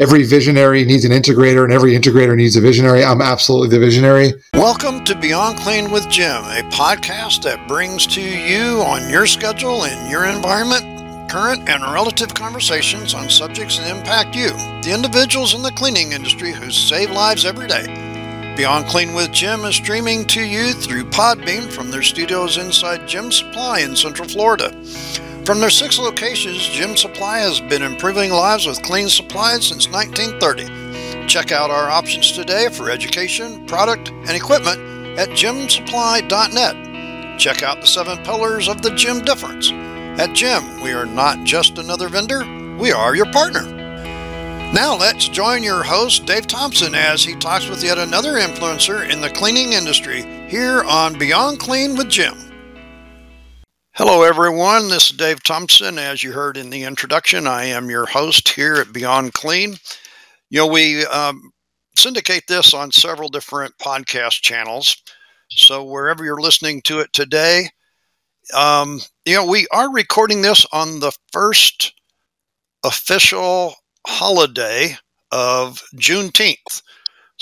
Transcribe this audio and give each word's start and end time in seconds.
every 0.00 0.22
visionary 0.22 0.82
needs 0.86 1.04
an 1.04 1.12
integrator 1.12 1.62
and 1.62 1.72
every 1.72 1.92
integrator 1.92 2.34
needs 2.34 2.56
a 2.56 2.60
visionary. 2.60 3.04
I'm 3.04 3.20
absolutely 3.20 3.68
the 3.68 3.78
visionary. 3.78 4.32
Welcome 4.54 5.04
to 5.04 5.14
Beyond 5.14 5.58
Clean 5.58 5.90
with 5.90 6.08
Gem, 6.08 6.42
a 6.44 6.62
podcast 6.70 7.42
that 7.42 7.68
brings 7.68 8.06
to 8.08 8.22
you 8.22 8.80
on 8.80 9.10
your 9.10 9.26
schedule 9.26 9.84
and 9.84 10.10
your 10.10 10.24
environment 10.24 11.30
current 11.30 11.68
and 11.68 11.82
relative 11.84 12.34
conversations 12.34 13.14
on 13.14 13.28
subjects 13.28 13.78
that 13.78 13.94
impact 13.94 14.34
you, 14.34 14.48
the 14.82 14.92
individuals 14.92 15.54
in 15.54 15.62
the 15.62 15.70
cleaning 15.72 16.10
industry 16.12 16.50
who 16.50 16.70
save 16.70 17.10
lives 17.10 17.44
every 17.44 17.68
day. 17.68 17.84
Beyond 18.56 18.86
Clean 18.86 19.14
with 19.14 19.30
Gem 19.30 19.64
is 19.64 19.76
streaming 19.76 20.24
to 20.26 20.42
you 20.42 20.72
through 20.72 21.04
Podbean 21.04 21.70
from 21.70 21.90
their 21.90 22.02
studios 22.02 22.56
inside 22.56 23.06
Gem 23.06 23.30
Supply 23.30 23.80
in 23.80 23.94
Central 23.94 24.26
Florida. 24.26 24.74
From 25.44 25.58
their 25.58 25.70
six 25.70 25.98
locations, 25.98 26.68
Gem 26.68 26.96
Supply 26.96 27.38
has 27.38 27.60
been 27.60 27.82
improving 27.82 28.30
lives 28.30 28.66
with 28.66 28.82
clean 28.82 29.08
supplies 29.08 29.66
since 29.66 29.88
1930. 29.88 31.26
Check 31.26 31.50
out 31.50 31.70
our 31.70 31.88
options 31.88 32.32
today 32.32 32.68
for 32.68 32.90
education, 32.90 33.66
product, 33.66 34.10
and 34.10 34.32
equipment 34.32 34.78
at 35.18 35.30
gemsupply.net. 35.30 37.40
Check 37.40 37.62
out 37.62 37.80
the 37.80 37.86
seven 37.86 38.18
pillars 38.18 38.68
of 38.68 38.82
the 38.82 38.90
Gem 38.90 39.24
difference. 39.24 39.72
At 40.20 40.34
Gem, 40.34 40.82
we 40.82 40.92
are 40.92 41.06
not 41.06 41.42
just 41.44 41.78
another 41.78 42.08
vendor, 42.08 42.44
we 42.76 42.92
are 42.92 43.16
your 43.16 43.32
partner. 43.32 43.62
Now 44.72 44.94
let's 44.94 45.26
join 45.26 45.62
your 45.62 45.82
host, 45.82 46.26
Dave 46.26 46.48
Thompson, 46.48 46.94
as 46.94 47.24
he 47.24 47.34
talks 47.34 47.68
with 47.68 47.82
yet 47.82 47.98
another 47.98 48.34
influencer 48.34 49.08
in 49.08 49.22
the 49.22 49.30
cleaning 49.30 49.72
industry 49.72 50.22
here 50.48 50.84
on 50.84 51.18
Beyond 51.18 51.58
Clean 51.58 51.96
with 51.96 52.10
Gem. 52.10 52.49
Hello, 53.94 54.22
everyone. 54.22 54.88
This 54.88 55.10
is 55.10 55.16
Dave 55.16 55.42
Thompson. 55.42 55.98
As 55.98 56.22
you 56.22 56.30
heard 56.30 56.56
in 56.56 56.70
the 56.70 56.84
introduction, 56.84 57.48
I 57.48 57.64
am 57.64 57.90
your 57.90 58.06
host 58.06 58.48
here 58.48 58.76
at 58.76 58.92
Beyond 58.92 59.34
Clean. 59.34 59.76
You 60.48 60.60
know, 60.60 60.68
we 60.68 61.04
um, 61.06 61.50
syndicate 61.96 62.44
this 62.46 62.72
on 62.72 62.92
several 62.92 63.28
different 63.28 63.76
podcast 63.78 64.42
channels. 64.42 64.96
So 65.50 65.84
wherever 65.84 66.24
you're 66.24 66.40
listening 66.40 66.82
to 66.82 67.00
it 67.00 67.12
today, 67.12 67.68
um, 68.54 69.00
you 69.24 69.34
know, 69.34 69.44
we 69.44 69.66
are 69.72 69.92
recording 69.92 70.40
this 70.40 70.64
on 70.72 71.00
the 71.00 71.12
first 71.32 71.92
official 72.84 73.74
holiday 74.06 74.96
of 75.32 75.82
Juneteenth. 75.96 76.82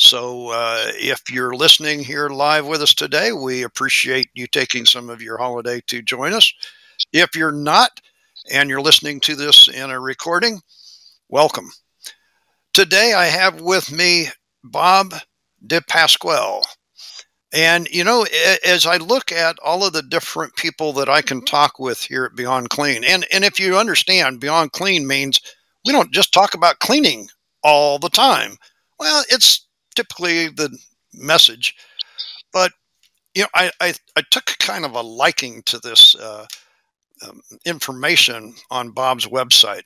So, 0.00 0.50
uh, 0.50 0.92
if 0.94 1.28
you're 1.28 1.56
listening 1.56 1.98
here 1.98 2.28
live 2.28 2.68
with 2.68 2.82
us 2.82 2.94
today, 2.94 3.32
we 3.32 3.64
appreciate 3.64 4.28
you 4.32 4.46
taking 4.46 4.86
some 4.86 5.10
of 5.10 5.20
your 5.20 5.36
holiday 5.38 5.80
to 5.88 6.02
join 6.02 6.34
us. 6.34 6.54
If 7.12 7.34
you're 7.34 7.50
not, 7.50 8.00
and 8.48 8.70
you're 8.70 8.80
listening 8.80 9.18
to 9.22 9.34
this 9.34 9.66
in 9.66 9.90
a 9.90 9.98
recording, 9.98 10.60
welcome. 11.28 11.72
Today, 12.72 13.12
I 13.12 13.24
have 13.24 13.60
with 13.60 13.90
me 13.90 14.28
Bob 14.62 15.14
DePasquale. 15.66 16.62
And, 17.52 17.88
you 17.90 18.04
know, 18.04 18.24
as 18.64 18.86
I 18.86 18.98
look 18.98 19.32
at 19.32 19.58
all 19.64 19.84
of 19.84 19.94
the 19.94 20.02
different 20.02 20.54
people 20.54 20.92
that 20.92 21.08
I 21.08 21.22
can 21.22 21.44
talk 21.44 21.80
with 21.80 22.00
here 22.00 22.26
at 22.26 22.36
Beyond 22.36 22.70
Clean, 22.70 23.02
and, 23.02 23.26
and 23.32 23.44
if 23.44 23.58
you 23.58 23.76
understand, 23.76 24.38
Beyond 24.38 24.70
Clean 24.70 25.04
means 25.04 25.40
we 25.84 25.92
don't 25.92 26.12
just 26.12 26.32
talk 26.32 26.54
about 26.54 26.78
cleaning 26.78 27.28
all 27.64 27.98
the 27.98 28.10
time. 28.10 28.58
Well, 29.00 29.24
it's 29.28 29.67
typically 29.98 30.46
the 30.46 30.70
message, 31.12 31.74
but 32.52 32.70
you 33.34 33.42
know, 33.42 33.48
I, 33.52 33.72
I, 33.80 33.94
I 34.16 34.22
took 34.30 34.56
kind 34.60 34.84
of 34.84 34.94
a 34.94 35.00
liking 35.00 35.62
to 35.64 35.78
this 35.80 36.14
uh, 36.14 36.46
um, 37.26 37.40
information 37.64 38.54
on 38.70 38.90
Bob's 38.90 39.26
website. 39.26 39.82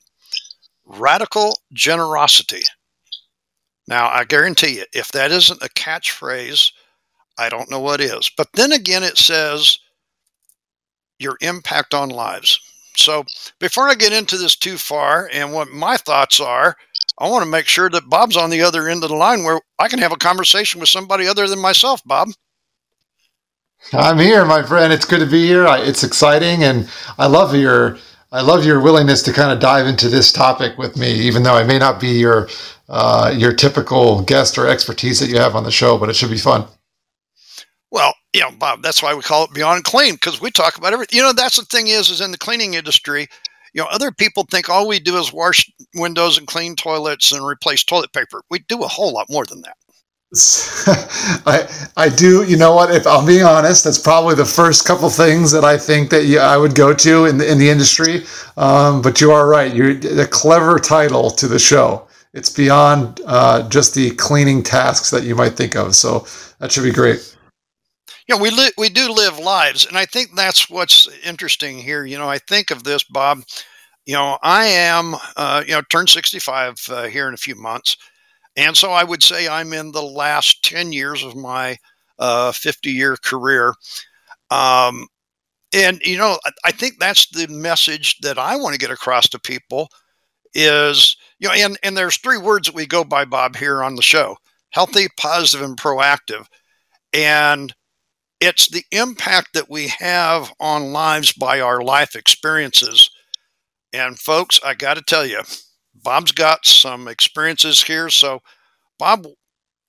Radical 0.84 1.58
generosity. 1.72 2.62
Now, 3.88 4.10
I 4.10 4.24
guarantee 4.24 4.76
you, 4.76 4.84
if 4.92 5.12
that 5.12 5.30
isn't 5.30 5.62
a 5.62 5.68
catchphrase, 5.70 6.72
I 7.38 7.48
don't 7.48 7.70
know 7.70 7.80
what 7.80 8.02
is. 8.02 8.30
But 8.36 8.48
then 8.52 8.72
again, 8.72 9.02
it 9.02 9.16
says 9.16 9.78
your 11.18 11.38
impact 11.40 11.94
on 11.94 12.10
lives. 12.10 12.60
So 12.96 13.24
before 13.58 13.88
I 13.88 13.94
get 13.94 14.12
into 14.12 14.36
this 14.36 14.56
too 14.56 14.76
far 14.76 15.30
and 15.32 15.54
what 15.54 15.68
my 15.68 15.96
thoughts 15.96 16.38
are, 16.38 16.76
I 17.22 17.28
want 17.28 17.44
to 17.44 17.50
make 17.50 17.68
sure 17.68 17.88
that 17.88 18.10
Bob's 18.10 18.36
on 18.36 18.50
the 18.50 18.62
other 18.62 18.88
end 18.88 19.04
of 19.04 19.10
the 19.10 19.14
line 19.14 19.44
where 19.44 19.60
I 19.78 19.86
can 19.86 20.00
have 20.00 20.10
a 20.10 20.16
conversation 20.16 20.80
with 20.80 20.88
somebody 20.88 21.28
other 21.28 21.46
than 21.46 21.60
myself, 21.60 22.02
Bob. 22.04 22.30
I'm 23.92 24.18
here, 24.18 24.44
my 24.44 24.64
friend. 24.64 24.92
It's 24.92 25.04
good 25.04 25.20
to 25.20 25.26
be 25.26 25.46
here. 25.46 25.64
It's 25.68 26.02
exciting, 26.02 26.64
and 26.64 26.88
I 27.18 27.28
love 27.28 27.54
your 27.54 27.96
I 28.32 28.40
love 28.40 28.64
your 28.64 28.80
willingness 28.80 29.22
to 29.22 29.32
kind 29.32 29.52
of 29.52 29.60
dive 29.60 29.86
into 29.86 30.08
this 30.08 30.32
topic 30.32 30.76
with 30.78 30.96
me, 30.96 31.12
even 31.12 31.44
though 31.44 31.54
I 31.54 31.62
may 31.62 31.78
not 31.78 32.00
be 32.00 32.08
your 32.08 32.48
uh, 32.88 33.32
your 33.36 33.52
typical 33.52 34.22
guest 34.22 34.58
or 34.58 34.66
expertise 34.66 35.20
that 35.20 35.28
you 35.28 35.38
have 35.38 35.54
on 35.54 35.62
the 35.62 35.70
show, 35.70 35.96
but 35.98 36.08
it 36.08 36.16
should 36.16 36.30
be 36.30 36.38
fun. 36.38 36.66
Well, 37.92 38.14
you 38.32 38.40
know, 38.40 38.50
Bob, 38.50 38.82
that's 38.82 39.00
why 39.00 39.14
we 39.14 39.22
call 39.22 39.44
it 39.44 39.54
Beyond 39.54 39.84
Clean 39.84 40.14
because 40.14 40.40
we 40.40 40.50
talk 40.50 40.76
about 40.76 40.92
everything. 40.92 41.18
You 41.18 41.22
know, 41.22 41.32
that's 41.32 41.56
the 41.56 41.64
thing 41.66 41.86
is, 41.86 42.10
is 42.10 42.20
in 42.20 42.32
the 42.32 42.38
cleaning 42.38 42.74
industry, 42.74 43.28
you 43.72 43.82
know, 43.82 43.88
other 43.90 44.12
people 44.12 44.44
think 44.50 44.68
all 44.68 44.86
we 44.86 44.98
do 44.98 45.18
is 45.18 45.32
wash 45.32 45.70
windows 45.94 46.38
and 46.38 46.46
clean 46.46 46.76
toilets 46.76 47.32
and 47.32 47.44
replace 47.44 47.84
toilet 47.84 48.12
paper. 48.12 48.42
We 48.50 48.60
do 48.60 48.82
a 48.82 48.88
whole 48.88 49.12
lot 49.12 49.30
more 49.30 49.44
than 49.46 49.62
that. 49.62 49.76
I 51.46 51.68
I 51.96 52.08
do. 52.08 52.42
You 52.44 52.56
know 52.56 52.74
what? 52.74 52.90
If 52.90 53.06
I'm 53.06 53.26
being 53.26 53.44
honest, 53.44 53.84
that's 53.84 53.98
probably 53.98 54.34
the 54.34 54.46
first 54.46 54.86
couple 54.86 55.10
things 55.10 55.52
that 55.52 55.62
I 55.62 55.76
think 55.76 56.08
that 56.08 56.24
you, 56.24 56.38
I 56.38 56.56
would 56.56 56.74
go 56.74 56.94
to 56.94 57.26
in 57.26 57.36
the 57.36 57.50
in 57.50 57.58
the 57.58 57.68
industry. 57.68 58.22
Um, 58.56 59.02
but 59.02 59.20
you 59.20 59.30
are 59.30 59.46
right. 59.46 59.74
You're 59.74 59.90
a 60.20 60.26
clever 60.26 60.78
title 60.78 61.30
to 61.32 61.48
the 61.48 61.58
show. 61.58 62.08
It's 62.32 62.48
beyond 62.48 63.20
uh, 63.26 63.68
just 63.68 63.94
the 63.94 64.12
cleaning 64.12 64.62
tasks 64.62 65.10
that 65.10 65.24
you 65.24 65.34
might 65.34 65.52
think 65.52 65.76
of. 65.76 65.94
So 65.94 66.26
that 66.60 66.72
should 66.72 66.84
be 66.84 66.92
great 66.92 67.36
you 68.28 68.36
know, 68.36 68.42
we 68.42 68.50
li- 68.50 68.72
we 68.78 68.88
do 68.88 69.10
live 69.10 69.38
lives, 69.38 69.86
and 69.86 69.96
I 69.96 70.06
think 70.06 70.34
that's 70.34 70.70
what's 70.70 71.08
interesting 71.24 71.78
here. 71.78 72.04
You 72.04 72.18
know, 72.18 72.28
I 72.28 72.38
think 72.38 72.70
of 72.70 72.84
this, 72.84 73.04
Bob. 73.04 73.42
You 74.06 74.14
know, 74.14 74.38
I 74.42 74.66
am, 74.66 75.14
uh, 75.36 75.62
you 75.64 75.72
know, 75.72 75.82
turned 75.90 76.10
65 76.10 76.76
uh, 76.88 77.04
here 77.04 77.28
in 77.28 77.34
a 77.34 77.38
few 77.38 77.54
months, 77.54 77.96
and 78.56 78.76
so 78.76 78.90
I 78.90 79.04
would 79.04 79.22
say 79.22 79.48
I'm 79.48 79.72
in 79.72 79.92
the 79.92 80.02
last 80.02 80.64
10 80.64 80.92
years 80.92 81.22
of 81.22 81.36
my 81.36 81.76
50 82.18 82.20
uh, 82.20 82.92
year 82.92 83.16
career. 83.16 83.74
Um, 84.50 85.06
and 85.74 86.00
you 86.04 86.18
know, 86.18 86.38
I, 86.64 86.72
think 86.72 86.98
that's 86.98 87.26
the 87.28 87.48
message 87.48 88.18
that 88.18 88.38
I 88.38 88.56
want 88.56 88.74
to 88.74 88.78
get 88.78 88.90
across 88.90 89.28
to 89.30 89.38
people 89.38 89.88
is 90.54 91.16
you 91.38 91.48
know, 91.48 91.54
and 91.54 91.78
and 91.82 91.96
there's 91.96 92.18
three 92.18 92.38
words 92.38 92.66
that 92.66 92.74
we 92.74 92.86
go 92.86 93.04
by, 93.04 93.24
Bob, 93.24 93.56
here 93.56 93.82
on 93.82 93.94
the 93.94 94.02
show: 94.02 94.36
healthy, 94.70 95.06
positive, 95.16 95.64
and 95.64 95.78
proactive. 95.78 96.46
And 97.14 97.74
it's 98.42 98.68
the 98.68 98.84
impact 98.90 99.54
that 99.54 99.70
we 99.70 99.86
have 100.00 100.52
on 100.58 100.92
lives 100.92 101.32
by 101.32 101.60
our 101.60 101.80
life 101.80 102.16
experiences. 102.16 103.08
And 103.92 104.18
folks, 104.18 104.58
I 104.64 104.74
got 104.74 104.94
to 104.94 105.02
tell 105.02 105.24
you, 105.24 105.42
Bob's 105.94 106.32
got 106.32 106.66
some 106.66 107.06
experiences 107.06 107.84
here. 107.84 108.10
So, 108.10 108.40
Bob, 108.98 109.26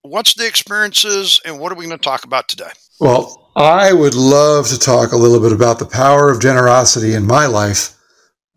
what's 0.03 0.35
the 0.35 0.45
experiences 0.45 1.41
and 1.43 1.59
what 1.59 1.71
are 1.71 1.75
we 1.75 1.87
going 1.87 1.97
to 1.97 2.03
talk 2.03 2.25
about 2.25 2.47
today? 2.47 2.69
Well, 2.99 3.51
I 3.55 3.91
would 3.91 4.13
love 4.13 4.67
to 4.67 4.77
talk 4.77 5.13
a 5.13 5.17
little 5.17 5.39
bit 5.39 5.51
about 5.51 5.79
the 5.79 5.87
power 5.87 6.29
of 6.29 6.39
generosity 6.39 7.15
in 7.15 7.25
my 7.25 7.47
life, 7.47 7.97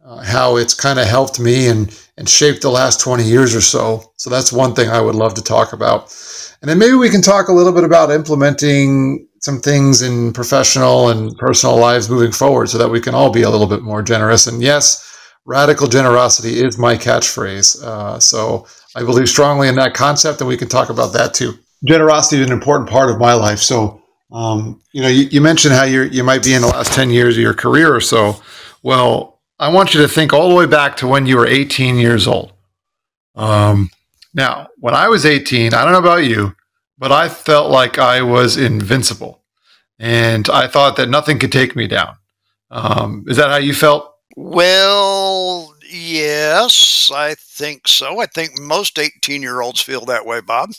uh, 0.04 0.22
how 0.22 0.58
it's 0.58 0.74
kind 0.74 0.98
of 0.98 1.06
helped 1.06 1.40
me 1.40 1.68
and, 1.68 1.98
and 2.18 2.28
shaped 2.28 2.60
the 2.60 2.70
last 2.70 3.00
20 3.00 3.24
years 3.24 3.54
or 3.54 3.62
so. 3.62 4.12
So, 4.16 4.28
that's 4.28 4.52
one 4.52 4.74
thing 4.74 4.90
I 4.90 5.00
would 5.00 5.14
love 5.14 5.32
to 5.34 5.42
talk 5.42 5.72
about. 5.72 6.14
And 6.60 6.68
then 6.68 6.78
maybe 6.78 6.94
we 6.94 7.08
can 7.08 7.22
talk 7.22 7.48
a 7.48 7.52
little 7.52 7.72
bit 7.72 7.84
about 7.84 8.10
implementing 8.10 9.25
some 9.40 9.60
things 9.60 10.02
in 10.02 10.32
professional 10.32 11.08
and 11.08 11.36
personal 11.38 11.76
lives 11.76 12.10
moving 12.10 12.32
forward 12.32 12.68
so 12.68 12.78
that 12.78 12.88
we 12.88 13.00
can 13.00 13.14
all 13.14 13.30
be 13.30 13.42
a 13.42 13.50
little 13.50 13.66
bit 13.66 13.82
more 13.82 14.02
generous. 14.02 14.46
And 14.46 14.62
yes, 14.62 15.02
radical 15.44 15.86
generosity 15.86 16.60
is 16.60 16.78
my 16.78 16.96
catchphrase. 16.96 17.82
Uh, 17.82 18.18
so 18.18 18.66
I 18.94 19.02
believe 19.02 19.28
strongly 19.28 19.68
in 19.68 19.76
that 19.76 19.94
concept, 19.94 20.40
and 20.40 20.48
we 20.48 20.56
can 20.56 20.68
talk 20.68 20.90
about 20.90 21.12
that 21.12 21.34
too. 21.34 21.52
Generosity 21.84 22.40
is 22.40 22.46
an 22.46 22.52
important 22.52 22.88
part 22.88 23.10
of 23.10 23.18
my 23.18 23.34
life. 23.34 23.58
So, 23.58 24.02
um, 24.32 24.80
you 24.92 25.02
know, 25.02 25.08
you, 25.08 25.24
you 25.24 25.40
mentioned 25.40 25.74
how 25.74 25.84
you 25.84 26.02
you 26.02 26.24
might 26.24 26.42
be 26.42 26.54
in 26.54 26.62
the 26.62 26.68
last 26.68 26.92
10 26.94 27.10
years 27.10 27.36
of 27.36 27.42
your 27.42 27.54
career 27.54 27.94
or 27.94 28.00
so. 28.00 28.40
Well, 28.82 29.40
I 29.58 29.68
want 29.72 29.94
you 29.94 30.02
to 30.02 30.08
think 30.08 30.32
all 30.32 30.48
the 30.48 30.54
way 30.54 30.66
back 30.66 30.96
to 30.98 31.06
when 31.06 31.26
you 31.26 31.36
were 31.36 31.46
18 31.46 31.96
years 31.96 32.26
old. 32.26 32.52
Um, 33.34 33.90
now, 34.34 34.68
when 34.78 34.94
I 34.94 35.08
was 35.08 35.24
18, 35.24 35.74
I 35.74 35.84
don't 35.84 35.92
know 35.92 35.98
about 35.98 36.24
you, 36.24 36.54
but 36.98 37.12
I 37.12 37.28
felt 37.28 37.70
like 37.70 37.98
I 37.98 38.22
was 38.22 38.56
invincible. 38.56 39.42
And 39.98 40.48
I 40.50 40.66
thought 40.66 40.96
that 40.96 41.08
nothing 41.08 41.38
could 41.38 41.52
take 41.52 41.74
me 41.74 41.86
down. 41.86 42.16
Um, 42.70 43.24
is 43.28 43.36
that 43.36 43.50
how 43.50 43.56
you 43.56 43.72
felt? 43.72 44.12
Well, 44.36 45.74
yes, 45.90 47.10
I 47.14 47.34
think 47.34 47.88
so. 47.88 48.20
I 48.20 48.26
think 48.26 48.60
most 48.60 48.98
18 48.98 49.40
year 49.40 49.62
olds 49.62 49.80
feel 49.80 50.04
that 50.06 50.26
way, 50.26 50.40
Bob. 50.40 50.70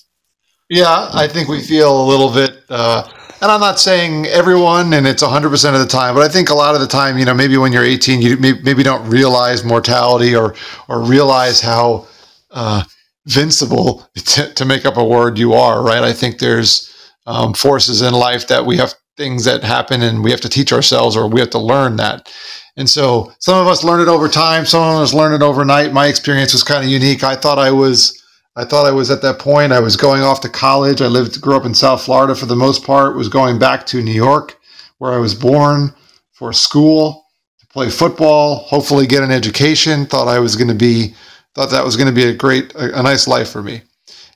Yeah, 0.70 1.10
I 1.14 1.28
think 1.28 1.48
we 1.48 1.62
feel 1.62 2.02
a 2.02 2.06
little 2.06 2.32
bit, 2.32 2.62
uh, 2.70 3.10
and 3.42 3.50
I'm 3.50 3.62
not 3.62 3.80
saying 3.80 4.26
everyone, 4.26 4.92
and 4.92 5.08
it's 5.08 5.24
100% 5.24 5.74
of 5.74 5.80
the 5.80 5.88
time, 5.88 6.14
but 6.14 6.24
I 6.24 6.28
think 6.28 6.50
a 6.50 6.54
lot 6.54 6.76
of 6.76 6.82
the 6.82 6.88
time, 6.88 7.18
you 7.18 7.24
know, 7.24 7.34
maybe 7.34 7.56
when 7.56 7.72
you're 7.72 7.86
18, 7.86 8.22
you 8.22 8.36
maybe 8.38 8.84
don't 8.84 9.08
realize 9.10 9.64
mortality 9.64 10.36
or 10.36 10.56
or 10.90 11.02
realize 11.02 11.62
how 11.62 12.06
uh, 12.52 12.84
invincible 13.28 14.10
to, 14.16 14.54
to 14.54 14.66
make 14.66 14.86
up 14.86 14.98
a 14.98 15.04
word 15.04 15.38
you 15.38 15.54
are, 15.54 15.84
right? 15.84 16.02
I 16.04 16.14
think 16.14 16.40
there's 16.40 16.94
um, 17.26 17.54
forces 17.54 18.02
in 18.02 18.14
life 18.14 18.48
that 18.48 18.66
we 18.66 18.78
have 18.78 18.94
things 19.18 19.44
that 19.44 19.64
happen 19.64 20.02
and 20.02 20.24
we 20.24 20.32
have 20.32 20.42
to 20.42 20.50
teach 20.50 20.72
ourselves 20.72 21.18
or 21.18 21.28
we 21.28 21.42
have 21.42 21.50
to 21.50 21.60
learn 21.60 21.98
that. 21.98 22.34
And 22.78 22.90
so 22.90 23.34
some 23.40 23.60
of 23.60 23.68
us 23.68 23.84
learn 23.84 24.00
it 24.00 24.08
over 24.08 24.30
time, 24.30 24.66
some 24.66 24.96
of 24.96 25.02
us 25.02 25.14
learn 25.14 25.34
it 25.34 25.44
overnight. 25.44 25.92
My 25.92 26.08
experience 26.08 26.54
was 26.54 26.64
kind 26.64 26.86
of 26.86 26.90
unique. 26.90 27.24
I 27.24 27.36
thought 27.36 27.60
I 27.60 27.72
was 27.72 28.24
I 28.56 28.66
thought 28.66 28.88
I 28.88 28.92
was 28.92 29.12
at 29.12 29.22
that 29.22 29.38
point. 29.38 29.72
I 29.72 29.80
was 29.80 29.96
going 29.96 30.24
off 30.24 30.42
to 30.42 30.50
college. 30.50 31.02
I 31.02 31.06
lived 31.08 31.42
grew 31.42 31.56
up 31.56 31.66
in 31.66 31.76
South 31.76 32.04
Florida 32.04 32.34
for 32.34 32.48
the 32.48 32.56
most 32.56 32.84
part, 32.84 33.16
was 33.16 33.30
going 33.30 33.60
back 33.60 33.86
to 33.88 34.02
New 34.02 34.12
York 34.12 34.58
where 34.98 35.14
I 35.14 35.18
was 35.18 35.36
born 35.36 35.94
for 36.32 36.54
school 36.54 37.26
to 37.60 37.68
play 37.68 37.90
football, 37.90 38.58
hopefully 38.58 39.06
get 39.06 39.24
an 39.24 39.32
education. 39.32 40.06
Thought 40.06 40.28
I 40.28 40.40
was 40.40 40.56
going 40.56 40.70
to 40.70 40.76
be 40.76 41.14
thought 41.58 41.72
that 41.72 41.84
was 41.84 41.98
going 41.98 42.08
to 42.08 42.14
be 42.14 42.26
a 42.26 42.34
great 42.34 42.74
a, 42.76 43.00
a, 43.00 43.04
nice 43.04 43.28
life 43.28 43.50
for 43.50 43.64
me. 43.64 43.82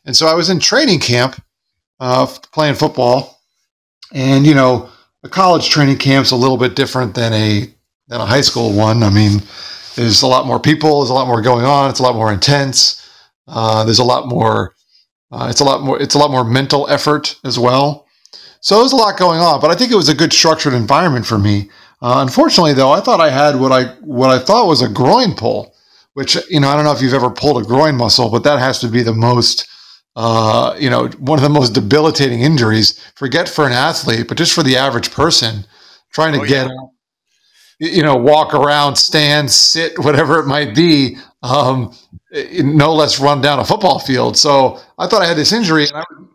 And 0.06 0.15
so 0.15 0.25
I 0.25 0.33
was 0.33 0.50
in 0.50 0.59
training 0.59 1.00
camp 1.00 1.41
uh, 2.00 2.25
playing 2.51 2.75
football. 2.75 3.39
And 4.13 4.45
you 4.45 4.56
know, 4.56 4.89
a 5.23 5.29
college 5.29 5.69
training 5.69 5.97
camp's 5.97 6.31
a 6.31 6.35
little 6.35 6.57
bit 6.57 6.75
different 6.75 7.13
than 7.15 7.31
a 7.31 7.73
than 8.07 8.19
a 8.19 8.25
high 8.25 8.41
school 8.41 8.73
one. 8.73 9.03
I 9.03 9.09
mean, 9.09 9.41
there's 9.95 10.23
a 10.23 10.27
lot 10.27 10.47
more 10.47 10.59
people, 10.59 11.00
there's 11.00 11.12
a 11.12 11.13
lot 11.13 11.27
more 11.27 11.41
going 11.41 11.63
on, 11.63 11.89
it's 11.89 12.00
a 12.00 12.03
lot 12.03 12.15
more 12.15 12.33
intense. 12.33 12.97
Uh, 13.47 13.83
there's 13.83 14.00
a 14.00 14.03
lot 14.03 14.27
more. 14.27 14.74
Uh, 15.31 15.47
it's 15.50 15.62
a 15.62 15.63
lot 15.63 15.81
more. 15.81 16.01
It's 16.01 16.15
a 16.15 16.17
lot 16.17 16.31
more 16.31 16.44
mental 16.44 16.89
effort 16.89 17.39
as 17.44 17.57
well. 17.57 18.07
So 18.59 18.79
there's 18.79 18.91
a 18.91 18.97
lot 18.97 19.17
going 19.17 19.39
on, 19.39 19.59
but 19.59 19.71
I 19.71 19.75
think 19.75 19.91
it 19.91 19.95
was 19.95 20.09
a 20.09 20.15
good 20.15 20.31
structured 20.31 20.74
environment 20.74 21.25
for 21.25 21.39
me. 21.39 21.69
Uh, 22.01 22.19
unfortunately, 22.21 22.74
though, 22.74 22.91
I 22.91 23.00
thought 23.00 23.19
I 23.19 23.29
had 23.29 23.59
what 23.59 23.71
I 23.71 23.85
what 24.01 24.29
I 24.29 24.39
thought 24.39 24.67
was 24.67 24.81
a 24.81 24.89
groin 24.89 25.35
pull, 25.35 25.70
which 26.13 26.37
you 26.49 26.59
know 26.59 26.69
I 26.69 26.75
don't 26.75 26.85
know 26.85 26.93
if 26.93 27.01
you've 27.01 27.13
ever 27.13 27.29
pulled 27.29 27.61
a 27.61 27.65
groin 27.65 27.95
muscle, 27.95 28.29
but 28.29 28.43
that 28.43 28.59
has 28.59 28.79
to 28.79 28.87
be 28.87 29.03
the 29.03 29.13
most 29.13 29.67
uh, 30.15 30.75
you 30.79 30.89
know 30.89 31.07
one 31.19 31.39
of 31.39 31.43
the 31.43 31.49
most 31.49 31.73
debilitating 31.73 32.41
injuries. 32.41 32.99
Forget 33.15 33.47
for 33.49 33.65
an 33.65 33.73
athlete, 33.73 34.27
but 34.27 34.37
just 34.37 34.53
for 34.53 34.63
the 34.63 34.77
average 34.77 35.11
person 35.11 35.65
trying 36.11 36.33
to 36.33 36.41
oh, 36.41 36.45
get 36.45 36.67
yeah 36.67 36.75
you 37.81 38.03
know, 38.03 38.15
walk 38.15 38.53
around, 38.53 38.95
stand, 38.95 39.49
sit, 39.49 39.97
whatever 39.97 40.39
it 40.39 40.45
might 40.45 40.75
be, 40.75 41.17
um, 41.41 41.91
no 42.63 42.93
less 42.93 43.19
run 43.19 43.41
down 43.41 43.57
a 43.57 43.65
football 43.65 43.97
field. 43.97 44.37
So 44.37 44.79
I 44.99 45.07
thought 45.07 45.23
I 45.23 45.25
had 45.25 45.35
this 45.35 45.51
injury, 45.51 45.87
and 45.87 45.97
I 45.97 46.03
would, 46.11 46.27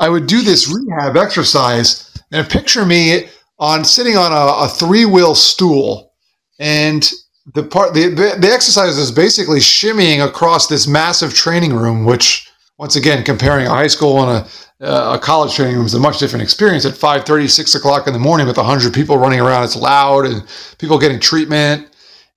I 0.00 0.08
would 0.08 0.26
do 0.26 0.42
this 0.42 0.68
rehab 0.68 1.16
exercise, 1.16 2.12
and 2.32 2.48
picture 2.50 2.84
me 2.84 3.28
on 3.60 3.84
sitting 3.84 4.16
on 4.16 4.32
a, 4.32 4.64
a 4.64 4.68
three 4.68 5.04
wheel 5.04 5.36
stool, 5.36 6.12
and 6.58 7.08
the 7.54 7.62
part 7.62 7.94
the, 7.94 8.08
the, 8.08 8.50
exercise 8.52 8.98
is 8.98 9.10
basically 9.10 9.58
shimmying 9.58 10.26
across 10.26 10.66
this 10.66 10.86
massive 10.86 11.32
training 11.34 11.74
room, 11.74 12.04
which 12.04 12.50
once 12.78 12.96
again 12.96 13.24
comparing 13.24 13.66
a 13.66 13.70
high 13.70 13.86
school 13.86 14.22
and 14.22 14.30
a 14.30 14.50
uh, 14.80 15.16
a 15.16 15.18
college 15.18 15.54
training 15.54 15.76
room 15.76 15.86
is 15.86 15.94
a 15.94 15.98
much 15.98 16.18
different 16.18 16.42
experience. 16.42 16.84
At 16.84 16.94
5.30 16.94 17.50
6 17.50 17.74
o'clock 17.74 18.06
in 18.06 18.12
the 18.12 18.18
morning 18.18 18.46
with 18.46 18.56
100 18.56 18.94
people 18.94 19.16
running 19.16 19.40
around 19.40 19.64
it's 19.64 19.74
loud 19.74 20.24
and 20.24 20.46
people 20.78 20.98
getting 20.98 21.18
treatment. 21.18 21.88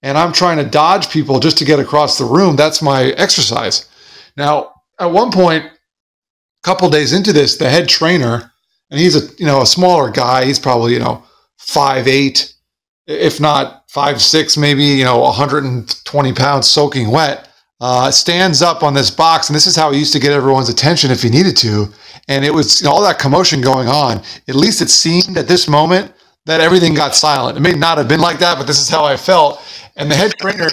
And 0.04 0.18
i'm 0.18 0.34
trying 0.34 0.58
to 0.58 0.64
dodge 0.64 1.12
people 1.12 1.40
just 1.40 1.60
to 1.60 1.66
get 1.66 1.80
across 1.80 2.18
the 2.18 2.26
room. 2.26 2.56
That's 2.56 2.82
my 2.82 3.10
exercise. 3.18 3.88
Now 4.36 4.74
at 5.00 5.12
one 5.12 5.32
point 5.32 5.66
a 5.66 5.72
couple 6.64 6.90
days 6.90 7.14
into 7.14 7.32
this 7.32 7.58
the 7.58 7.70
head 7.70 7.88
trainer 7.88 8.52
and 8.90 9.00
he's 9.00 9.16
a 9.16 9.32
you 9.38 9.46
know 9.46 9.62
a 9.62 9.68
smaller 9.68 10.10
guy 10.10 10.46
he's 10.46 10.60
probably 10.60 10.94
you 10.94 11.00
know 11.00 11.24
five 11.58 12.08
eight 12.08 12.54
if 13.06 13.40
not 13.40 13.81
five 13.92 14.22
six 14.22 14.56
maybe 14.56 14.86
you 14.86 15.04
know 15.04 15.20
120 15.20 16.34
pounds 16.34 16.70
soaking 16.70 17.12
wet 17.12 17.50
uh, 17.82 18.12
stands 18.12 18.62
up 18.62 18.84
on 18.84 18.94
this 18.94 19.10
box, 19.10 19.50
and 19.50 19.56
this 19.56 19.66
is 19.66 19.76
how 19.76 19.92
he 19.92 19.98
used 19.98 20.14
to 20.14 20.20
get 20.20 20.32
everyone's 20.32 20.70
attention 20.70 21.10
if 21.10 21.24
he 21.24 21.30
needed 21.30 21.58
to. 21.58 21.88
And 22.28 22.46
it 22.46 22.54
was 22.54 22.80
you 22.80 22.86
know, 22.86 22.94
all 22.94 23.02
that 23.02 23.18
commotion 23.18 23.60
going 23.60 23.88
on. 23.88 24.22
At 24.48 24.56
least 24.56 24.84
it 24.84 24.90
seemed 24.90 25.36
at 25.36 25.48
this 25.48 25.68
moment 25.68 26.14
that 26.46 26.62
everything 26.62 26.94
got 26.94 27.16
silent. 27.16 27.58
It 27.58 27.62
may 27.62 27.74
not 27.74 27.98
have 27.98 28.08
been 28.08 28.20
like 28.20 28.38
that, 28.38 28.60
but 28.60 28.68
this 28.68 28.80
is 28.80 28.88
how 28.88 29.04
I 29.04 29.18
felt. 29.18 29.64
And 29.96 30.12
the 30.12 30.16
head 30.16 30.34
trainer 30.38 30.68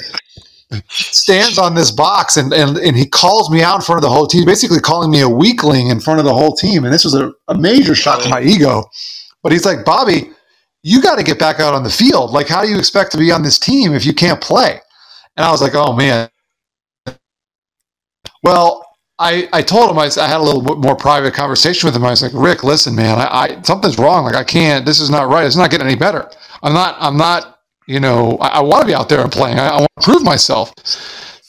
stands 0.89 1.57
on 1.57 1.75
this 1.75 1.91
box 1.91 2.37
and, 2.37 2.53
and, 2.53 2.77
and 2.77 2.95
he 2.95 3.07
calls 3.07 3.51
me 3.51 3.63
out 3.63 3.77
in 3.77 3.81
front 3.81 3.97
of 3.97 4.03
the 4.03 4.11
whole 4.11 4.27
team, 4.27 4.45
basically 4.45 4.79
calling 4.79 5.11
me 5.11 5.23
a 5.23 5.29
weakling 5.29 5.89
in 5.89 5.99
front 5.99 6.19
of 6.19 6.27
the 6.27 6.35
whole 6.35 6.55
team. 6.55 6.85
And 6.85 6.93
this 6.93 7.05
was 7.05 7.15
a, 7.15 7.33
a 7.49 7.57
major 7.57 7.95
shot 7.95 8.23
to 8.23 8.29
my 8.29 8.43
ego. 8.43 8.85
But 9.43 9.53
he's 9.53 9.65
like, 9.65 9.83
Bobby, 9.87 10.31
you 10.89 11.03
got 11.03 11.17
to 11.17 11.23
get 11.23 11.39
back 11.39 11.61
out 11.61 11.75
on 11.75 11.83
the 11.83 11.91
field. 11.91 12.31
Like, 12.31 12.49
how 12.49 12.63
do 12.63 12.69
you 12.69 12.79
expect 12.79 13.13
to 13.13 13.19
be 13.19 13.31
on 13.31 13.43
this 13.43 13.59
team 13.59 13.93
if 13.93 14.07
you 14.07 14.15
can't 14.15 14.41
play? 14.41 14.81
And 15.37 15.45
I 15.45 15.51
was 15.51 15.61
like, 15.61 15.75
oh 15.75 15.93
man, 15.93 16.31
well, 18.43 18.85
I, 19.19 19.49
I 19.53 19.63
told 19.63 19.91
him 19.91 19.99
I, 19.99 20.09
I 20.19 20.27
had 20.27 20.41
a 20.41 20.43
little 20.43 20.63
bit 20.63 20.79
more 20.79 20.97
private 20.97 21.35
conversation 21.35 21.87
with 21.87 21.95
him. 21.95 22.05
I 22.05 22.11
was 22.11 22.23
like, 22.23 22.33
Rick, 22.35 22.65
listen, 22.65 22.95
man, 22.95 23.19
I, 23.19 23.27
I 23.27 23.63
something's 23.63 23.99
wrong. 23.99 24.25
Like 24.25 24.37
I 24.37 24.45
can't. 24.45 24.87
This 24.87 24.99
is 24.99 25.11
not 25.11 25.29
right. 25.29 25.45
It's 25.45 25.57
not 25.57 25.71
getting 25.71 25.87
any 25.87 25.97
better. 25.97 26.31
I'm 26.63 26.73
not. 26.73 26.97
I'm 26.99 27.17
not. 27.17 27.59
You 27.87 28.01
know, 28.01 28.39
I, 28.41 28.49
I 28.49 28.61
want 28.61 28.83
to 28.83 28.87
be 28.87 28.95
out 28.95 29.09
there 29.09 29.21
and 29.21 29.33
playing. 29.33 29.59
I, 29.59 29.69
I 29.69 29.77
want 29.77 29.91
to 30.01 30.05
prove 30.05 30.23
myself. 30.23 30.73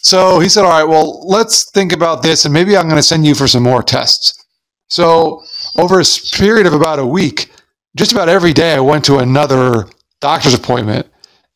So 0.01 0.39
he 0.39 0.49
said, 0.49 0.63
all 0.63 0.71
right, 0.71 0.85
well, 0.85 1.27
let's 1.27 1.69
think 1.71 1.91
about 1.91 2.23
this, 2.23 2.45
and 2.45 2.53
maybe 2.53 2.75
I'm 2.77 2.85
going 2.85 2.95
to 2.95 3.03
send 3.03 3.25
you 3.25 3.35
for 3.35 3.47
some 3.47 3.63
more 3.63 3.83
tests. 3.83 4.45
So 4.87 5.43
over 5.77 5.99
a 5.99 6.03
period 6.31 6.65
of 6.65 6.73
about 6.73 6.99
a 6.99 7.05
week, 7.05 7.51
just 7.95 8.11
about 8.11 8.29
every 8.29 8.53
day, 8.53 8.73
I 8.73 8.79
went 8.79 9.05
to 9.05 9.17
another 9.17 9.85
doctor's 10.21 10.53
appointment, 10.53 11.07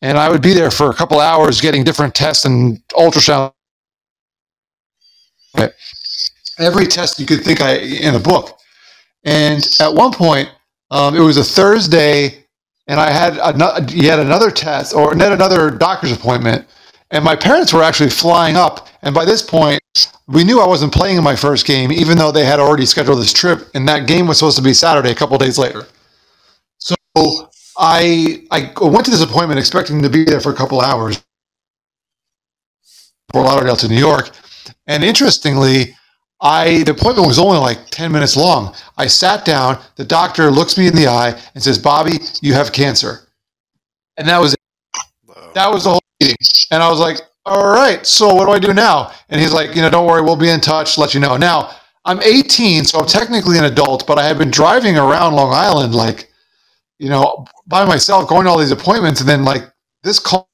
and 0.02 0.18
I 0.18 0.30
would 0.30 0.42
be 0.42 0.54
there 0.54 0.72
for 0.72 0.90
a 0.90 0.94
couple 0.94 1.20
hours 1.20 1.62
getting 1.62 1.84
different 1.84 2.16
tests 2.16 2.46
and 2.46 2.80
ultrasound 2.94 3.54
every 6.60 6.86
test 6.86 7.20
you 7.20 7.26
could 7.26 7.44
think 7.44 7.62
I 7.62 7.78
in 7.78 8.16
a 8.16 8.20
book. 8.20 8.58
And 9.24 9.68
at 9.80 9.94
one 9.94 10.12
point, 10.12 10.50
um, 10.92 11.16
it 11.16 11.20
was 11.20 11.38
a 11.38 11.44
Thursday, 11.44 12.46
and 12.88 13.00
I 13.00 13.10
had 13.10 13.92
yet 13.92 14.20
another 14.20 14.52
test 14.52 14.94
or 14.94 15.16
yet 15.16 15.32
another 15.32 15.72
doctor's 15.72 16.12
appointment. 16.12 16.68
And 17.12 17.24
my 17.24 17.36
parents 17.36 17.72
were 17.72 17.84
actually 17.84 18.10
flying 18.10 18.56
up. 18.56 18.88
And 19.04 19.14
by 19.14 19.24
this 19.24 19.42
point, 19.42 19.82
we 20.28 20.44
knew 20.44 20.60
I 20.60 20.68
wasn't 20.68 20.94
playing 20.94 21.18
in 21.18 21.24
my 21.24 21.36
first 21.36 21.66
game, 21.66 21.92
even 21.92 22.18
though 22.18 22.32
they 22.32 22.44
had 22.46 22.60
already 22.60 22.86
scheduled 22.86 23.20
this 23.20 23.34
trip. 23.34 23.70
And 23.76 23.88
that 23.88 24.08
game 24.08 24.28
was 24.28 24.40
supposed 24.40 24.58
to 24.58 24.64
be 24.64 24.74
Saturday, 24.74 25.12
a 25.12 25.16
couple 25.16 25.38
days 25.38 25.60
later. 25.60 25.86
I 27.78 28.44
I 28.52 28.72
went 28.82 29.06
to 29.06 29.12
this 29.12 29.24
appointment 29.24 29.60
expecting 29.60 30.02
to 30.02 30.10
be 30.10 30.24
there 30.26 30.42
for 30.42 30.52
a 30.52 30.56
couple 30.56 30.82
hours, 30.82 31.22
Fort 33.34 33.46
Lauderdale 33.48 33.78
to 33.78 33.88
New 33.88 33.98
York. 33.98 34.32
And 34.88 35.04
interestingly, 35.04 35.96
I 36.42 36.84
the 36.84 36.92
appointment 36.92 37.28
was 37.28 37.40
only 37.40 37.58
like 37.58 37.90
10 37.90 38.12
minutes 38.12 38.38
long. 38.38 38.76
I 38.98 39.08
sat 39.08 39.46
down, 39.46 39.80
the 39.96 40.06
doctor 40.06 40.52
looks 40.52 40.78
me 40.78 40.88
in 40.88 40.96
the 40.96 41.08
eye 41.08 41.40
and 41.56 41.64
says, 41.64 41.78
"Bobby, 41.80 42.20
you 42.42 42.54
have 42.54 42.72
cancer." 42.72 43.28
And 44.18 44.28
that 44.28 44.40
was 44.40 44.54
it. 44.54 44.60
That 45.54 45.72
was 45.72 45.86
the 45.86 45.92
whole 45.92 46.02
meeting. 46.22 46.38
And 46.72 46.84
I 46.84 46.90
was 46.90 47.00
like, 47.00 47.20
"All 47.46 47.68
right, 47.68 48.06
so 48.06 48.34
what 48.36 48.46
do 48.46 48.52
I 48.52 48.60
do 48.60 48.74
now?" 48.74 49.12
And 49.30 49.42
he's 49.42 49.54
like, 49.54 49.76
"You 49.76 49.82
know, 49.84 49.90
don't 49.90 50.08
worry, 50.08 50.22
we'll 50.22 50.36
be 50.36 50.50
in 50.50 50.62
touch, 50.62 50.98
let 50.98 51.14
you 51.14 51.20
know." 51.22 51.38
Now, 51.38 51.72
I'm 52.06 52.22
18, 52.24 52.86
so 52.86 53.00
I'm 53.00 53.08
technically 53.08 53.58
an 53.60 53.66
adult, 53.66 54.08
but 54.08 54.20
I 54.20 54.26
had 54.28 54.38
been 54.38 54.52
driving 54.52 54.98
around 54.98 55.36
Long 55.36 55.54
Island 55.54 55.96
like, 55.96 56.33
you 57.00 57.10
know, 57.10 57.46
by 57.68 57.86
myself 57.86 58.30
going 58.30 58.46
to 58.46 58.52
all 58.52 58.60
these 58.60 58.72
appointments 58.72 59.22
and 59.22 59.30
then 59.30 59.46
like 59.46 59.64
this 60.04 60.20
call 60.20 60.50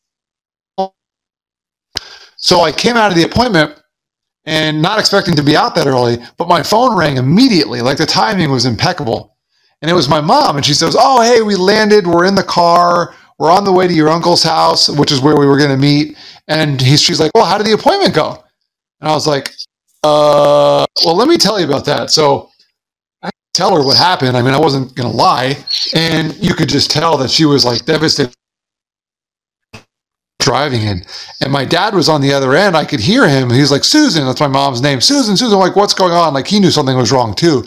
so 2.37 2.61
I 2.61 2.71
came 2.71 2.97
out 2.97 3.11
of 3.11 3.17
the 3.17 3.23
appointment 3.25 3.81
and 4.45 4.81
not 4.81 4.99
expecting 4.99 5.35
to 5.37 5.43
be 5.43 5.57
out 5.57 5.75
that 5.75 5.87
early, 5.87 6.19
but 6.37 6.49
my 6.49 6.63
phone 6.63 6.97
rang 6.97 7.17
immediately. 7.17 7.81
Like 7.81 7.97
the 7.97 8.07
timing 8.07 8.51
was 8.51 8.65
impeccable. 8.65 9.37
And 9.81 9.91
it 9.91 9.95
was 9.95 10.09
my 10.09 10.21
mom. 10.21 10.57
And 10.57 10.65
she 10.65 10.73
says, 10.75 10.95
Oh, 10.99 11.21
hey, 11.23 11.41
we 11.43 11.55
landed. 11.55 12.07
We're 12.07 12.25
in 12.25 12.35
the 12.35 12.43
car. 12.43 13.15
We're 13.39 13.51
on 13.51 13.65
the 13.65 13.73
way 13.73 13.87
to 13.87 13.93
your 13.93 14.09
uncle's 14.09 14.43
house, 14.43 14.89
which 14.89 15.11
is 15.11 15.21
where 15.21 15.37
we 15.37 15.47
were 15.47 15.57
going 15.57 15.71
to 15.71 15.77
meet. 15.77 16.17
And 16.47 16.81
he's, 16.81 17.01
she's 17.01 17.19
like, 17.19 17.31
Well, 17.35 17.45
how 17.45 17.57
did 17.57 17.67
the 17.67 17.73
appointment 17.73 18.15
go? 18.15 18.43
And 19.01 19.09
I 19.09 19.13
was 19.13 19.27
like, 19.27 19.53
uh, 20.03 20.85
Well, 21.05 21.15
let 21.15 21.27
me 21.29 21.37
tell 21.37 21.59
you 21.59 21.67
about 21.67 21.85
that. 21.85 22.11
So 22.11 22.48
tell 23.53 23.75
her 23.75 23.83
what 23.83 23.97
happened. 23.97 24.37
I 24.37 24.41
mean, 24.41 24.53
I 24.53 24.59
wasn't 24.59 24.95
going 24.95 25.09
to 25.09 25.15
lie. 25.15 25.57
And 25.95 26.35
you 26.37 26.53
could 26.53 26.69
just 26.69 26.91
tell 26.91 27.17
that 27.17 27.29
she 27.29 27.45
was 27.45 27.65
like 27.65 27.85
devastated 27.85 28.33
driving 30.39 30.81
in. 30.83 31.03
And 31.41 31.51
my 31.51 31.65
dad 31.65 31.93
was 31.93 32.09
on 32.09 32.21
the 32.21 32.33
other 32.33 32.55
end. 32.55 32.75
I 32.75 32.85
could 32.85 32.99
hear 32.99 33.27
him. 33.27 33.49
He's 33.49 33.71
like, 33.71 33.83
Susan, 33.83 34.25
that's 34.25 34.39
my 34.39 34.47
mom's 34.47 34.81
name. 34.81 35.01
Susan, 35.01 35.35
Susan. 35.35 35.53
I'm 35.53 35.59
like, 35.59 35.75
what's 35.75 35.93
going 35.93 36.13
on? 36.13 36.33
Like, 36.33 36.47
he 36.47 36.59
knew 36.59 36.71
something 36.71 36.95
was 36.95 37.11
wrong 37.11 37.35
too. 37.35 37.65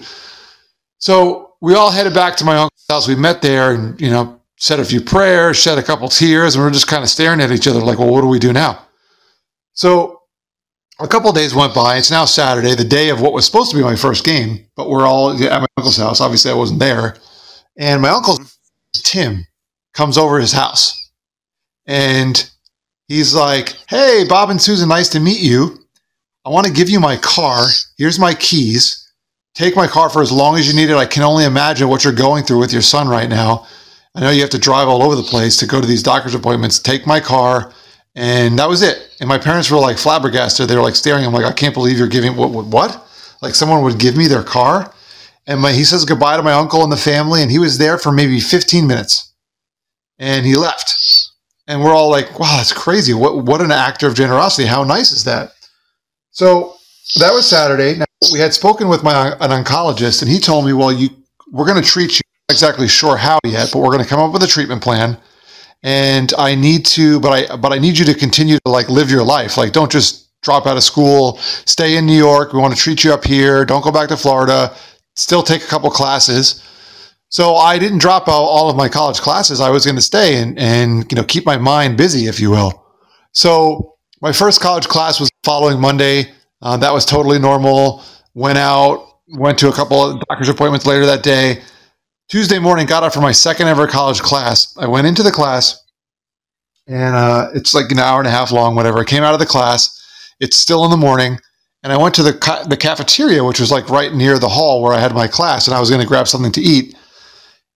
So 0.98 1.54
we 1.60 1.74
all 1.74 1.90
headed 1.90 2.14
back 2.14 2.36
to 2.36 2.44
my 2.44 2.56
uncle's 2.56 2.86
house. 2.88 3.08
We 3.08 3.14
met 3.14 3.42
there 3.42 3.74
and, 3.74 4.00
you 4.00 4.10
know, 4.10 4.40
said 4.56 4.80
a 4.80 4.84
few 4.84 5.00
prayers, 5.00 5.56
shed 5.56 5.78
a 5.78 5.82
couple 5.82 6.08
tears, 6.08 6.54
and 6.54 6.64
we 6.64 6.68
are 6.68 6.72
just 6.72 6.86
kind 6.86 7.02
of 7.02 7.08
staring 7.08 7.40
at 7.40 7.50
each 7.50 7.66
other 7.66 7.80
like, 7.80 7.98
well, 7.98 8.10
what 8.10 8.20
do 8.20 8.28
we 8.28 8.38
do 8.38 8.52
now? 8.52 8.86
So 9.74 10.21
a 11.02 11.08
couple 11.08 11.32
days 11.32 11.54
went 11.54 11.74
by. 11.74 11.96
It's 11.96 12.10
now 12.10 12.24
Saturday, 12.24 12.74
the 12.74 12.84
day 12.84 13.10
of 13.10 13.20
what 13.20 13.32
was 13.32 13.44
supposed 13.44 13.70
to 13.70 13.76
be 13.76 13.82
my 13.82 13.96
first 13.96 14.24
game, 14.24 14.66
but 14.76 14.88
we're 14.88 15.06
all 15.06 15.30
at 15.30 15.60
my 15.60 15.66
uncle's 15.76 15.96
house. 15.96 16.20
Obviously, 16.20 16.50
I 16.50 16.54
wasn't 16.54 16.80
there. 16.80 17.16
And 17.78 18.02
my 18.02 18.10
uncle, 18.10 18.38
Tim, 18.94 19.46
comes 19.94 20.16
over 20.16 20.38
his 20.38 20.52
house. 20.52 21.10
And 21.86 22.48
he's 23.08 23.34
like, 23.34 23.76
"Hey, 23.88 24.24
Bob 24.28 24.50
and 24.50 24.60
Susan, 24.60 24.88
nice 24.88 25.08
to 25.10 25.20
meet 25.20 25.40
you." 25.40 25.78
I 26.44 26.50
want 26.50 26.66
to 26.66 26.72
give 26.72 26.90
you 26.90 27.00
my 27.00 27.16
car. 27.16 27.66
Here's 27.96 28.18
my 28.18 28.34
keys. 28.34 28.98
Take 29.54 29.76
my 29.76 29.86
car 29.86 30.08
for 30.08 30.22
as 30.22 30.32
long 30.32 30.56
as 30.56 30.66
you 30.66 30.74
need 30.74 30.90
it. 30.90 30.96
I 30.96 31.06
can 31.06 31.22
only 31.22 31.44
imagine 31.44 31.88
what 31.88 32.04
you're 32.04 32.12
going 32.12 32.44
through 32.44 32.58
with 32.58 32.72
your 32.72 32.82
son 32.82 33.08
right 33.08 33.28
now. 33.28 33.66
I 34.14 34.20
know 34.20 34.30
you 34.30 34.40
have 34.40 34.50
to 34.50 34.58
drive 34.58 34.88
all 34.88 35.02
over 35.02 35.14
the 35.14 35.22
place 35.22 35.56
to 35.58 35.66
go 35.66 35.80
to 35.80 35.86
these 35.86 36.02
doctor's 36.02 36.34
appointments. 36.34 36.78
Take 36.78 37.06
my 37.06 37.20
car. 37.20 37.72
And 38.14 38.58
that 38.58 38.68
was 38.68 38.82
it. 38.82 39.16
And 39.20 39.28
my 39.28 39.38
parents 39.38 39.70
were 39.70 39.78
like 39.78 39.98
flabbergasted. 39.98 40.68
They 40.68 40.76
were 40.76 40.82
like 40.82 40.96
staring. 40.96 41.24
I'm 41.24 41.32
like, 41.32 41.46
I 41.46 41.52
can't 41.52 41.74
believe 41.74 41.98
you're 41.98 42.08
giving 42.08 42.36
what, 42.36 42.50
what, 42.50 42.66
what? 42.66 43.08
Like 43.40 43.54
someone 43.54 43.82
would 43.82 43.98
give 43.98 44.16
me 44.16 44.26
their 44.26 44.42
car. 44.42 44.92
And 45.46 45.60
my, 45.60 45.72
he 45.72 45.84
says 45.84 46.04
goodbye 46.04 46.36
to 46.36 46.42
my 46.42 46.52
uncle 46.52 46.82
and 46.82 46.92
the 46.92 46.96
family. 46.96 47.42
And 47.42 47.50
he 47.50 47.58
was 47.58 47.78
there 47.78 47.98
for 47.98 48.12
maybe 48.12 48.38
15 48.38 48.86
minutes 48.86 49.32
and 50.18 50.46
he 50.46 50.54
left. 50.54 50.94
And 51.66 51.82
we're 51.82 51.94
all 51.94 52.10
like, 52.10 52.38
wow, 52.38 52.56
that's 52.56 52.72
crazy. 52.72 53.14
What, 53.14 53.44
what 53.44 53.60
an 53.60 53.72
actor 53.72 54.06
of 54.06 54.14
generosity. 54.14 54.66
How 54.66 54.84
nice 54.84 55.10
is 55.10 55.24
that? 55.24 55.52
So 56.30 56.74
that 57.18 57.32
was 57.32 57.48
Saturday. 57.48 57.98
Now, 57.98 58.04
we 58.32 58.38
had 58.38 58.54
spoken 58.54 58.88
with 58.88 59.02
my 59.02 59.32
an 59.40 59.64
oncologist, 59.64 60.22
and 60.22 60.30
he 60.30 60.38
told 60.38 60.64
me, 60.64 60.72
well, 60.72 60.92
you 60.92 61.10
we're 61.50 61.66
going 61.66 61.82
to 61.82 61.88
treat 61.88 62.12
you. 62.12 62.20
Not 62.48 62.54
exactly 62.54 62.88
sure 62.88 63.16
how 63.16 63.38
yet, 63.44 63.70
but 63.72 63.80
we're 63.80 63.92
going 63.92 64.02
to 64.02 64.08
come 64.08 64.20
up 64.20 64.32
with 64.32 64.42
a 64.42 64.46
treatment 64.46 64.82
plan. 64.82 65.18
And 65.82 66.32
I 66.38 66.54
need 66.54 66.86
to, 66.86 67.18
but 67.20 67.50
I 67.50 67.56
but 67.56 67.72
I 67.72 67.78
need 67.78 67.98
you 67.98 68.04
to 68.04 68.14
continue 68.14 68.58
to 68.64 68.70
like 68.70 68.88
live 68.88 69.10
your 69.10 69.24
life. 69.24 69.56
Like, 69.56 69.72
don't 69.72 69.90
just 69.90 70.28
drop 70.42 70.66
out 70.66 70.76
of 70.76 70.82
school. 70.82 71.38
Stay 71.66 71.96
in 71.96 72.06
New 72.06 72.16
York. 72.16 72.52
We 72.52 72.60
want 72.60 72.74
to 72.74 72.80
treat 72.80 73.04
you 73.04 73.12
up 73.12 73.24
here. 73.24 73.64
Don't 73.64 73.82
go 73.82 73.90
back 73.90 74.08
to 74.08 74.16
Florida. 74.16 74.74
Still 75.14 75.42
take 75.42 75.62
a 75.62 75.66
couple 75.66 75.90
classes. 75.90 76.62
So 77.28 77.56
I 77.56 77.78
didn't 77.78 77.98
drop 77.98 78.28
out 78.28 78.42
all 78.42 78.68
of 78.68 78.76
my 78.76 78.88
college 78.88 79.20
classes. 79.20 79.60
I 79.60 79.70
was 79.70 79.84
going 79.84 79.96
to 79.96 80.02
stay 80.02 80.40
and 80.40 80.58
and 80.58 81.10
you 81.10 81.16
know 81.16 81.24
keep 81.24 81.46
my 81.46 81.56
mind 81.56 81.96
busy, 81.96 82.26
if 82.26 82.38
you 82.38 82.50
will. 82.50 82.84
So 83.32 83.96
my 84.20 84.32
first 84.32 84.60
college 84.60 84.86
class 84.86 85.18
was 85.18 85.30
following 85.42 85.80
Monday. 85.80 86.30
Uh, 86.60 86.76
that 86.76 86.92
was 86.92 87.04
totally 87.04 87.38
normal. 87.38 88.04
Went 88.34 88.58
out, 88.58 89.08
went 89.28 89.58
to 89.58 89.68
a 89.68 89.72
couple 89.72 90.02
of 90.02 90.20
doctor's 90.28 90.48
appointments 90.48 90.86
later 90.86 91.06
that 91.06 91.22
day. 91.22 91.62
Tuesday 92.28 92.58
morning, 92.58 92.86
got 92.86 93.02
up 93.02 93.12
for 93.12 93.20
my 93.20 93.32
second 93.32 93.68
ever 93.68 93.86
college 93.86 94.20
class. 94.20 94.74
I 94.78 94.86
went 94.86 95.06
into 95.06 95.22
the 95.22 95.30
class, 95.30 95.82
and 96.86 97.14
uh, 97.14 97.48
it's 97.54 97.74
like 97.74 97.90
an 97.90 97.98
hour 97.98 98.18
and 98.18 98.28
a 98.28 98.30
half 98.30 98.52
long, 98.52 98.74
whatever. 98.74 99.00
I 99.00 99.04
came 99.04 99.22
out 99.22 99.34
of 99.34 99.40
the 99.40 99.46
class. 99.46 99.98
It's 100.40 100.56
still 100.56 100.84
in 100.84 100.90
the 100.90 100.96
morning, 100.96 101.38
and 101.82 101.92
I 101.92 101.96
went 101.96 102.14
to 102.16 102.22
the 102.22 102.32
ca- 102.32 102.64
the 102.64 102.76
cafeteria, 102.76 103.44
which 103.44 103.60
was 103.60 103.70
like 103.70 103.88
right 103.90 104.14
near 104.14 104.38
the 104.38 104.48
hall 104.48 104.82
where 104.82 104.94
I 104.94 104.98
had 104.98 105.14
my 105.14 105.28
class, 105.28 105.66
and 105.66 105.74
I 105.74 105.80
was 105.80 105.90
going 105.90 106.00
to 106.00 106.08
grab 106.08 106.26
something 106.26 106.52
to 106.52 106.60
eat. 106.60 106.96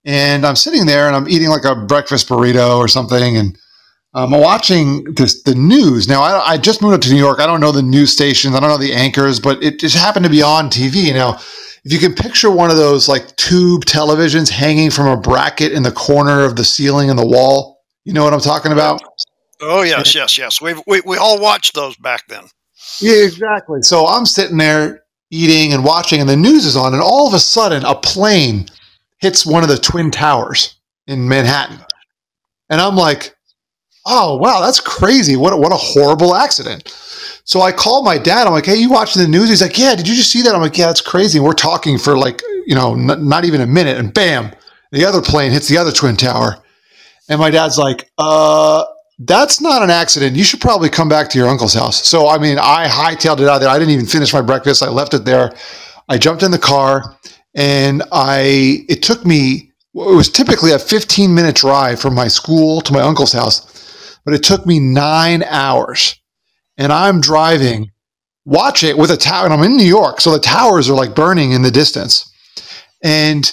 And 0.05 0.45
I'm 0.45 0.55
sitting 0.55 0.85
there, 0.85 1.07
and 1.07 1.15
I'm 1.15 1.29
eating 1.29 1.49
like 1.49 1.65
a 1.65 1.75
breakfast 1.75 2.27
burrito 2.27 2.77
or 2.77 2.87
something, 2.87 3.37
and 3.37 3.57
I'm 4.13 4.31
watching 4.31 5.03
this, 5.13 5.43
the 5.43 5.53
news. 5.53 6.07
Now, 6.07 6.23
I, 6.23 6.53
I, 6.53 6.57
just 6.57 6.81
moved 6.81 6.95
up 6.95 7.01
to 7.01 7.11
New 7.11 7.19
York. 7.19 7.39
I 7.39 7.45
don't 7.45 7.61
know 7.61 7.71
the 7.71 7.83
news 7.83 8.11
stations. 8.11 8.55
I 8.55 8.59
don't 8.59 8.69
know 8.69 8.77
the 8.77 8.93
anchors, 8.93 9.39
but 9.39 9.61
it 9.61 9.79
just 9.79 9.95
happened 9.95 10.23
to 10.25 10.31
be 10.31 10.41
on 10.41 10.69
TV. 10.69 11.13
Now, 11.13 11.39
if 11.87 11.93
you 11.93 11.99
can 11.99 12.13
picture 12.13 12.51
one 12.51 12.69
of 12.69 12.75
those 12.75 13.07
like 13.07 13.33
tube 13.37 13.85
televisions 13.85 14.49
hanging 14.49 14.91
from 14.91 15.07
a 15.07 15.15
bracket 15.15 15.71
in 15.71 15.83
the 15.83 15.91
corner 15.91 16.43
of 16.43 16.57
the 16.57 16.65
ceiling 16.65 17.09
and 17.09 17.17
the 17.17 17.25
wall, 17.25 17.79
you 18.03 18.11
know 18.11 18.25
what 18.25 18.33
I'm 18.33 18.41
talking 18.41 18.73
about? 18.73 19.01
Oh, 19.61 19.83
yes, 19.83 20.13
yes, 20.13 20.37
yes. 20.37 20.59
we 20.59 20.73
we, 20.85 21.01
we 21.05 21.15
all 21.15 21.39
watched 21.39 21.75
those 21.75 21.95
back 21.95 22.27
then. 22.27 22.43
Yeah, 22.99 23.23
exactly. 23.23 23.83
So 23.83 24.05
I'm 24.05 24.25
sitting 24.25 24.57
there 24.57 25.05
eating 25.31 25.71
and 25.71 25.85
watching, 25.85 26.19
and 26.19 26.27
the 26.27 26.35
news 26.35 26.65
is 26.65 26.75
on, 26.75 26.93
and 26.93 27.01
all 27.01 27.25
of 27.25 27.33
a 27.33 27.39
sudden, 27.39 27.85
a 27.85 27.95
plane 27.95 28.67
hits 29.19 29.45
one 29.45 29.63
of 29.63 29.69
the 29.69 29.77
Twin 29.77 30.11
Towers 30.11 30.75
in 31.07 31.29
Manhattan. 31.29 31.79
And 32.69 32.81
I'm 32.81 32.97
like, 32.97 33.33
oh 34.05 34.35
wow, 34.35 34.59
that's 34.59 34.81
crazy. 34.81 35.37
What 35.37 35.57
what 35.57 35.71
a 35.71 35.77
horrible 35.77 36.35
accident. 36.35 36.93
So 37.47 37.61
I 37.61 37.71
called 37.71 38.03
my 38.03 38.17
dad. 38.17 38.45
I'm 38.45 38.51
like, 38.51 38.65
hey, 38.65 38.75
you 38.75 38.89
watching 38.89 39.21
the 39.21 39.27
news? 39.27 39.47
He's 39.47 39.61
like, 39.61 39.79
yeah. 39.79 39.95
Did 39.95 40.05
you 40.05 40.15
just 40.15 40.31
see 40.31 40.41
that? 40.41 40.53
I'm 40.53 40.59
like, 40.59 40.77
yeah, 40.77 40.87
that's 40.87 40.99
crazy. 40.99 41.37
And 41.37 41.45
we're 41.45 41.53
talking 41.53 41.97
for 41.97 42.17
like 42.17 42.41
you 42.65 42.75
know 42.75 42.93
n- 42.93 43.27
not 43.27 43.45
even 43.45 43.61
a 43.61 43.65
minute, 43.65 43.97
and 43.97 44.13
bam, 44.13 44.51
the 44.91 45.05
other 45.05 45.21
plane 45.21 45.51
hits 45.51 45.69
the 45.69 45.77
other 45.77 45.93
twin 45.93 46.17
tower. 46.17 46.61
And 47.29 47.39
my 47.39 47.49
dad's 47.49 47.77
like, 47.77 48.11
uh, 48.17 48.83
that's 49.19 49.61
not 49.61 49.81
an 49.81 49.89
accident. 49.89 50.35
You 50.35 50.43
should 50.43 50.59
probably 50.61 50.89
come 50.89 51.07
back 51.07 51.29
to 51.29 51.39
your 51.39 51.47
uncle's 51.47 51.73
house. 51.73 52.05
So 52.05 52.27
I 52.27 52.37
mean, 52.37 52.57
I 52.59 52.85
hightailed 52.87 53.39
it 53.39 53.47
out 53.47 53.59
there. 53.59 53.69
I 53.69 53.79
didn't 53.79 53.93
even 53.93 54.05
finish 54.05 54.33
my 54.33 54.41
breakfast. 54.41 54.83
I 54.83 54.89
left 54.89 55.13
it 55.13 55.23
there. 55.23 55.53
I 56.09 56.17
jumped 56.17 56.43
in 56.43 56.51
the 56.51 56.59
car, 56.59 57.17
and 57.55 58.03
I 58.11 58.85
it 58.89 59.01
took 59.03 59.25
me. 59.25 59.71
It 59.95 60.15
was 60.15 60.29
typically 60.29 60.73
a 60.73 60.79
15 60.79 61.33
minute 61.33 61.55
drive 61.55 61.99
from 61.99 62.13
my 62.13 62.27
school 62.27 62.81
to 62.81 62.93
my 62.93 63.01
uncle's 63.01 63.31
house 63.31 63.73
but 64.27 64.33
it 64.33 64.43
took 64.43 64.65
me 64.65 64.77
nine 64.77 65.41
hours. 65.43 66.19
And 66.77 66.91
I'm 66.91 67.21
driving, 67.21 67.91
watch 68.45 68.83
it 68.83 68.97
with 68.97 69.11
a 69.11 69.17
tower, 69.17 69.45
and 69.45 69.53
I'm 69.53 69.63
in 69.63 69.77
New 69.77 69.85
York, 69.85 70.21
so 70.21 70.31
the 70.31 70.39
towers 70.39 70.89
are 70.89 70.95
like 70.95 71.15
burning 71.15 71.51
in 71.51 71.61
the 71.63 71.71
distance. 71.71 72.31
And 73.03 73.51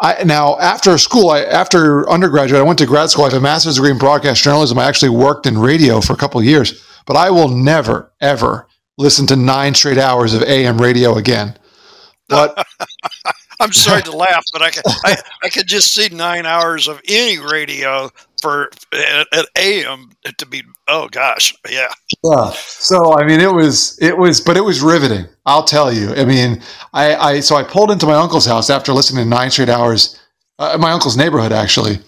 I 0.00 0.24
now 0.24 0.58
after 0.58 0.96
school, 0.98 1.30
I 1.30 1.42
after 1.44 2.08
undergraduate, 2.10 2.60
I 2.60 2.64
went 2.64 2.78
to 2.80 2.86
grad 2.86 3.10
school. 3.10 3.24
I 3.24 3.28
have 3.28 3.38
a 3.38 3.40
master's 3.40 3.76
degree 3.76 3.90
in 3.90 3.98
broadcast 3.98 4.42
journalism. 4.42 4.78
I 4.78 4.84
actually 4.84 5.10
worked 5.10 5.46
in 5.46 5.56
radio 5.58 6.00
for 6.00 6.12
a 6.12 6.16
couple 6.16 6.42
years, 6.42 6.84
but 7.06 7.16
I 7.16 7.30
will 7.30 7.48
never 7.48 8.12
ever 8.20 8.66
listen 8.98 9.26
to 9.28 9.36
nine 9.36 9.74
straight 9.74 9.98
hours 9.98 10.34
of 10.34 10.42
AM 10.42 10.80
radio 10.80 11.16
again. 11.16 11.56
But 12.28 12.66
I'm 13.60 13.72
sorry 13.72 14.02
to 14.02 14.16
laugh, 14.16 14.44
but 14.52 14.60
I 14.60 14.70
can 14.70 14.82
I, 15.04 15.16
I 15.44 15.48
could 15.48 15.68
just 15.68 15.94
see 15.94 16.08
nine 16.08 16.46
hours 16.46 16.88
of 16.88 17.00
any 17.06 17.38
radio 17.38 18.10
for 18.42 18.70
at, 18.92 19.26
at 19.32 19.46
AM 19.56 20.10
to 20.36 20.46
be 20.46 20.62
oh 20.88 21.08
gosh 21.08 21.54
yeah 21.70 21.92
yeah 22.24 22.50
so 22.50 23.14
I 23.14 23.24
mean 23.24 23.40
it 23.40 23.52
was 23.52 23.98
it 24.02 24.18
was 24.18 24.40
but 24.40 24.56
it 24.56 24.62
was 24.62 24.80
riveting 24.82 25.26
I'll 25.46 25.64
tell 25.64 25.92
you 25.92 26.10
I 26.14 26.24
mean 26.24 26.62
I 26.92 27.14
I 27.14 27.40
so 27.40 27.56
I 27.56 27.62
pulled 27.62 27.90
into 27.90 28.06
my 28.06 28.14
uncle's 28.14 28.46
house 28.46 28.68
after 28.68 28.92
listening 28.92 29.24
to 29.24 29.30
nine 29.30 29.50
straight 29.50 29.68
hours 29.68 30.20
uh, 30.58 30.76
my 30.78 30.92
uncle's 30.92 31.16
neighborhood 31.16 31.52
actually 31.52 31.98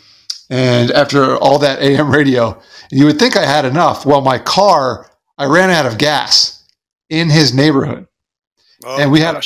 and 0.50 0.91
after 0.91 1.37
all 1.37 1.59
that 1.61 1.81
AM 1.81 2.11
radio 2.11 2.61
you 2.91 3.07
would 3.07 3.19
think 3.19 3.37
I 3.37 3.47
had 3.47 3.64
enough 3.64 4.05
well 4.05 4.21
my 4.21 4.38
car 4.38 5.11
I 5.38 5.47
ran 5.47 5.71
out 5.71 5.87
of 5.87 5.97
gas 5.97 6.67
in 7.09 7.31
his 7.31 7.55
neighborhood 7.55 8.07
oh, 8.85 9.00
and 9.00 9.11
we 9.11 9.21
gosh. 9.21 9.35
had 9.35 9.43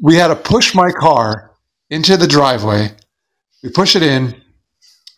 we 0.00 0.16
had 0.16 0.28
to 0.28 0.36
push 0.36 0.74
my 0.74 0.90
car 0.90 1.52
into 1.90 2.16
the 2.16 2.26
driveway. 2.26 2.90
We 3.62 3.70
push 3.70 3.96
it 3.96 4.02
in 4.02 4.40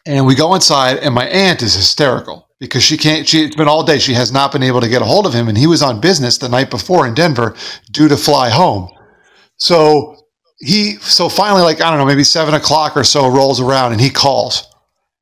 and 0.07 0.27
we 0.27 0.35
go 0.35 0.55
inside 0.55 0.99
and 0.99 1.15
my 1.15 1.27
aunt 1.27 1.63
is 1.63 1.75
hysterical 1.75 2.49
because 2.59 2.83
she 2.83 2.97
can't 2.97 3.27
she 3.27 3.45
it's 3.45 3.57
been 3.57 3.69
all 3.69 3.85
day 3.85 3.99
she 3.99 4.15
has 4.15 4.33
not 4.33 4.53
been 4.53 4.63
able 4.63 4.81
to 4.81 4.89
get 4.89 5.03
a 5.03 5.05
hold 5.05 5.27
of 5.27 5.33
him 5.33 5.49
and 5.49 5.59
he 5.59 5.67
was 5.67 5.83
on 5.83 6.01
business 6.01 6.39
the 6.39 6.49
night 6.49 6.71
before 6.71 7.07
in 7.07 7.15
Denver 7.15 7.55
due 7.91 8.09
to 8.09 8.17
fly 8.17 8.49
home. 8.49 8.89
So 9.57 10.17
he 10.59 10.95
so 10.97 11.29
finally 11.29 11.63
like 11.63 11.81
I 11.81 11.91
don't 11.91 11.99
know 11.99 12.07
maybe 12.07 12.25
seven 12.25 12.55
o'clock 12.55 12.97
or 12.97 13.05
so 13.05 13.29
rolls 13.29 13.61
around 13.61 13.93
and 13.93 14.01
he 14.01 14.11
calls 14.11 14.73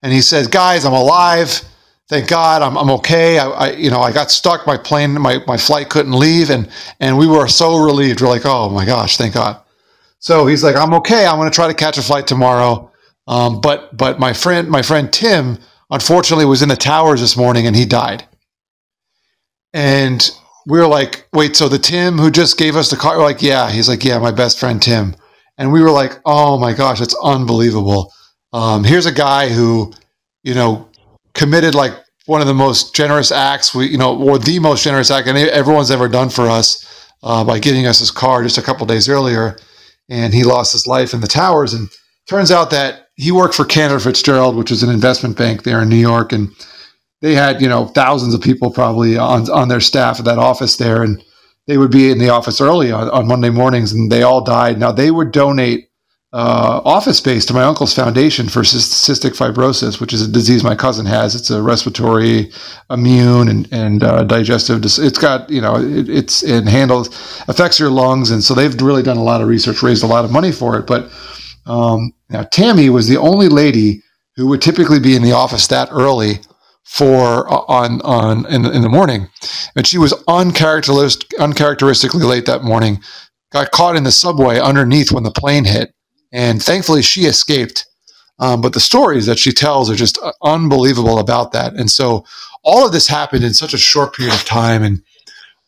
and 0.03 0.13
he 0.13 0.21
says 0.21 0.47
guys 0.47 0.85
I'm 0.85 0.93
alive 0.93 1.63
thank 2.09 2.29
God 2.29 2.63
I'm, 2.63 2.77
I'm 2.77 2.91
okay. 2.91 3.39
I, 3.39 3.49
I, 3.49 3.71
you 3.73 3.91
know, 3.91 4.01
I 4.01 4.13
got 4.13 4.31
stuck. 4.31 4.67
My 4.67 4.77
plane, 4.77 5.21
my, 5.21 5.39
my 5.47 5.57
flight 5.57 5.89
couldn't 5.89 6.13
leave. 6.13 6.51
And, 6.51 6.69
and 7.01 7.19
we 7.19 7.27
were 7.27 7.49
so 7.49 7.77
relieved. 7.77 8.21
We're 8.21 8.29
like, 8.29 8.45
oh 8.45 8.69
my 8.71 8.85
gosh, 8.85 9.17
thank 9.17 9.35
God. 9.35 9.61
So 10.19 10.47
he's 10.47 10.65
like, 10.65 10.77
I'm 10.77 10.95
okay. 10.95 11.27
I'm 11.27 11.37
going 11.37 11.51
to 11.51 11.55
try 11.55 11.69
to 11.69 11.75
catch 11.75 11.99
a 11.99 12.03
flight 12.03 12.27
tomorrow. 12.27 12.91
Um, 13.27 13.61
but, 13.61 13.97
but 13.97 14.19
my 14.19 14.33
friend, 14.33 14.69
my 14.69 14.83
friend 14.83 15.13
Tim, 15.13 15.59
unfortunately 15.91 16.45
was 16.45 16.63
in 16.63 16.69
the 16.69 16.77
towers 16.77 17.21
this 17.21 17.37
morning 17.37 17.67
and 17.67 17.75
he 17.75 17.85
died. 17.87 18.27
And 19.73 20.29
we 20.67 20.79
were 20.79 20.87
like, 20.87 21.27
wait, 21.33 21.57
so 21.57 21.69
the 21.69 21.79
Tim 21.79 22.19
who 22.19 22.31
just 22.31 22.59
gave 22.59 22.77
us 22.77 22.91
the 22.91 22.97
car, 22.97 23.19
we're 23.19 23.25
like, 23.25 23.43
yeah, 23.43 23.71
he's 23.71 23.89
like, 23.89 24.05
yeah, 24.05 24.19
my 24.19 24.31
best 24.31 24.59
friend 24.59 24.81
Tim. 24.81 25.17
And 25.59 25.73
we 25.73 25.83
were 25.83 25.91
like, 25.91 26.21
oh 26.25 26.59
my 26.59 26.73
gosh, 26.73 27.01
it's 27.01 27.17
unbelievable. 27.23 28.13
Um, 28.53 28.85
here's 28.85 29.07
a 29.07 29.13
guy 29.13 29.49
who, 29.49 29.93
you 30.43 30.55
know, 30.55 30.89
committed 31.35 31.75
like 31.75 31.93
one 32.27 32.41
of 32.41 32.47
the 32.47 32.55
most 32.55 32.95
generous 32.95 33.31
acts 33.31 33.75
we, 33.75 33.87
you 33.87 33.99
know, 33.99 34.17
or 34.17 34.39
the 34.39 34.59
most 34.59 34.83
generous 34.83 35.11
act 35.11 35.29
and 35.29 35.37
everyone's 35.37 35.91
ever 35.91 36.09
done 36.09 36.31
for 36.31 36.49
us 36.49 37.11
uh, 37.23 37.45
by 37.45 37.59
giving 37.59 37.87
us 37.87 37.99
his 37.99 38.11
car 38.11 38.43
just 38.43 38.59
a 38.59 38.63
couple 38.63 38.87
days 38.87 39.09
earlier, 39.09 39.57
and 40.09 40.33
he 40.33 40.45
lost 40.45 40.73
his 40.73 40.87
life 40.87 41.13
in 41.13 41.21
the 41.21 41.27
towers. 41.27 41.75
And 41.75 41.89
turns 42.27 42.51
out 42.51 42.71
that 42.71 43.09
he 43.17 43.31
worked 43.33 43.55
for 43.55 43.65
Cantor 43.65 44.01
Fitzgerald, 44.01 44.57
which 44.57 44.71
is 44.71 44.83
an 44.83 44.91
investment 44.91 45.37
bank 45.37 45.63
there 45.63 45.83
in 45.83 45.89
New 45.89 45.97
York, 45.97 46.33
and 46.33 46.51
they 47.21 47.35
had 47.35 47.61
you 47.61 47.69
know 47.69 47.87
thousands 47.87 48.35
of 48.35 48.41
people 48.41 48.71
probably 48.71 49.17
on 49.17 49.51
on 49.51 49.69
their 49.69 49.81
staff 49.81 50.19
at 50.19 50.25
that 50.25 50.39
office 50.39 50.77
there, 50.77 51.03
and 51.03 51.23
they 51.67 51.79
would 51.79 51.91
be 51.91 52.11
in 52.11 52.19
the 52.19 52.29
office 52.29 52.61
early 52.61 52.93
on, 52.93 53.09
on 53.11 53.27
Monday 53.27 53.51
mornings, 53.51 53.93
and 53.93 54.11
they 54.11 54.23
all 54.23 54.43
died. 54.43 54.79
Now 54.79 54.93
they 54.93 55.11
would 55.11 55.33
donate 55.33 55.89
uh, 56.35 56.83
office 56.85 57.19
space 57.19 57.47
to 57.47 57.55
my 57.55 57.63
uncle's 57.63 57.95
foundation 57.95 58.49
for 58.49 58.63
cystic 58.63 59.37
fibrosis, 59.37 60.01
which 60.01 60.13
is 60.13 60.21
a 60.21 60.31
disease 60.31 60.65
my 60.65 60.75
cousin 60.75 61.07
has. 61.07 61.37
It's 61.37 61.49
a 61.49 61.63
respiratory, 61.63 62.51
immune, 62.91 63.49
and, 63.49 63.69
and 63.73 64.03
uh, 64.03 64.25
digestive. 64.25 64.81
Dis- 64.81 64.99
it's 64.99 65.19
got 65.19 65.49
you 65.49 65.61
know 65.61 65.77
it, 65.77 66.09
it's 66.09 66.43
it 66.43 66.67
handles 66.67 67.09
affects 67.47 67.79
your 67.79 67.91
lungs, 67.91 68.33
and 68.33 68.43
so 68.43 68.53
they've 68.53 68.75
really 68.83 69.03
done 69.05 69.17
a 69.17 69.23
lot 69.23 69.41
of 69.41 69.49
research, 69.49 69.81
raised 69.83 70.03
a 70.03 70.09
lot 70.09 70.25
of 70.25 70.33
money 70.33 70.51
for 70.51 70.77
it. 70.77 70.89
But 70.89 71.09
um, 71.67 72.13
now 72.31 72.43
Tammy 72.45 72.91
was 72.91 73.09
the 73.09 73.17
only 73.17 73.49
lady 73.49 74.03
who 74.37 74.47
would 74.49 74.63
typically 74.63 75.01
be 75.01 75.17
in 75.17 75.23
the 75.23 75.33
office 75.33 75.67
that 75.69 75.89
early 75.91 76.41
for 76.85 77.51
uh, 77.53 77.65
on 77.69 78.01
on 78.03 78.47
in, 78.47 78.67
in 78.67 78.83
the 78.83 78.89
morning, 78.89 79.29
and 79.77 79.87
she 79.87 79.99
was 79.99 80.15
uncharacteristic, 80.29 81.39
uncharacteristically 81.39 82.23
late 82.25 82.47
that 82.47 82.63
morning. 82.63 83.01
Got 83.53 83.71
caught 83.71 83.97
in 83.97 84.05
the 84.05 84.13
subway 84.13 84.59
underneath 84.59 85.13
when 85.13 85.23
the 85.23 85.31
plane 85.31 85.65
hit, 85.65 85.95
and 86.33 86.63
thankfully 86.63 87.03
she 87.03 87.23
escaped. 87.23 87.87
Um, 88.41 88.61
but 88.61 88.73
the 88.73 88.81
stories 88.81 89.27
that 89.27 89.39
she 89.39 89.53
tells 89.53 89.89
are 89.89 89.95
just 89.95 90.19
uh, 90.21 90.33
unbelievable 90.43 91.21
about 91.21 91.53
that. 91.53 91.75
And 91.75 91.89
so 91.89 92.25
all 92.65 92.85
of 92.85 92.93
this 92.93 93.07
happened 93.07 93.45
in 93.45 93.55
such 93.55 93.73
a 93.75 93.79
short 93.79 94.15
period 94.15 94.35
of 94.35 94.45
time, 94.45 94.83
and 94.83 95.03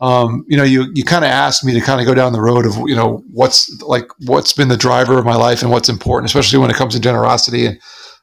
um, 0.00 0.44
you 0.48 0.56
know, 0.56 0.64
you 0.64 0.90
you 0.94 1.04
kind 1.04 1.24
of 1.24 1.30
asked 1.30 1.64
me 1.64 1.72
to 1.72 1.80
kind 1.80 2.00
of 2.00 2.06
go 2.06 2.14
down 2.14 2.32
the 2.32 2.40
road 2.40 2.66
of 2.66 2.76
you 2.86 2.94
know 2.94 3.22
what's 3.32 3.80
like 3.82 4.08
what's 4.26 4.52
been 4.52 4.68
the 4.68 4.76
driver 4.76 5.18
of 5.18 5.24
my 5.24 5.36
life 5.36 5.62
and 5.62 5.70
what's 5.70 5.88
important, 5.88 6.28
especially 6.28 6.58
when 6.58 6.70
it 6.70 6.76
comes 6.76 6.94
to 6.94 7.00
generosity. 7.00 7.66
And 7.66 7.80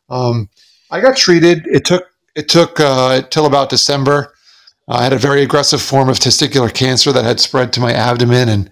um, 0.09 0.49
I 0.91 1.01
got 1.01 1.17
treated. 1.17 1.65
It 1.65 1.85
took 1.85 2.05
it 2.35 2.47
took 2.47 2.79
uh, 2.79 3.23
till 3.23 3.45
about 3.45 3.69
December. 3.69 4.33
I 4.87 5.03
had 5.03 5.13
a 5.13 5.17
very 5.17 5.41
aggressive 5.41 5.81
form 5.81 6.09
of 6.09 6.19
testicular 6.19 6.71
cancer 6.71 7.11
that 7.11 7.25
had 7.25 7.39
spread 7.39 7.73
to 7.73 7.79
my 7.79 7.93
abdomen, 7.93 8.49
and 8.49 8.69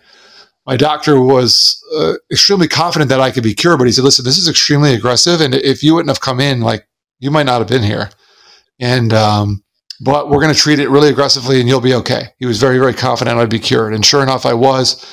my 0.67 0.77
doctor 0.77 1.20
was 1.20 1.81
uh, 1.98 2.13
extremely 2.31 2.67
confident 2.67 3.10
that 3.10 3.22
I 3.22 3.31
could 3.31 3.43
be 3.43 3.55
cured. 3.55 3.79
But 3.79 3.88
he 3.88 3.93
said, 3.93 4.03
"Listen, 4.03 4.25
this 4.25 4.38
is 4.38 4.48
extremely 4.48 4.93
aggressive, 4.93 5.41
and 5.41 5.55
if 5.55 5.81
you 5.81 5.96
wouldn't 5.96 6.12
have 6.12 6.22
come 6.22 6.39
in, 6.39 6.62
like 6.62 6.88
you 7.20 7.31
might 7.31 7.48
not 7.48 7.60
have 7.60 7.67
been 7.67 7.81
here." 7.81 8.12
And 8.79 9.12
um, 9.12 9.63
but 10.01 10.29
we're 10.29 10.41
going 10.41 10.53
to 10.53 10.60
treat 10.60 10.79
it 10.79 10.89
really 10.89 11.10
aggressively 11.10 11.60
and 11.60 11.70
you'll 11.70 11.79
be 11.79 11.93
okay. 11.93 12.29
He 12.39 12.48
was 12.48 12.60
very, 12.60 12.79
very 12.79 12.93
confident 12.93 13.38
I'd 13.38 13.51
be 13.51 13.60
cured. 13.60 13.93
And 13.93 14.03
sure 14.03 14.24
enough, 14.24 14.48
I 14.48 14.53
was. 14.53 15.05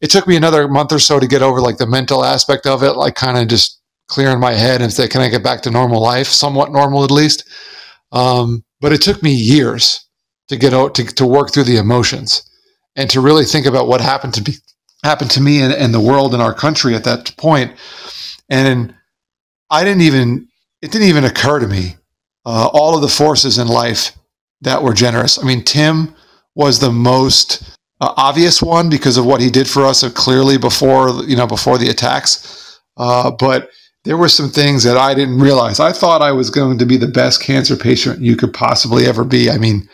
It 0.00 0.10
took 0.10 0.26
me 0.26 0.34
another 0.34 0.66
month 0.66 0.92
or 0.92 0.98
so 0.98 1.20
to 1.20 1.26
get 1.26 1.42
over 1.42 1.60
like 1.60 1.76
the 1.76 1.86
mental 1.86 2.24
aspect 2.24 2.66
of 2.66 2.82
it, 2.82 2.92
like 2.92 3.14
kind 3.14 3.36
of 3.36 3.48
just 3.48 3.80
clearing 4.08 4.40
my 4.40 4.52
head 4.52 4.80
and 4.80 4.90
say, 4.90 5.06
can 5.06 5.20
I 5.20 5.28
get 5.28 5.44
back 5.44 5.60
to 5.62 5.70
normal 5.70 6.00
life? 6.00 6.26
Somewhat 6.26 6.72
normal, 6.72 7.04
at 7.04 7.10
least. 7.10 7.48
Um, 8.12 8.64
but 8.80 8.92
it 8.92 9.02
took 9.02 9.22
me 9.22 9.30
years 9.30 10.08
to 10.48 10.56
get 10.56 10.72
out 10.72 10.94
to, 10.94 11.04
to 11.04 11.26
work 11.26 11.52
through 11.52 11.64
the 11.64 11.76
emotions 11.76 12.50
and 12.96 13.10
to 13.10 13.20
really 13.20 13.44
think 13.44 13.66
about 13.66 13.88
what 13.88 14.00
happened 14.00 14.34
to 14.34 14.42
be 14.42 14.54
happened 15.04 15.30
to 15.32 15.40
me 15.40 15.62
and, 15.62 15.72
and 15.72 15.94
the 15.94 16.00
world 16.00 16.32
and 16.32 16.42
our 16.42 16.54
country 16.54 16.94
at 16.94 17.04
that 17.04 17.34
point. 17.36 17.72
And 18.48 18.94
I 19.68 19.84
didn't 19.84 20.02
even 20.02 20.48
it 20.80 20.90
didn't 20.90 21.08
even 21.08 21.24
occur 21.24 21.60
to 21.60 21.68
me 21.68 21.96
uh, 22.46 22.70
all 22.72 22.96
of 22.96 23.02
the 23.02 23.08
forces 23.08 23.58
in 23.58 23.68
life 23.68 24.12
that 24.62 24.82
were 24.82 24.94
generous. 24.94 25.38
I 25.38 25.46
mean, 25.46 25.64
Tim 25.64 26.14
was 26.54 26.78
the 26.78 26.92
most 26.92 27.76
uh, 28.00 28.12
obvious 28.16 28.62
one 28.62 28.90
because 28.90 29.16
of 29.16 29.26
what 29.26 29.40
he 29.40 29.50
did 29.50 29.68
for 29.68 29.84
us 29.84 30.02
uh, 30.02 30.10
clearly 30.10 30.58
before 30.58 31.24
you 31.24 31.36
know 31.36 31.46
before 31.46 31.78
the 31.78 31.90
attacks. 31.90 32.80
Uh, 32.96 33.30
but 33.30 33.70
there 34.04 34.16
were 34.16 34.28
some 34.28 34.48
things 34.48 34.82
that 34.84 34.96
I 34.96 35.14
didn't 35.14 35.40
realize. 35.40 35.78
I 35.78 35.92
thought 35.92 36.22
I 36.22 36.32
was 36.32 36.50
going 36.50 36.78
to 36.78 36.86
be 36.86 36.96
the 36.96 37.08
best 37.08 37.42
cancer 37.42 37.76
patient 37.76 38.20
you 38.20 38.36
could 38.36 38.52
possibly 38.52 39.06
ever 39.06 39.24
be. 39.24 39.50
I 39.50 39.58
mean, 39.58 39.88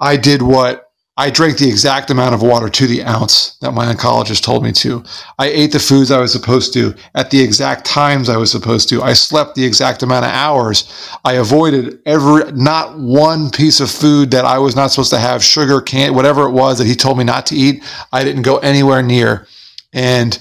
I 0.00 0.16
did 0.16 0.42
what 0.42 0.85
I 1.18 1.30
drank 1.30 1.56
the 1.56 1.68
exact 1.68 2.10
amount 2.10 2.34
of 2.34 2.42
water 2.42 2.68
to 2.68 2.86
the 2.86 3.02
ounce 3.02 3.56
that 3.62 3.72
my 3.72 3.86
oncologist 3.86 4.42
told 4.42 4.62
me 4.62 4.70
to. 4.72 5.02
I 5.38 5.46
ate 5.46 5.72
the 5.72 5.78
foods 5.78 6.10
I 6.10 6.20
was 6.20 6.30
supposed 6.30 6.74
to 6.74 6.94
at 7.14 7.30
the 7.30 7.40
exact 7.40 7.86
times 7.86 8.28
I 8.28 8.36
was 8.36 8.50
supposed 8.50 8.90
to. 8.90 9.02
I 9.02 9.14
slept 9.14 9.54
the 9.54 9.64
exact 9.64 10.02
amount 10.02 10.26
of 10.26 10.32
hours. 10.32 11.10
I 11.24 11.34
avoided 11.34 12.00
every, 12.04 12.52
not 12.52 12.98
one 12.98 13.50
piece 13.50 13.80
of 13.80 13.90
food 13.90 14.30
that 14.32 14.44
I 14.44 14.58
was 14.58 14.76
not 14.76 14.88
supposed 14.88 15.10
to 15.10 15.18
have, 15.18 15.42
sugar, 15.42 15.80
can't, 15.80 16.14
whatever 16.14 16.46
it 16.46 16.52
was 16.52 16.76
that 16.78 16.86
he 16.86 16.94
told 16.94 17.16
me 17.16 17.24
not 17.24 17.46
to 17.46 17.56
eat. 17.56 17.82
I 18.12 18.22
didn't 18.22 18.42
go 18.42 18.58
anywhere 18.58 19.02
near. 19.02 19.46
And 19.94 20.38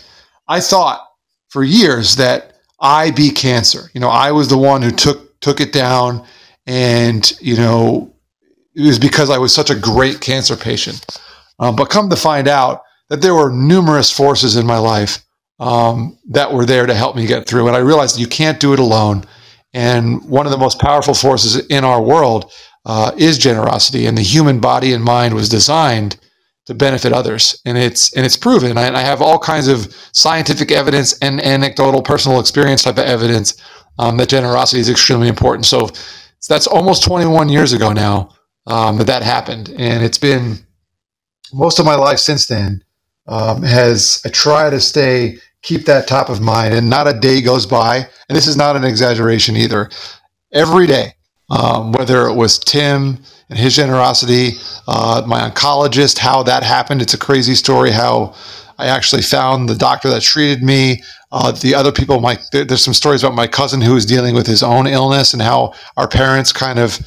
I 0.50 0.60
thought 0.60 1.08
for 1.48 1.64
years 1.64 2.18
that 2.18 2.52
I 2.82 3.12
beat 3.12 3.38
cancer. 3.38 3.90
You 3.94 4.02
know, 4.02 4.10
I 4.10 4.32
was 4.32 4.50
the 4.50 4.58
one 4.58 4.82
who 4.82 4.92
took, 4.92 5.40
took 5.40 5.62
it 5.62 5.72
down 5.72 6.28
and, 6.68 7.32
you 7.40 7.56
know, 7.56 8.15
it 8.76 8.86
was 8.86 9.00
because 9.00 9.30
I 9.30 9.38
was 9.38 9.54
such 9.54 9.70
a 9.70 9.76
great 9.76 10.22
cancer 10.22 10.56
patient. 10.56 11.06
Um, 11.60 11.76
but 11.76 11.90
come 11.90 12.10
to 12.10 12.16
find 12.16 12.48
out 12.48 12.84
that 13.10 13.22
there 13.22 13.34
were 13.34 13.52
numerous 13.52 14.12
forces 14.12 14.58
in 14.58 14.66
my 14.66 14.78
life 14.78 15.24
um, 15.60 16.18
that 16.30 16.52
were 16.52 16.66
there 16.66 16.86
to 16.86 16.94
help 16.94 17.16
me 17.16 17.26
get 17.26 17.48
through. 17.48 17.68
And 17.68 17.76
I 17.76 17.80
realized 17.80 18.20
you 18.20 18.28
can't 18.28 18.60
do 18.60 18.74
it 18.74 18.80
alone. 18.80 19.24
And 19.74 20.24
one 20.26 20.46
of 20.46 20.52
the 20.52 20.58
most 20.58 20.80
powerful 20.80 21.14
forces 21.14 21.66
in 21.68 21.84
our 21.84 22.02
world 22.02 22.52
uh, 22.86 23.12
is 23.18 23.38
generosity. 23.38 24.06
And 24.06 24.18
the 24.18 24.22
human 24.22 24.60
body 24.60 24.94
and 24.94 25.04
mind 25.04 25.34
was 25.34 25.50
designed 25.50 26.18
to 26.66 26.74
benefit 26.74 27.14
others, 27.14 27.62
and 27.66 27.78
it's 27.78 28.12
and 28.16 28.26
it's 28.26 28.38
proven. 28.38 28.72
And 28.72 28.80
I, 28.80 29.00
I 29.00 29.02
have 29.02 29.22
all 29.22 29.38
kinds 29.38 29.68
of 29.68 29.94
scientific 30.14 30.72
evidence 30.72 31.18
and 31.20 31.40
anecdotal, 31.40 32.02
personal 32.02 32.40
experience 32.40 32.84
type 32.84 32.98
of 32.98 33.06
evidence 33.06 33.62
um, 34.00 34.18
that 34.18 34.30
generosity 34.30 34.80
is 34.80 34.90
extremely 34.90 35.28
important. 35.28 35.66
So 35.68 35.90
that's 36.50 36.68
almost 36.68 37.04
21 37.04 37.50
years 37.50 37.74
ago 37.74 37.94
now 37.94 38.35
um, 38.68 38.98
that 38.98 39.08
that 39.08 39.24
happened, 39.24 39.70
and 39.78 40.04
it's 40.04 40.18
been 40.18 40.58
most 41.54 41.80
of 41.80 41.86
my 41.86 41.96
life 41.96 42.20
since 42.20 42.48
then 42.48 42.84
um, 43.28 43.64
has 43.64 44.22
I 44.26 44.30
try 44.30 44.70
to 44.70 44.80
stay 44.80 45.38
keep 45.62 45.86
that 45.86 46.08
top 46.08 46.30
of 46.30 46.42
mind, 46.42 46.74
and 46.74 46.90
not 46.90 47.08
a 47.08 47.14
day 47.14 47.42
goes 47.42 47.66
by, 47.66 47.98
and 48.30 48.36
this 48.36 48.48
is 48.48 48.56
not 48.56 48.76
an 48.76 48.84
exaggeration 48.84 49.56
either. 49.56 49.90
Every 50.54 50.88
day, 50.88 51.14
um, 51.50 51.92
whether 51.92 52.28
it 52.28 52.36
was 52.36 52.60
Tim 52.60 53.20
and 53.50 53.60
his 53.60 53.76
generosity, 53.76 54.52
uh, 54.88 55.24
my 55.28 55.50
oncologist, 55.50 56.18
how 56.18 56.44
that 56.44 56.64
happened. 56.64 57.02
It's 57.02 57.14
a 57.14 57.20
crazy 57.20 57.56
story 57.56 57.92
how 57.92 58.36
I 58.78 58.88
actually 58.88 59.22
found 59.22 59.70
the 59.70 59.76
doctor 59.76 60.10
that 60.10 60.22
treated 60.22 60.64
me. 60.64 61.04
Uh, 61.32 61.52
the 61.52 61.76
other 61.76 61.92
people, 61.92 62.20
my 62.22 62.38
there, 62.52 62.64
there's 62.64 62.84
some 62.84 62.94
stories 62.94 63.24
about 63.24 63.36
my 63.36 63.48
cousin 63.48 63.82
who 63.82 63.94
was 63.94 64.06
dealing 64.06 64.36
with 64.36 64.48
his 64.48 64.64
own 64.64 64.88
illness 64.88 65.34
and 65.34 65.42
how 65.42 65.74
our 65.98 66.08
parents 66.08 66.54
kind 66.54 66.80
of 66.80 67.00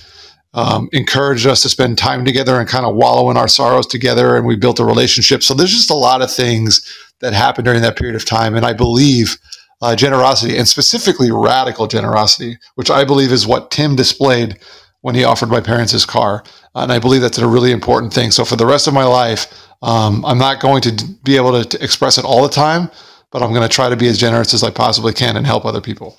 um, 0.55 0.89
encouraged 0.93 1.47
us 1.47 1.63
to 1.63 1.69
spend 1.69 1.99
time 1.99 2.25
together 2.25 2.59
and 2.59 2.69
kind 2.69 2.87
of 2.87 2.95
wallow 2.95 3.31
in 3.31 3.37
our 3.37 3.49
sorrows 3.49 3.87
together. 3.87 4.37
And 4.37 4.47
we 4.47 4.57
built 4.57 4.81
a 4.81 4.85
relationship. 4.85 5.43
So 5.43 5.55
there's 5.55 5.73
just 5.73 5.91
a 5.91 5.95
lot 5.95 6.23
of 6.23 6.33
things 6.33 6.85
that 7.21 7.33
happened 7.33 7.67
during 7.67 7.83
that 7.83 7.97
period 7.97 8.17
of 8.17 8.25
time. 8.25 8.55
And 8.55 8.65
I 8.65 8.73
believe 8.73 9.37
uh, 9.81 9.95
generosity 9.95 10.57
and 10.57 10.67
specifically 10.67 11.31
radical 11.31 11.87
generosity, 11.87 12.57
which 12.75 12.91
I 12.91 13.05
believe 13.05 13.33
is 13.33 13.47
what 13.47 13.71
Tim 13.71 13.97
displayed 13.97 14.59
when 15.03 15.15
he 15.15 15.25
offered 15.25 15.49
my 15.49 15.61
parents 15.61 15.93
his 15.93 16.05
car. 16.05 16.43
And 16.75 16.93
I 16.93 16.99
believe 16.99 17.21
that's 17.21 17.39
a 17.39 17.47
really 17.47 17.73
important 17.73 18.13
thing. 18.13 18.31
So 18.31 18.45
for 18.45 18.57
the 18.57 18.67
rest 18.67 18.89
of 18.89 18.95
my 18.95 19.05
life, 19.05 19.47
um, 19.83 20.25
I'm 20.25 20.39
not 20.39 20.61
going 20.61 20.83
to 20.83 21.05
be 21.23 21.37
able 21.37 21.63
to, 21.63 21.69
to 21.69 21.85
express 21.85 22.19
it 22.19 22.25
all 22.25 22.43
the 22.43 22.49
time, 22.49 22.91
but 23.31 23.43
I'm 23.43 23.53
going 23.53 23.63
to 23.63 23.75
try 23.75 23.89
to 23.89 23.97
be 23.97 24.09
as 24.09 24.19
generous 24.19 24.55
as 24.55 24.65
I 24.65 24.71
possibly 24.71 25.13
can 25.13 25.37
and 25.37 25.47
help 25.47 25.65
other 25.65 25.81
people. 25.81 26.17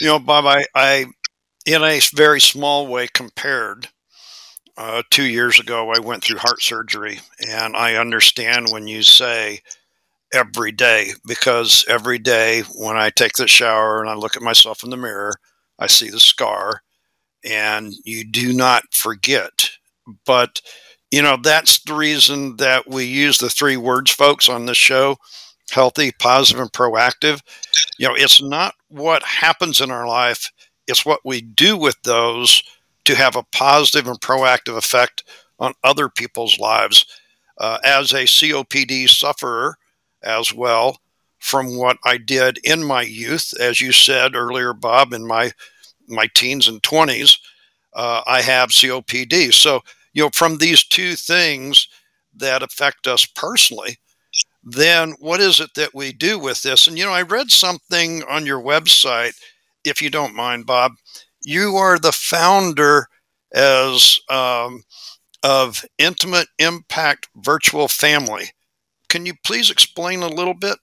You 0.00 0.08
know, 0.08 0.18
Bob, 0.18 0.46
I, 0.46 0.64
I 0.74 1.06
in 1.68 1.84
a 1.84 2.00
very 2.14 2.40
small 2.40 2.86
way 2.86 3.06
compared. 3.12 3.88
Uh, 4.78 5.02
two 5.10 5.24
years 5.24 5.60
ago, 5.60 5.90
I 5.90 5.98
went 5.98 6.24
through 6.24 6.38
heart 6.38 6.62
surgery, 6.62 7.20
and 7.46 7.76
I 7.76 7.96
understand 7.96 8.68
when 8.70 8.86
you 8.86 9.02
say 9.02 9.60
every 10.32 10.72
day 10.72 11.12
because 11.26 11.84
every 11.88 12.18
day 12.18 12.62
when 12.76 12.96
I 12.96 13.10
take 13.10 13.34
the 13.34 13.48
shower 13.48 14.00
and 14.00 14.08
I 14.08 14.14
look 14.14 14.36
at 14.36 14.42
myself 14.42 14.82
in 14.82 14.90
the 14.90 14.96
mirror, 14.96 15.34
I 15.78 15.88
see 15.88 16.08
the 16.10 16.20
scar, 16.20 16.82
and 17.44 17.92
you 18.04 18.24
do 18.24 18.54
not 18.54 18.84
forget. 18.92 19.70
But 20.24 20.62
you 21.10 21.22
know 21.22 21.36
that's 21.42 21.80
the 21.80 21.94
reason 21.94 22.56
that 22.56 22.88
we 22.88 23.04
use 23.04 23.38
the 23.38 23.50
three 23.50 23.76
words, 23.76 24.10
folks, 24.10 24.48
on 24.48 24.66
this 24.66 24.78
show: 24.78 25.16
healthy, 25.70 26.12
positive, 26.18 26.62
and 26.62 26.72
proactive. 26.72 27.40
You 27.98 28.08
know, 28.08 28.14
it's 28.16 28.40
not 28.42 28.74
what 28.88 29.22
happens 29.22 29.80
in 29.80 29.90
our 29.90 30.06
life 30.06 30.50
it's 30.88 31.06
what 31.06 31.20
we 31.24 31.40
do 31.40 31.76
with 31.76 31.96
those 32.02 32.62
to 33.04 33.14
have 33.14 33.36
a 33.36 33.44
positive 33.52 34.08
and 34.08 34.20
proactive 34.20 34.76
effect 34.76 35.22
on 35.58 35.74
other 35.84 36.08
people's 36.08 36.58
lives. 36.58 37.06
Uh, 37.58 37.78
as 37.82 38.12
a 38.12 38.24
COPD 38.24 39.08
sufferer 39.08 39.76
as 40.22 40.54
well, 40.54 41.00
from 41.38 41.76
what 41.76 41.98
I 42.04 42.18
did 42.18 42.58
in 42.64 42.84
my 42.84 43.02
youth, 43.02 43.52
as 43.60 43.80
you 43.80 43.92
said 43.92 44.34
earlier, 44.34 44.72
Bob, 44.72 45.12
in 45.12 45.26
my 45.26 45.52
my 46.06 46.28
teens 46.34 46.68
and 46.68 46.82
twenties, 46.82 47.38
uh, 47.94 48.22
I 48.26 48.42
have 48.42 48.70
COPD. 48.70 49.52
So 49.52 49.80
you 50.12 50.24
know, 50.24 50.30
from 50.32 50.58
these 50.58 50.84
two 50.84 51.14
things 51.14 51.88
that 52.36 52.62
affect 52.62 53.06
us 53.06 53.24
personally, 53.24 53.98
then 54.62 55.14
what 55.18 55.40
is 55.40 55.60
it 55.60 55.70
that 55.74 55.94
we 55.94 56.12
do 56.12 56.38
with 56.38 56.62
this? 56.62 56.86
And 56.86 56.98
you 56.98 57.04
know, 57.04 57.12
I 57.12 57.22
read 57.22 57.50
something 57.50 58.22
on 58.24 58.46
your 58.46 58.60
website 58.60 59.34
if 59.88 60.02
you 60.02 60.10
don't 60.10 60.34
mind, 60.34 60.66
Bob, 60.66 60.92
you 61.44 61.76
are 61.76 61.98
the 61.98 62.12
founder 62.12 63.06
as 63.54 64.18
um, 64.28 64.82
of 65.42 65.84
Initiate 65.98 66.48
Impact 66.58 67.28
Virtual 67.36 67.88
Family. 67.88 68.50
Can 69.08 69.24
you 69.24 69.34
please 69.44 69.70
explain 69.70 70.22
a 70.22 70.28
little 70.28 70.54
bit? 70.54 70.76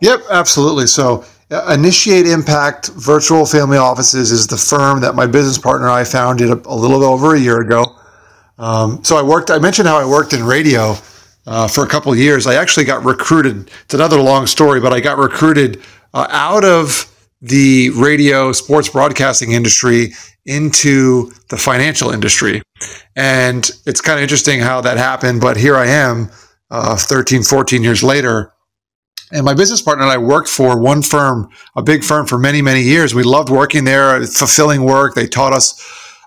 Yep, 0.00 0.20
absolutely. 0.30 0.86
So, 0.86 1.24
uh, 1.50 1.74
Initiate 1.74 2.26
Impact 2.26 2.88
Virtual 2.88 3.46
Family 3.46 3.78
Offices 3.78 4.30
is 4.30 4.46
the 4.46 4.56
firm 4.56 5.00
that 5.00 5.14
my 5.14 5.26
business 5.26 5.58
partner 5.58 5.86
and 5.86 5.94
I 5.94 6.04
founded 6.04 6.50
a, 6.50 6.60
a 6.68 6.74
little 6.74 7.04
over 7.04 7.34
a 7.34 7.38
year 7.38 7.60
ago. 7.60 7.84
Um, 8.58 9.02
so, 9.04 9.16
I 9.16 9.22
worked. 9.22 9.50
I 9.50 9.58
mentioned 9.58 9.88
how 9.88 9.98
I 9.98 10.04
worked 10.04 10.32
in 10.32 10.44
radio 10.44 10.96
uh, 11.46 11.68
for 11.68 11.84
a 11.84 11.88
couple 11.88 12.14
years. 12.14 12.46
I 12.46 12.54
actually 12.54 12.84
got 12.84 13.04
recruited. 13.04 13.70
It's 13.84 13.94
another 13.94 14.20
long 14.20 14.46
story, 14.46 14.80
but 14.80 14.92
I 14.92 15.00
got 15.00 15.18
recruited 15.18 15.82
uh, 16.14 16.26
out 16.30 16.64
of 16.64 17.06
the 17.40 17.90
radio 17.90 18.52
sports 18.52 18.88
broadcasting 18.88 19.52
industry 19.52 20.12
into 20.44 21.32
the 21.48 21.56
financial 21.56 22.10
industry. 22.10 22.62
And 23.16 23.70
it's 23.86 24.00
kind 24.00 24.18
of 24.18 24.22
interesting 24.22 24.60
how 24.60 24.80
that 24.82 24.96
happened. 24.96 25.40
But 25.40 25.56
here 25.56 25.76
I 25.76 25.86
am, 25.86 26.30
uh, 26.70 26.96
13, 26.96 27.42
14 27.42 27.82
years 27.82 28.02
later. 28.02 28.52
And 29.32 29.44
my 29.44 29.54
business 29.54 29.80
partner 29.80 30.04
and 30.04 30.12
I 30.12 30.18
worked 30.18 30.48
for 30.48 30.78
one 30.78 31.02
firm, 31.02 31.48
a 31.76 31.82
big 31.82 32.02
firm 32.02 32.26
for 32.26 32.36
many, 32.36 32.62
many 32.62 32.82
years. 32.82 33.14
We 33.14 33.22
loved 33.22 33.48
working 33.48 33.84
there, 33.84 34.24
fulfilling 34.26 34.82
work. 34.82 35.14
They 35.14 35.26
taught 35.26 35.52
us, 35.52 35.80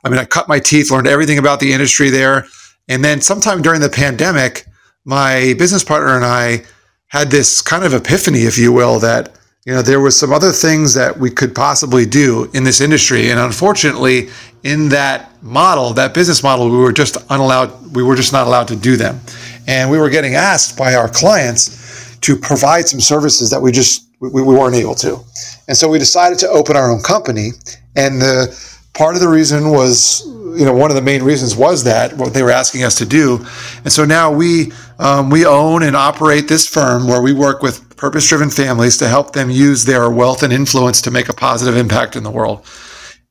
I 0.04 0.10
mean, 0.10 0.20
I 0.20 0.26
cut 0.26 0.48
my 0.48 0.60
teeth, 0.60 0.90
learned 0.90 1.08
everything 1.08 1.38
about 1.38 1.60
the 1.60 1.74
industry 1.74 2.10
there. 2.10 2.46
And 2.88 3.04
then 3.04 3.22
sometime 3.22 3.62
during 3.62 3.82
the 3.82 3.90
pandemic, 3.90 4.66
my 5.06 5.54
business 5.58 5.84
partner 5.84 6.16
and 6.16 6.26
I 6.26 6.64
had 7.08 7.30
this 7.30 7.62
kind 7.62 7.84
of 7.84 7.94
epiphany, 7.94 8.44
if 8.44 8.58
you 8.58 8.72
will, 8.72 9.00
that 9.00 9.38
you 9.66 9.74
know 9.74 9.82
there 9.82 10.00
was 10.02 10.20
some 10.20 10.34
other 10.34 10.52
things 10.52 10.94
that 10.94 11.18
we 11.18 11.30
could 11.30 11.56
possibly 11.56 12.06
do 12.06 12.50
in 12.54 12.64
this 12.64 12.82
industry 12.82 13.32
and 13.32 13.40
unfortunately 13.40 14.30
in 14.64 14.90
that 14.90 15.32
model 15.42 15.94
that 15.94 16.14
business 16.14 16.44
model 16.44 16.70
we 16.70 16.78
were 16.78 16.92
just 16.92 17.18
unallowed 17.30 17.84
we 17.94 18.04
were 18.04 18.16
just 18.16 18.34
not 18.34 18.48
allowed 18.48 18.68
to 18.68 18.76
do 18.76 18.96
them. 18.98 19.20
And 19.68 19.90
we 19.90 19.98
were 19.98 20.10
getting 20.10 20.36
asked 20.36 20.78
by 20.78 20.96
our 20.96 21.08
clients 21.08 22.18
to 22.22 22.36
provide 22.36 22.88
some 22.88 23.00
services 23.00 23.50
that 23.50 23.62
we 23.62 23.72
just 23.72 24.08
we, 24.20 24.30
we 24.30 24.44
weren't 24.44 24.76
able 24.76 24.96
to. 24.96 25.20
And 25.68 25.76
so 25.76 25.90
we 25.90 26.00
decided 26.00 26.40
to 26.40 26.48
open 26.50 26.76
our 26.76 26.92
own 26.92 27.02
company 27.02 27.52
and 27.96 28.22
the 28.22 28.74
part 28.94 29.16
of 29.16 29.22
the 29.22 29.28
reason 29.28 29.70
was 29.70 30.26
you 30.58 30.66
know 30.66 30.74
one 30.74 30.92
of 30.92 30.96
the 30.96 31.02
main 31.02 31.24
reasons 31.24 31.56
was 31.56 31.84
that 31.84 32.14
what 32.14 32.34
they 32.34 32.44
were 32.44 32.52
asking 32.52 32.84
us 32.84 32.96
to 32.96 33.06
do. 33.06 33.46
And 33.84 33.92
so 33.92 34.06
now 34.06 34.32
we 34.32 34.72
um, 35.00 35.30
we 35.30 35.46
own 35.46 35.84
and 35.84 35.96
operate 35.96 36.48
this 36.48 36.68
firm 36.68 37.08
where 37.08 37.22
we 37.22 37.34
work 37.34 37.62
with 37.62 37.93
purpose 38.04 38.28
driven 38.28 38.50
families 38.50 38.98
to 38.98 39.08
help 39.08 39.32
them 39.32 39.50
use 39.50 39.86
their 39.86 40.10
wealth 40.10 40.44
and 40.44 40.52
influence 40.52 41.02
to 41.02 41.10
make 41.10 41.30
a 41.30 41.34
positive 41.34 41.78
impact 41.78 42.18
in 42.18 42.24
the 42.24 42.30
world. 42.30 42.68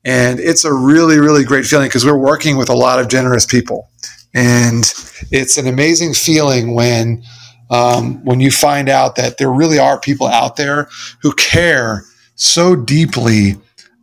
And 0.03 0.39
it's 0.39 0.65
a 0.65 0.73
really 0.73 1.19
really 1.19 1.43
great 1.43 1.65
feeling 1.65 1.89
because 1.89 2.03
we're 2.03 2.17
working 2.17 2.57
with 2.57 2.69
a 2.69 2.73
lot 2.73 2.99
of 2.99 3.07
generous 3.07 3.45
people. 3.45 3.91
And 4.33 4.83
it's 5.29 5.59
an 5.59 5.67
amazing 5.67 6.15
feeling 6.15 6.73
when 6.73 7.21
um, 7.69 8.25
when 8.25 8.39
you 8.39 8.49
find 8.49 8.89
out 8.89 9.15
that 9.15 9.37
there 9.37 9.51
really 9.51 9.77
are 9.77 9.99
people 9.99 10.25
out 10.25 10.55
there 10.55 10.89
who 11.21 11.33
care 11.33 12.05
so 12.33 12.75
deeply 12.75 13.53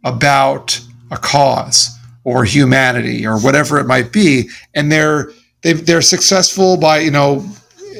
about 0.05 0.81
a 1.11 1.17
cause 1.17 1.91
or 2.23 2.45
humanity 2.45 3.27
or 3.27 3.41
whatever 3.41 3.81
it 3.81 3.89
might 3.89 4.13
be, 4.13 4.49
and 4.75 4.93
they're 4.93 5.33
they, 5.63 5.73
they're 5.73 6.01
successful 6.01 6.77
by 6.77 7.01
you 7.01 7.11
know 7.11 7.45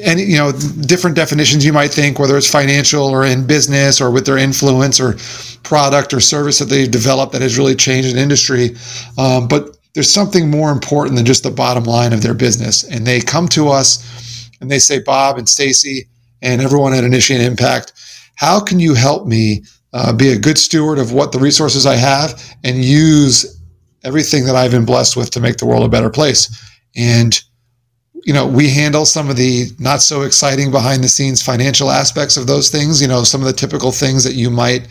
any 0.01 0.23
you 0.23 0.37
know 0.37 0.51
different 0.81 1.15
definitions 1.15 1.65
you 1.65 1.73
might 1.73 1.91
think 1.91 2.19
whether 2.19 2.37
it's 2.37 2.49
financial 2.49 3.03
or 3.05 3.25
in 3.25 3.45
business 3.45 4.01
or 4.01 4.11
with 4.11 4.25
their 4.25 4.37
influence 4.37 4.99
or 4.99 5.15
product 5.63 6.13
or 6.13 6.19
service 6.19 6.59
that 6.59 6.65
they've 6.65 6.91
developed 6.91 7.33
that 7.33 7.41
has 7.41 7.57
really 7.57 7.75
changed 7.75 8.11
an 8.11 8.17
industry 8.17 8.75
um, 9.17 9.47
but 9.47 9.77
there's 9.93 10.11
something 10.11 10.49
more 10.49 10.71
important 10.71 11.15
than 11.15 11.25
just 11.25 11.43
the 11.43 11.51
bottom 11.51 11.83
line 11.83 12.13
of 12.13 12.21
their 12.21 12.33
business 12.33 12.83
and 12.83 13.05
they 13.05 13.19
come 13.19 13.47
to 13.47 13.69
us 13.69 14.49
and 14.61 14.69
they 14.69 14.79
say 14.79 14.99
bob 14.99 15.37
and 15.37 15.47
stacy 15.47 16.07
and 16.41 16.61
everyone 16.61 16.93
at 16.93 17.03
initiate 17.03 17.41
impact 17.41 17.93
how 18.35 18.59
can 18.59 18.79
you 18.79 18.93
help 18.93 19.27
me 19.27 19.63
uh, 19.93 20.13
be 20.13 20.29
a 20.29 20.39
good 20.39 20.57
steward 20.57 20.97
of 20.97 21.11
what 21.11 21.31
the 21.31 21.39
resources 21.39 21.85
I 21.85 21.95
have, 21.95 22.41
and 22.63 22.83
use 22.83 23.59
everything 24.03 24.45
that 24.45 24.55
I've 24.55 24.71
been 24.71 24.85
blessed 24.85 25.15
with 25.15 25.31
to 25.31 25.39
make 25.39 25.57
the 25.57 25.65
world 25.65 25.83
a 25.83 25.89
better 25.89 26.09
place. 26.09 26.49
And 26.95 27.39
you 28.23 28.33
know, 28.33 28.45
we 28.47 28.69
handle 28.69 29.05
some 29.05 29.29
of 29.29 29.35
the 29.35 29.71
not 29.79 30.01
so 30.01 30.21
exciting 30.21 30.71
behind 30.71 31.03
the 31.03 31.07
scenes 31.07 31.41
financial 31.41 31.89
aspects 31.89 32.37
of 32.37 32.47
those 32.47 32.69
things. 32.69 33.01
You 33.01 33.07
know, 33.07 33.23
some 33.23 33.41
of 33.41 33.47
the 33.47 33.53
typical 33.53 33.91
things 33.91 34.23
that 34.23 34.35
you 34.35 34.49
might 34.49 34.87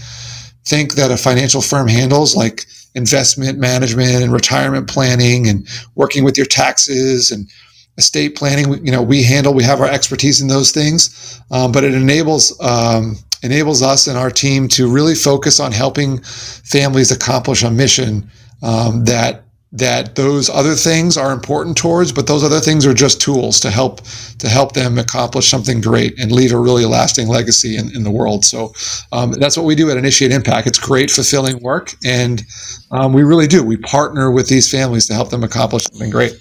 think 0.65 0.95
that 0.95 1.11
a 1.11 1.17
financial 1.17 1.63
firm 1.63 1.89
handles, 1.89 2.35
like 2.37 2.67
investment 2.95 3.59
management 3.59 4.23
and 4.23 4.33
retirement 4.33 4.89
planning 4.89 5.49
and 5.49 5.67
working 5.95 6.25
with 6.25 6.37
your 6.37 6.47
taxes 6.47 7.31
and 7.31 7.49
estate 7.97 8.35
planning. 8.37 8.85
You 8.85 8.93
know, 8.93 9.03
we 9.03 9.23
handle, 9.23 9.55
we 9.55 9.65
have 9.65 9.81
our 9.81 9.89
expertise 9.89 10.41
in 10.41 10.49
those 10.49 10.73
things, 10.73 11.41
um, 11.51 11.71
but 11.73 11.85
it 11.85 11.95
enables 11.95 12.59
um, 12.61 13.17
enables 13.43 13.83
us 13.83 14.07
and 14.07 14.19
our 14.19 14.31
team 14.31 14.69
to 14.69 14.91
really 14.91 15.15
focus 15.15 15.61
on 15.61 15.73
helping 15.73 16.19
families 16.23 17.11
accomplish 17.11 17.63
a 17.63 17.71
mission 17.71 18.29
um, 18.63 19.05
that 19.05 19.45
that 19.73 20.17
those 20.17 20.51
other 20.51 20.75
things 20.75 21.17
are 21.17 21.33
important 21.33 21.77
towards, 21.77 22.11
but 22.11 22.27
those 22.27 22.43
other 22.43 22.59
things 22.59 22.85
are 22.85 22.95
just 22.95 23.21
tools 23.21 23.61
to 23.61 23.71
help 23.71 24.01
to 24.39 24.49
help 24.49 24.73
them 24.73 24.99
accomplish 24.99 25.49
something 25.49 25.81
great 25.81 26.19
and 26.19 26.33
leave 26.33 26.53
a 26.53 26.59
really 26.59 26.85
lasting 26.85 27.29
legacy 27.29 27.77
in, 27.77 27.95
in 27.95 28.03
the 28.03 28.11
world. 28.11 28.45
So 28.45 28.73
um, 29.13 29.33
that's 29.33 29.57
what 29.57 29.67
we 29.67 29.77
do 29.77 29.89
at 29.91 29.97
Initiate 29.97 30.33
Impact. 30.33 30.67
It's 30.67 30.79
great, 30.79 31.11
fulfilling 31.11 31.63
work, 31.63 31.95
and 32.05 32.43
um, 32.91 33.13
we 33.13 33.23
really 33.23 33.47
do. 33.47 33.63
We 33.63 33.77
partner 33.77 34.33
with 34.33 34.49
these 34.49 34.69
families 34.69 35.07
to 35.07 35.15
help 35.15 35.31
them 35.31 35.45
accomplish 35.45 35.85
something 35.85 36.11
great. 36.11 36.33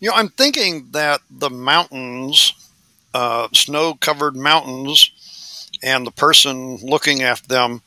You 0.00 0.08
know, 0.10 0.16
I'm 0.16 0.28
thinking 0.28 0.88
that 0.92 1.20
the 1.30 1.50
mountains, 1.50 2.52
uh, 3.12 3.48
snow-covered 3.52 4.36
mountains, 4.36 5.10
and 5.82 6.06
the 6.06 6.10
person 6.10 6.76
looking 6.82 7.22
at 7.22 7.42
them 7.48 7.82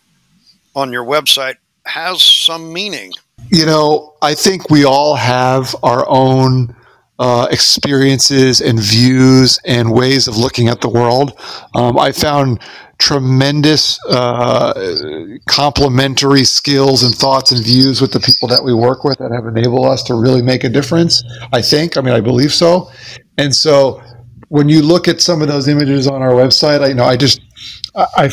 on 0.76 0.92
your 0.92 1.04
website 1.04 1.56
has 1.86 2.22
some 2.22 2.72
meaning. 2.72 3.12
You 3.50 3.66
know, 3.66 4.16
I 4.22 4.34
think 4.34 4.70
we 4.70 4.84
all 4.84 5.16
have 5.16 5.76
our 5.82 6.06
own 6.10 6.76
uh, 7.18 7.48
experiences 7.50 8.62
and 8.62 8.80
views 8.80 9.60
and 9.66 9.92
ways 9.92 10.28
of 10.28 10.38
looking 10.38 10.68
at 10.68 10.82
the 10.82 10.90
world. 10.90 11.40
Um, 11.74 11.98
I 11.98 12.12
found 12.12 12.60
tremendous 13.00 14.00
uh, 14.10 14.74
complementary 15.48 16.44
skills 16.44 17.04
and 17.04 17.16
thoughts 17.16 17.52
and 17.52 17.64
views 17.64 18.02
with 18.02 18.12
the 18.12 18.20
people 18.20 18.48
that 18.50 18.64
we 18.64 18.74
work 18.74 19.04
with 19.04 19.18
that 19.20 19.32
have 19.32 19.46
enabled 19.48 19.86
us 19.86 20.04
to 20.04 20.16
really 20.16 20.42
make 20.42 20.64
a 20.64 20.70
difference. 20.70 21.24
I 21.54 21.62
think, 21.62 21.98
I 21.98 22.02
mean, 22.02 22.14
I 22.14 22.22
believe 22.22 22.54
so. 22.54 22.92
And 23.38 23.56
so 23.56 24.02
when 24.50 24.68
you 24.68 24.82
look 24.82 25.08
at 25.08 25.22
some 25.22 25.42
of 25.42 25.48
those 25.48 25.68
images 25.68 26.08
on 26.08 26.22
our 26.22 26.32
website, 26.32 26.82
I 26.82 26.88
you 26.88 26.96
know 26.96 27.06
I 27.06 27.18
just 27.18 27.42
I 27.96 28.32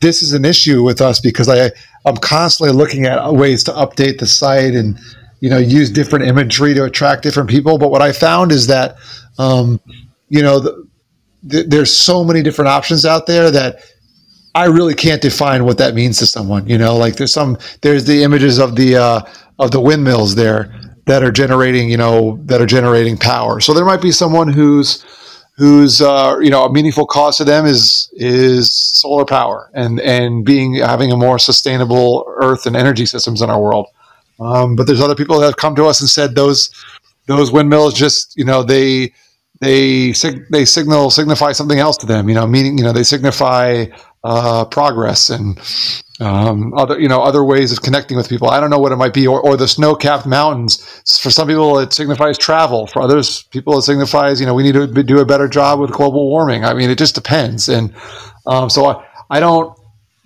this 0.00 0.22
is 0.22 0.32
an 0.32 0.44
issue 0.44 0.82
with 0.82 1.00
us 1.00 1.20
because 1.20 1.48
I 1.48 1.70
I'm 2.04 2.16
constantly 2.16 2.74
looking 2.74 3.06
at 3.06 3.32
ways 3.32 3.64
to 3.64 3.72
update 3.72 4.18
the 4.18 4.26
site 4.26 4.74
and 4.74 4.98
you 5.40 5.48
know 5.50 5.58
use 5.58 5.90
different 5.90 6.26
imagery 6.26 6.74
to 6.74 6.84
attract 6.84 7.22
different 7.22 7.48
people. 7.48 7.78
But 7.78 7.90
what 7.90 8.02
I 8.02 8.12
found 8.12 8.52
is 8.52 8.66
that 8.66 8.96
um, 9.38 9.80
you 10.28 10.42
know 10.42 10.58
the, 10.58 10.88
the, 11.42 11.62
there's 11.62 11.94
so 11.94 12.24
many 12.24 12.42
different 12.42 12.68
options 12.68 13.04
out 13.04 13.26
there 13.26 13.50
that 13.50 13.80
I 14.54 14.66
really 14.66 14.94
can't 14.94 15.20
define 15.20 15.64
what 15.64 15.78
that 15.78 15.94
means 15.94 16.18
to 16.18 16.26
someone. 16.26 16.66
You 16.68 16.78
know, 16.78 16.96
like 16.96 17.16
there's 17.16 17.32
some 17.32 17.58
there's 17.82 18.04
the 18.04 18.22
images 18.22 18.58
of 18.58 18.76
the 18.76 18.96
uh, 18.96 19.20
of 19.58 19.70
the 19.70 19.80
windmills 19.80 20.34
there 20.34 20.74
that 21.06 21.22
are 21.22 21.32
generating 21.32 21.88
you 21.88 21.96
know 21.96 22.38
that 22.44 22.60
are 22.60 22.66
generating 22.66 23.16
power. 23.16 23.60
So 23.60 23.74
there 23.74 23.84
might 23.84 24.02
be 24.02 24.12
someone 24.12 24.52
who's 24.52 25.04
whose 25.56 26.00
uh, 26.00 26.36
you 26.40 26.50
know 26.50 26.64
a 26.64 26.72
meaningful 26.72 27.06
cause 27.06 27.36
to 27.38 27.44
them 27.44 27.64
is 27.66 28.10
is 28.14 28.72
solar 28.72 29.24
power 29.24 29.70
and 29.74 30.00
and 30.00 30.44
being 30.44 30.74
having 30.74 31.12
a 31.12 31.16
more 31.16 31.38
sustainable 31.38 32.24
earth 32.36 32.66
and 32.66 32.76
energy 32.76 33.06
systems 33.06 33.40
in 33.40 33.50
our 33.50 33.60
world. 33.60 33.86
Um, 34.40 34.74
but 34.74 34.86
there's 34.86 35.00
other 35.00 35.14
people 35.14 35.38
that 35.38 35.46
have 35.46 35.56
come 35.56 35.76
to 35.76 35.84
us 35.84 36.00
and 36.00 36.10
said 36.10 36.34
those 36.34 36.70
those 37.26 37.52
windmills 37.52 37.94
just 37.94 38.36
you 38.36 38.44
know 38.44 38.62
they 38.62 39.12
they 39.60 40.12
sig- 40.12 40.46
they 40.50 40.64
signal 40.64 41.10
signify 41.10 41.52
something 41.52 41.78
else 41.78 41.96
to 41.98 42.06
them. 42.06 42.28
You 42.28 42.34
know, 42.34 42.46
meaning 42.46 42.76
you 42.76 42.84
know 42.84 42.92
they 42.92 43.04
signify 43.04 43.86
uh, 44.24 44.64
progress 44.64 45.28
and 45.28 45.58
um, 46.20 46.72
other 46.74 46.98
you 46.98 47.08
know 47.08 47.22
other 47.22 47.44
ways 47.44 47.70
of 47.72 47.82
connecting 47.82 48.16
with 48.16 48.28
people. 48.28 48.48
I 48.48 48.58
don't 48.58 48.70
know 48.70 48.78
what 48.78 48.92
it 48.92 48.96
might 48.96 49.12
be, 49.12 49.26
or, 49.26 49.40
or 49.40 49.56
the 49.56 49.68
snow-capped 49.68 50.26
mountains. 50.26 50.76
For 51.20 51.30
some 51.30 51.46
people, 51.46 51.78
it 51.78 51.92
signifies 51.92 52.38
travel. 52.38 52.86
For 52.86 53.02
others, 53.02 53.42
people, 53.44 53.78
it 53.78 53.82
signifies 53.82 54.40
you 54.40 54.46
know 54.46 54.54
we 54.54 54.62
need 54.62 54.74
to 54.74 55.02
do 55.02 55.18
a 55.18 55.26
better 55.26 55.48
job 55.48 55.78
with 55.80 55.92
global 55.92 56.28
warming. 56.28 56.64
I 56.64 56.72
mean, 56.72 56.90
it 56.90 56.98
just 56.98 57.14
depends. 57.14 57.68
And 57.68 57.94
um, 58.46 58.70
so 58.70 58.86
I, 58.86 59.04
I 59.30 59.40
don't 59.40 59.78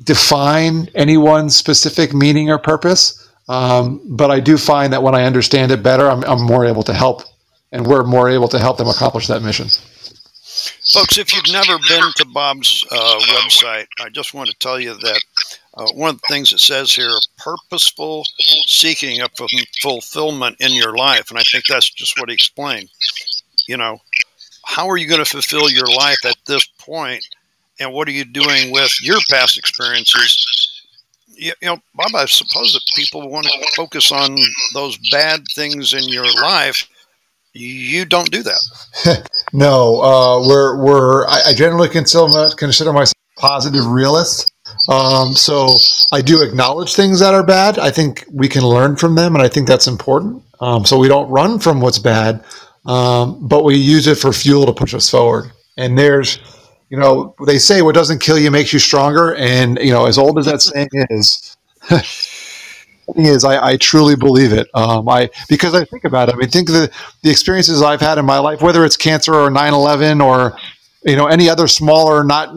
define 0.05 0.89
any 0.95 1.17
one 1.17 1.51
specific 1.51 2.15
meaning 2.15 2.51
or 2.51 2.59
purpose, 2.59 3.29
um, 3.49 4.01
but 4.17 4.31
I 4.31 4.39
do 4.39 4.57
find 4.57 4.93
that 4.93 5.03
when 5.03 5.15
I 5.15 5.25
understand 5.25 5.73
it 5.73 5.83
better, 5.83 6.09
I'm, 6.09 6.23
I'm 6.25 6.43
more 6.43 6.65
able 6.65 6.85
to 6.85 6.95
help, 6.95 7.23
and 7.73 7.85
we're 7.87 8.05
more 8.05 8.29
able 8.29 8.49
to 8.49 8.59
help 8.61 8.79
them 8.79 8.89
accomplish 8.89 9.27
that 9.27 9.43
mission. 9.43 9.69
Folks, 10.92 11.18
if 11.18 11.33
you've 11.33 11.53
never 11.53 11.79
been 11.88 12.12
to 12.16 12.27
Bob's 12.27 12.85
uh, 12.90 13.18
website, 13.37 13.87
I 14.01 14.09
just 14.09 14.35
want 14.35 14.49
to 14.51 14.57
tell 14.59 14.81
you 14.81 14.94
that 14.94 15.25
uh, 15.75 15.87
one 15.92 16.11
of 16.11 16.16
the 16.16 16.27
things 16.29 16.53
it 16.53 16.61
says 16.61 16.92
here 16.92 17.11
purposeful 17.37 18.25
seeking 18.66 19.21
of 19.21 19.31
fulfillment 19.81 20.57
in 20.61 20.73
your 20.73 20.97
life. 20.97 21.31
And 21.31 21.38
I 21.38 21.42
think 21.42 21.64
that's 21.68 21.90
just 21.90 22.18
what 22.18 22.29
he 22.29 22.35
explained. 22.35 22.88
You 23.68 23.77
know, 23.77 24.01
how 24.64 24.88
are 24.88 24.97
you 24.97 25.09
going 25.09 25.25
to 25.25 25.31
fulfill 25.31 25.71
your 25.71 25.87
life 25.87 26.25
at 26.25 26.37
this 26.47 26.66
point, 26.79 27.25
And 27.81 27.92
what 27.92 28.09
are 28.09 28.12
you 28.12 28.25
doing 28.25 28.73
with 28.73 28.92
your 29.03 29.18
past 29.31 29.57
experiences? 29.59 30.85
You, 31.29 31.53
you 31.62 31.68
know, 31.68 31.79
Bob, 31.94 32.14
I 32.16 32.27
suppose 32.27 32.73
that 32.73 32.83
people 32.97 33.29
want 33.31 33.47
to 33.47 33.66
focus 33.77 34.11
on 34.11 34.37
those 34.75 34.99
bad 35.11 35.42
things 35.55 35.92
in 35.92 36.09
your 36.09 36.27
life 36.42 36.88
you 37.55 38.05
don't 38.05 38.31
do 38.31 38.43
that. 38.43 39.29
no, 39.53 40.01
uh, 40.01 40.47
we're 40.47 40.83
we're 40.83 41.27
I, 41.27 41.41
I 41.49 41.55
generally 41.55 41.89
consider 41.89 42.93
myself 42.93 43.15
a 43.37 43.41
positive 43.41 43.87
realist. 43.87 44.53
Um, 44.89 45.35
so 45.35 45.77
I 46.13 46.21
do 46.21 46.43
acknowledge 46.43 46.95
things 46.95 47.21
that 47.21 47.35
are 47.35 47.45
bad. 47.45 47.79
I 47.79 47.91
think 47.91 48.25
we 48.33 48.49
can 48.49 48.63
learn 48.63 48.97
from 48.97 49.15
them, 49.15 49.35
and 49.35 49.43
I 49.43 49.49
think 49.49 49.67
that's 49.67 49.87
important. 49.87 50.43
Um, 50.61 50.85
so 50.85 50.99
we 50.99 51.09
don't 51.09 51.29
run 51.31 51.59
from 51.59 51.81
what's 51.81 51.99
bad, 51.99 52.45
um, 52.87 53.47
but 53.47 53.65
we 53.65 53.77
use 53.77 54.07
it 54.07 54.17
for 54.17 54.33
fuel 54.33 54.67
to 54.67 54.73
push 54.73 54.95
us 54.95 55.09
forward. 55.11 55.51
And 55.77 55.97
there's, 55.99 56.39
you 56.91 56.99
know, 56.99 57.35
they 57.47 57.59
say 57.59 57.83
what 57.83 57.95
doesn't 57.95 58.21
kill 58.21 58.39
you 58.39 58.51
makes 58.51 58.73
you 58.73 58.79
stronger. 58.79 59.35
And 59.37 59.79
you 59.79 59.93
know, 59.93 60.07
as 60.07 60.19
old 60.19 60.39
as 60.39 60.47
that 60.47 60.63
saying 60.63 60.89
is. 61.11 61.57
thing 63.14 63.27
is, 63.27 63.44
I, 63.44 63.73
I, 63.73 63.77
truly 63.77 64.16
believe 64.16 64.53
it. 64.53 64.68
Um, 64.75 65.09
I 65.09 65.31
because 65.49 65.75
I 65.75 65.85
think 65.85 66.05
about 66.05 66.29
it. 66.29 66.35
I 66.35 66.38
mean, 66.38 66.49
think 66.49 66.68
the 66.68 66.90
the 67.23 67.31
experiences 67.31 67.83
I've 67.83 68.01
had 68.01 68.18
in 68.18 68.25
my 68.25 68.38
life, 68.38 68.62
whether 68.62 68.85
it's 68.85 68.97
cancer 68.97 69.35
or 69.35 69.51
9/11 69.51 70.25
or 70.25 70.59
you 71.05 71.16
know 71.16 71.27
any 71.27 71.49
other 71.49 71.66
smaller 71.66 72.25
not 72.25 72.55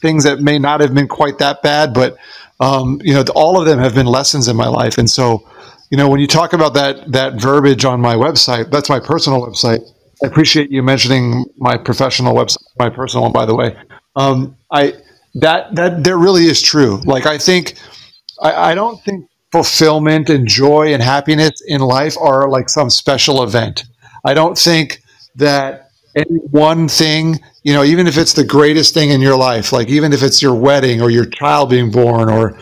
things 0.00 0.24
that 0.24 0.40
may 0.40 0.58
not 0.58 0.80
have 0.80 0.94
been 0.94 1.08
quite 1.08 1.38
that 1.38 1.62
bad, 1.62 1.94
but 1.94 2.16
um, 2.60 3.00
you 3.04 3.14
know 3.14 3.24
all 3.34 3.58
of 3.60 3.66
them 3.66 3.78
have 3.78 3.94
been 3.94 4.06
lessons 4.06 4.48
in 4.48 4.56
my 4.56 4.68
life. 4.68 4.98
And 4.98 5.10
so, 5.10 5.48
you 5.90 5.96
know, 5.96 6.08
when 6.08 6.20
you 6.20 6.26
talk 6.26 6.52
about 6.52 6.74
that 6.74 7.12
that 7.12 7.40
verbiage 7.40 7.84
on 7.84 8.00
my 8.00 8.14
website, 8.14 8.70
that's 8.70 8.88
my 8.88 9.00
personal 9.00 9.40
website. 9.40 9.80
I 10.22 10.26
appreciate 10.26 10.70
you 10.70 10.82
mentioning 10.82 11.44
my 11.56 11.76
professional 11.76 12.34
website, 12.34 12.62
my 12.78 12.90
personal 12.90 13.24
one, 13.24 13.32
by 13.32 13.44
the 13.44 13.54
way. 13.54 13.76
Um, 14.14 14.56
I 14.70 14.94
that 15.34 15.74
that 15.74 16.04
there 16.04 16.18
really 16.18 16.44
is 16.44 16.60
true. 16.60 17.00
Like 17.04 17.26
I 17.26 17.38
think 17.38 17.74
I, 18.40 18.72
I 18.72 18.74
don't 18.74 19.02
think 19.02 19.26
fulfillment 19.52 20.30
and 20.30 20.48
joy 20.48 20.92
and 20.94 21.02
happiness 21.02 21.52
in 21.66 21.80
life 21.80 22.16
are 22.18 22.48
like 22.48 22.68
some 22.68 22.90
special 22.90 23.42
event. 23.42 23.84
I 24.24 24.34
don't 24.34 24.56
think 24.56 25.02
that 25.36 25.90
any 26.16 26.38
one 26.50 26.88
thing, 26.88 27.40
you 27.62 27.72
know, 27.72 27.84
even 27.84 28.06
if 28.06 28.16
it's 28.16 28.32
the 28.32 28.44
greatest 28.44 28.94
thing 28.94 29.10
in 29.10 29.20
your 29.20 29.36
life, 29.36 29.72
like 29.72 29.88
even 29.88 30.12
if 30.12 30.22
it's 30.22 30.42
your 30.42 30.54
wedding 30.54 31.00
or 31.00 31.10
your 31.10 31.26
child 31.26 31.70
being 31.70 31.90
born 31.90 32.30
or, 32.30 32.58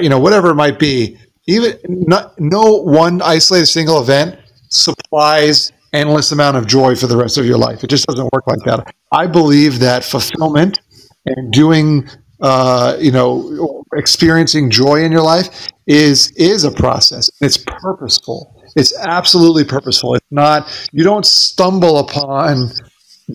you 0.00 0.08
know, 0.08 0.18
whatever 0.18 0.50
it 0.50 0.54
might 0.54 0.78
be, 0.78 1.18
even 1.46 1.78
not, 1.84 2.38
no 2.40 2.82
one 2.82 3.20
isolated 3.22 3.66
single 3.66 4.00
event 4.00 4.38
supplies 4.70 5.72
endless 5.92 6.32
amount 6.32 6.56
of 6.56 6.66
joy 6.66 6.96
for 6.96 7.06
the 7.06 7.16
rest 7.16 7.38
of 7.38 7.46
your 7.46 7.58
life. 7.58 7.84
It 7.84 7.88
just 7.88 8.06
doesn't 8.06 8.28
work 8.32 8.46
like 8.46 8.60
that. 8.64 8.92
I 9.12 9.26
believe 9.26 9.78
that 9.78 10.04
fulfillment 10.04 10.80
and 11.26 11.52
doing 11.52 12.08
uh, 12.44 12.94
you 13.00 13.10
know, 13.10 13.82
experiencing 13.94 14.68
joy 14.68 15.02
in 15.02 15.10
your 15.10 15.22
life 15.22 15.68
is 15.86 16.30
is 16.32 16.64
a 16.64 16.70
process. 16.70 17.30
It's 17.40 17.56
purposeful. 17.56 18.62
It's 18.76 18.94
absolutely 18.98 19.64
purposeful. 19.64 20.14
It's 20.14 20.26
not. 20.30 20.88
You 20.92 21.04
don't 21.04 21.24
stumble 21.24 21.98
upon 21.98 22.70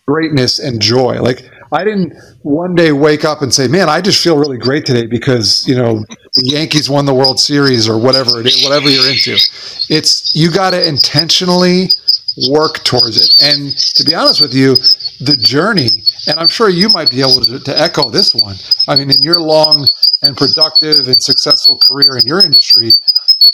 greatness 0.06 0.60
and 0.60 0.80
joy. 0.80 1.19
Like 1.24 1.41
I 1.72 1.84
didn't 1.84 2.13
one 2.43 2.76
day 2.76 2.91
wake 2.91 3.26
up 3.26 3.41
and 3.41 3.52
say, 3.52 3.67
"Man, 3.67 3.89
I 3.89 4.00
just 4.00 4.24
feel 4.24 4.38
really 4.38 4.60
great 4.60 4.86
today 4.86 5.08
because 5.08 5.67
you 5.67 5.74
know 5.74 6.06
the 6.36 6.45
Yankees 6.45 6.88
won 6.88 7.06
the 7.06 7.13
World 7.15 7.39
Series 7.39 7.89
or 7.89 7.98
whatever 7.98 8.39
it 8.39 8.45
is, 8.45 8.63
whatever 8.63 8.89
you're 8.91 9.10
into." 9.10 9.38
It's 9.89 10.36
you 10.36 10.52
got 10.52 10.69
to 10.69 10.88
intentionally 10.88 11.89
work 12.52 12.84
towards 12.84 13.17
it. 13.17 13.34
And 13.43 13.76
to 13.95 14.04
be 14.04 14.13
honest 14.13 14.39
with 14.39 14.54
you, 14.54 14.78
the 15.19 15.36
journey, 15.38 16.03
and 16.27 16.39
I'm 16.39 16.47
sure 16.47 16.69
you 16.69 16.89
might 16.89 17.10
be 17.10 17.19
able 17.19 17.41
to, 17.41 17.60
to 17.60 17.79
echo 17.79 18.10
this 18.10 18.34
one. 18.34 18.55
I 18.88 18.95
mean, 18.95 19.12
in 19.12 19.21
your 19.21 19.39
long 19.39 19.86
and 20.23 20.36
productive 20.36 21.08
and 21.08 21.21
successful 21.21 21.77
career 21.77 22.17
in 22.17 22.25
your 22.25 22.43
industry, 22.43 22.91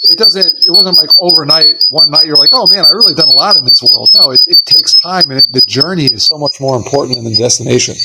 it 0.04 0.18
doesn't 0.18 0.46
it 0.46 0.70
wasn't 0.70 0.98
like 0.98 1.10
overnight 1.20 1.84
one 1.90 2.12
night 2.12 2.26
you're 2.26 2.36
like 2.36 2.52
oh 2.54 2.68
man 2.68 2.86
i 2.86 2.92
really 2.92 3.16
done 3.16 3.28
a 3.28 3.32
lot 3.32 3.58
in 3.58 3.66
this 3.66 3.82
world 3.82 4.08
no 4.20 4.30
it, 4.30 4.42
it 4.46 4.62
takes 4.66 4.94
time 4.94 5.32
and 5.32 5.40
it, 5.40 5.52
the 5.52 5.62
journey 5.62 6.04
is 6.04 6.24
so 6.28 6.38
much 6.38 6.62
more 6.62 6.76
important 6.76 7.16
than 7.16 7.24
the 7.24 7.34
destination 7.34 7.96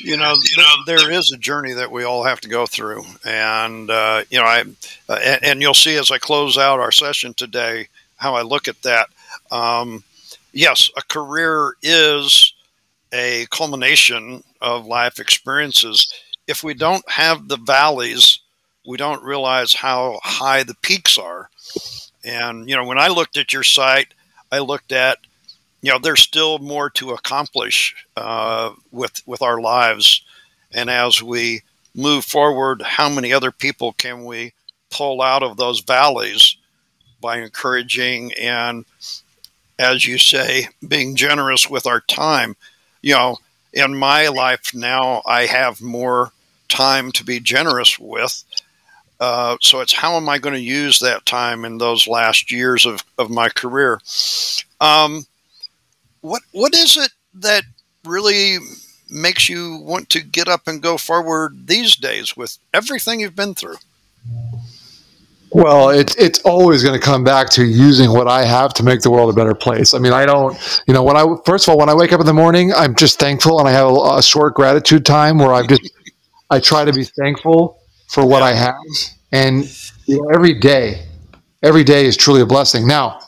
you 0.00 0.16
know, 0.16 0.36
there 0.84 1.10
is 1.10 1.32
a 1.32 1.38
journey 1.38 1.72
that 1.72 1.90
we 1.90 2.04
all 2.04 2.22
have 2.22 2.40
to 2.40 2.50
go 2.50 2.66
through 2.66 3.02
and 3.24 3.88
uh, 3.88 4.22
you 4.28 4.38
know 4.38 4.44
i 4.44 4.62
uh, 5.08 5.18
and, 5.24 5.42
and, 5.42 5.62
you'll 5.62 5.72
see 5.72 5.96
as 5.96 6.10
i 6.10 6.18
close 6.18 6.58
out 6.58 6.78
our 6.78 6.92
session 6.92 7.32
today 7.32 7.88
how 8.16 8.34
I 8.34 8.42
look 8.42 8.68
at 8.68 8.80
that. 8.82 9.08
Um, 9.50 10.02
yes, 10.56 10.90
a 10.96 11.02
career 11.02 11.74
is 11.82 12.54
a 13.12 13.46
culmination 13.50 14.42
of 14.60 14.86
life 14.86 15.20
experiences. 15.20 16.12
If 16.46 16.64
we 16.64 16.74
don't 16.74 17.08
have 17.10 17.48
the 17.48 17.58
valleys, 17.58 18.40
we 18.86 18.96
don't 18.96 19.22
realize 19.22 19.74
how 19.74 20.18
high 20.22 20.62
the 20.62 20.76
peaks 20.82 21.18
are. 21.18 21.50
And, 22.24 22.68
you 22.68 22.74
know, 22.74 22.84
when 22.84 22.98
I 22.98 23.08
looked 23.08 23.36
at 23.36 23.52
your 23.52 23.62
site, 23.62 24.14
I 24.50 24.60
looked 24.60 24.92
at, 24.92 25.18
you 25.82 25.92
know, 25.92 25.98
there's 25.98 26.20
still 26.20 26.58
more 26.58 26.90
to 26.90 27.10
accomplish 27.10 27.94
uh, 28.16 28.72
with, 28.90 29.22
with 29.26 29.42
our 29.42 29.60
lives. 29.60 30.22
And 30.72 30.88
as 30.88 31.22
we 31.22 31.62
move 31.94 32.24
forward, 32.24 32.82
how 32.82 33.08
many 33.08 33.32
other 33.32 33.52
people 33.52 33.92
can 33.92 34.24
we 34.24 34.52
pull 34.90 35.20
out 35.20 35.42
of 35.42 35.56
those 35.56 35.80
valleys 35.80 36.56
by 37.20 37.38
encouraging 37.38 38.32
and, 38.34 38.84
as 39.78 40.06
you 40.06 40.18
say, 40.18 40.68
being 40.86 41.16
generous 41.16 41.68
with 41.68 41.86
our 41.86 42.00
time. 42.00 42.56
You 43.02 43.14
know, 43.14 43.38
in 43.72 43.96
my 43.96 44.28
life 44.28 44.74
now, 44.74 45.22
I 45.26 45.46
have 45.46 45.80
more 45.80 46.32
time 46.68 47.12
to 47.12 47.24
be 47.24 47.40
generous 47.40 47.98
with. 47.98 48.42
Uh, 49.18 49.56
so 49.62 49.80
it's 49.80 49.94
how 49.94 50.16
am 50.16 50.28
I 50.28 50.38
going 50.38 50.54
to 50.54 50.60
use 50.60 50.98
that 51.00 51.24
time 51.24 51.64
in 51.64 51.78
those 51.78 52.06
last 52.06 52.50
years 52.52 52.84
of, 52.84 53.04
of 53.18 53.30
my 53.30 53.48
career? 53.48 54.00
Um, 54.80 55.26
what 56.20 56.42
what 56.52 56.74
is 56.74 56.96
it 56.96 57.12
that 57.34 57.62
really 58.04 58.58
makes 59.08 59.48
you 59.48 59.78
want 59.82 60.10
to 60.10 60.20
get 60.20 60.48
up 60.48 60.66
and 60.66 60.82
go 60.82 60.96
forward 60.96 61.66
these 61.66 61.96
days 61.96 62.36
with 62.36 62.58
everything 62.74 63.20
you've 63.20 63.36
been 63.36 63.54
through? 63.54 63.76
Well, 65.56 65.88
it's 65.88 66.14
it's 66.16 66.40
always 66.40 66.82
going 66.84 67.00
to 67.00 67.04
come 67.04 67.24
back 67.24 67.48
to 67.52 67.64
using 67.64 68.12
what 68.12 68.28
I 68.28 68.44
have 68.44 68.74
to 68.74 68.82
make 68.82 69.00
the 69.00 69.10
world 69.10 69.30
a 69.30 69.32
better 69.32 69.54
place. 69.54 69.94
I 69.94 69.98
mean, 70.00 70.12
I 70.12 70.26
don't, 70.26 70.54
you 70.86 70.92
know, 70.92 71.02
when 71.02 71.16
I 71.16 71.24
first 71.46 71.66
of 71.66 71.72
all, 71.72 71.78
when 71.78 71.88
I 71.88 71.94
wake 71.94 72.12
up 72.12 72.20
in 72.20 72.26
the 72.26 72.34
morning, 72.34 72.74
I'm 72.74 72.94
just 72.94 73.18
thankful, 73.18 73.58
and 73.58 73.66
I 73.66 73.72
have 73.72 73.88
a, 73.88 74.18
a 74.18 74.22
short 74.22 74.54
gratitude 74.54 75.06
time 75.06 75.38
where 75.38 75.54
I 75.54 75.66
just 75.66 75.90
I 76.50 76.60
try 76.60 76.84
to 76.84 76.92
be 76.92 77.04
thankful 77.04 77.80
for 78.08 78.26
what 78.26 78.42
I 78.42 78.52
have, 78.52 78.76
and 79.32 79.64
you 80.04 80.22
know, 80.22 80.28
every 80.34 80.60
day, 80.60 81.06
every 81.62 81.84
day 81.84 82.04
is 82.04 82.18
truly 82.18 82.42
a 82.42 82.46
blessing. 82.46 82.86
Now, 82.86 83.20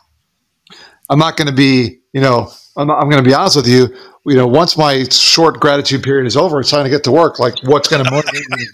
I'm 1.09 1.19
not 1.19 1.39
going 1.39 1.49
to 1.49 1.55
be, 1.55 2.01
you 2.13 2.21
know, 2.21 2.53
I'm, 2.77 2.91
I'm 2.91 3.09
going 3.11 3.25
to 3.25 3.29
be 3.29 3.35
honest 3.35 3.57
with 3.57 3.69
you. 3.69 3.89
You 4.27 4.37
know, 4.37 4.47
once 4.47 4.77
my 4.77 5.05
short 5.05 5.61
gratitude 5.61 6.03
period 6.03 6.27
is 6.27 6.37
over, 6.37 6.61
it's 6.61 6.71
time 6.71 6.85
to 6.85 6.91
get 6.91 7.05
to 7.05 7.13
work. 7.13 7.39
Like, 7.39 7.55
what's 7.63 7.89
going 7.89 8.05
to 8.05 8.11
motivate 8.11 8.49
me? 8.51 8.67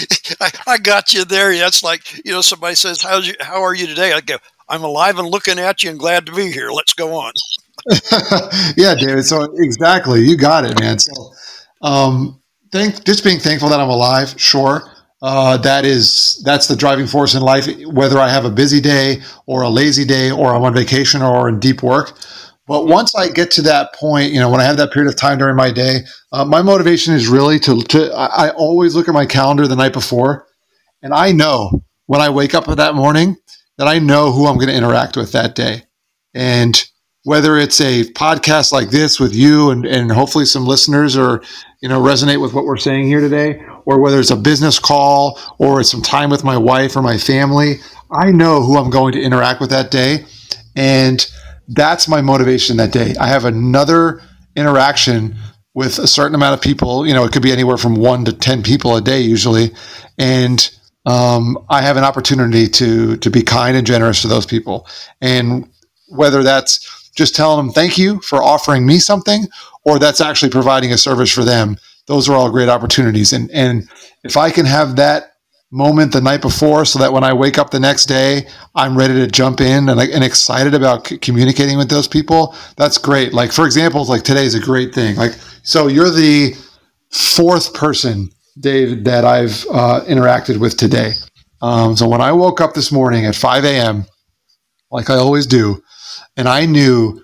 I, 0.40 0.50
I, 0.66 0.78
got 0.78 1.12
you 1.12 1.24
there. 1.24 1.52
Yeah, 1.52 1.66
it's 1.66 1.82
like 1.82 2.24
you 2.24 2.32
know 2.32 2.40
somebody 2.40 2.74
says, 2.74 3.02
"How's 3.02 3.26
you? 3.26 3.34
How 3.40 3.62
are 3.62 3.74
you 3.74 3.86
today?" 3.86 4.12
I 4.12 4.20
go, 4.20 4.36
"I'm 4.68 4.84
alive 4.84 5.18
and 5.18 5.28
looking 5.28 5.58
at 5.58 5.82
you 5.82 5.90
and 5.90 5.98
glad 5.98 6.26
to 6.26 6.32
be 6.32 6.50
here. 6.50 6.70
Let's 6.70 6.94
go 6.94 7.14
on." 7.14 7.32
yeah, 8.76 8.94
David. 8.94 9.24
So 9.24 9.42
exactly, 9.56 10.20
you 10.22 10.36
got 10.36 10.64
it, 10.64 10.78
man. 10.78 10.98
So, 10.98 11.12
um, 11.82 12.40
thank 12.70 13.04
just 13.04 13.24
being 13.24 13.38
thankful 13.38 13.68
that 13.70 13.80
I'm 13.80 13.90
alive. 13.90 14.34
Sure, 14.36 14.82
uh, 15.22 15.56
that 15.58 15.84
is 15.84 16.42
that's 16.44 16.68
the 16.68 16.76
driving 16.76 17.06
force 17.06 17.34
in 17.34 17.42
life. 17.42 17.68
Whether 17.86 18.18
I 18.18 18.28
have 18.28 18.44
a 18.44 18.50
busy 18.50 18.80
day 18.80 19.22
or 19.46 19.62
a 19.62 19.68
lazy 19.68 20.04
day, 20.04 20.30
or 20.30 20.54
I'm 20.54 20.62
on 20.62 20.74
vacation 20.74 21.22
or 21.22 21.48
in 21.48 21.58
deep 21.58 21.82
work. 21.82 22.16
But 22.70 22.86
once 22.86 23.16
I 23.16 23.28
get 23.28 23.50
to 23.52 23.62
that 23.62 23.94
point, 23.94 24.32
you 24.32 24.38
know, 24.38 24.48
when 24.48 24.60
I 24.60 24.64
have 24.64 24.76
that 24.76 24.92
period 24.92 25.08
of 25.08 25.16
time 25.16 25.38
during 25.38 25.56
my 25.56 25.72
day, 25.72 26.02
uh, 26.30 26.44
my 26.44 26.62
motivation 26.62 27.14
is 27.14 27.26
really 27.26 27.58
to, 27.58 27.82
to 27.82 28.12
I, 28.14 28.50
always 28.50 28.94
look 28.94 29.08
at 29.08 29.12
my 29.12 29.26
calendar 29.26 29.66
the 29.66 29.74
night 29.74 29.92
before, 29.92 30.46
and 31.02 31.12
I 31.12 31.32
know 31.32 31.82
when 32.06 32.20
I 32.20 32.30
wake 32.30 32.54
up 32.54 32.66
that 32.66 32.94
morning 32.94 33.36
that 33.78 33.88
I 33.88 33.98
know 33.98 34.30
who 34.30 34.46
I'm 34.46 34.54
going 34.54 34.68
to 34.68 34.76
interact 34.76 35.16
with 35.16 35.32
that 35.32 35.56
day. 35.56 35.82
And 36.32 36.80
whether 37.24 37.56
it's 37.56 37.80
a 37.80 38.04
podcast 38.12 38.70
like 38.70 38.90
this 38.90 39.18
with 39.18 39.34
you 39.34 39.70
and, 39.70 39.84
and 39.84 40.12
hopefully 40.12 40.44
some 40.44 40.64
listeners 40.64 41.16
or, 41.16 41.42
you 41.82 41.88
know, 41.88 42.00
resonate 42.00 42.40
with 42.40 42.54
what 42.54 42.66
we're 42.66 42.76
saying 42.76 43.08
here 43.08 43.20
today, 43.20 43.60
or 43.84 44.00
whether 44.00 44.20
it's 44.20 44.30
a 44.30 44.36
business 44.36 44.78
call 44.78 45.40
or 45.58 45.80
it's 45.80 45.90
some 45.90 46.02
time 46.02 46.30
with 46.30 46.44
my 46.44 46.56
wife 46.56 46.94
or 46.94 47.02
my 47.02 47.18
family, 47.18 47.80
I 48.12 48.30
know 48.30 48.62
who 48.62 48.78
I'm 48.78 48.90
going 48.90 49.12
to 49.14 49.20
interact 49.20 49.60
with 49.60 49.70
that 49.70 49.90
day. 49.90 50.24
And 50.76 51.26
that's 51.70 52.08
my 52.08 52.20
motivation 52.20 52.76
that 52.78 52.92
day. 52.92 53.14
I 53.20 53.28
have 53.28 53.44
another 53.44 54.22
interaction 54.56 55.36
with 55.74 55.98
a 55.98 56.06
certain 56.06 56.34
amount 56.34 56.54
of 56.54 56.60
people. 56.60 57.06
You 57.06 57.14
know, 57.14 57.24
it 57.24 57.32
could 57.32 57.42
be 57.42 57.52
anywhere 57.52 57.76
from 57.76 57.94
one 57.94 58.24
to 58.24 58.32
10 58.32 58.62
people 58.62 58.96
a 58.96 59.00
day 59.00 59.20
usually. 59.20 59.70
And 60.18 60.68
um, 61.06 61.56
I 61.68 61.80
have 61.82 61.96
an 61.96 62.04
opportunity 62.04 62.66
to, 62.68 63.16
to 63.16 63.30
be 63.30 63.42
kind 63.42 63.76
and 63.76 63.86
generous 63.86 64.22
to 64.22 64.28
those 64.28 64.46
people. 64.46 64.86
And 65.20 65.68
whether 66.08 66.42
that's 66.42 67.10
just 67.14 67.36
telling 67.36 67.64
them 67.64 67.72
thank 67.72 67.96
you 67.96 68.20
for 68.20 68.42
offering 68.42 68.84
me 68.84 68.98
something 68.98 69.46
or 69.84 69.98
that's 69.98 70.20
actually 70.20 70.50
providing 70.50 70.92
a 70.92 70.98
service 70.98 71.32
for 71.32 71.44
them, 71.44 71.76
those 72.06 72.28
are 72.28 72.34
all 72.34 72.50
great 72.50 72.68
opportunities. 72.68 73.32
And, 73.32 73.50
and 73.52 73.88
if 74.24 74.36
I 74.36 74.50
can 74.50 74.66
have 74.66 74.96
that 74.96 75.29
moment 75.70 76.12
the 76.12 76.20
night 76.20 76.42
before 76.42 76.84
so 76.84 76.98
that 76.98 77.12
when 77.12 77.24
I 77.24 77.32
wake 77.32 77.58
up 77.58 77.70
the 77.70 77.80
next 77.80 78.06
day, 78.06 78.46
I'm 78.74 78.96
ready 78.98 79.14
to 79.14 79.26
jump 79.26 79.60
in 79.60 79.88
and, 79.88 80.00
and 80.00 80.24
excited 80.24 80.74
about 80.74 81.06
c- 81.06 81.18
communicating 81.18 81.78
with 81.78 81.88
those 81.88 82.08
people. 82.08 82.54
That's 82.76 82.98
great. 82.98 83.32
Like, 83.32 83.52
for 83.52 83.66
example, 83.66 84.04
like 84.04 84.22
today 84.22 84.44
is 84.44 84.54
a 84.54 84.60
great 84.60 84.94
thing. 84.94 85.16
Like, 85.16 85.32
so 85.62 85.86
you're 85.86 86.10
the 86.10 86.54
fourth 87.10 87.72
person, 87.74 88.30
Dave, 88.58 89.04
that 89.04 89.24
I've 89.24 89.64
uh, 89.72 90.00
interacted 90.08 90.58
with 90.58 90.76
today. 90.76 91.12
Um, 91.62 91.96
so 91.96 92.08
when 92.08 92.20
I 92.20 92.32
woke 92.32 92.60
up 92.60 92.74
this 92.74 92.90
morning 92.90 93.26
at 93.26 93.36
5 93.36 93.64
a.m., 93.64 94.06
like 94.90 95.08
I 95.08 95.14
always 95.16 95.46
do, 95.46 95.82
and 96.36 96.48
I 96.48 96.66
knew, 96.66 97.22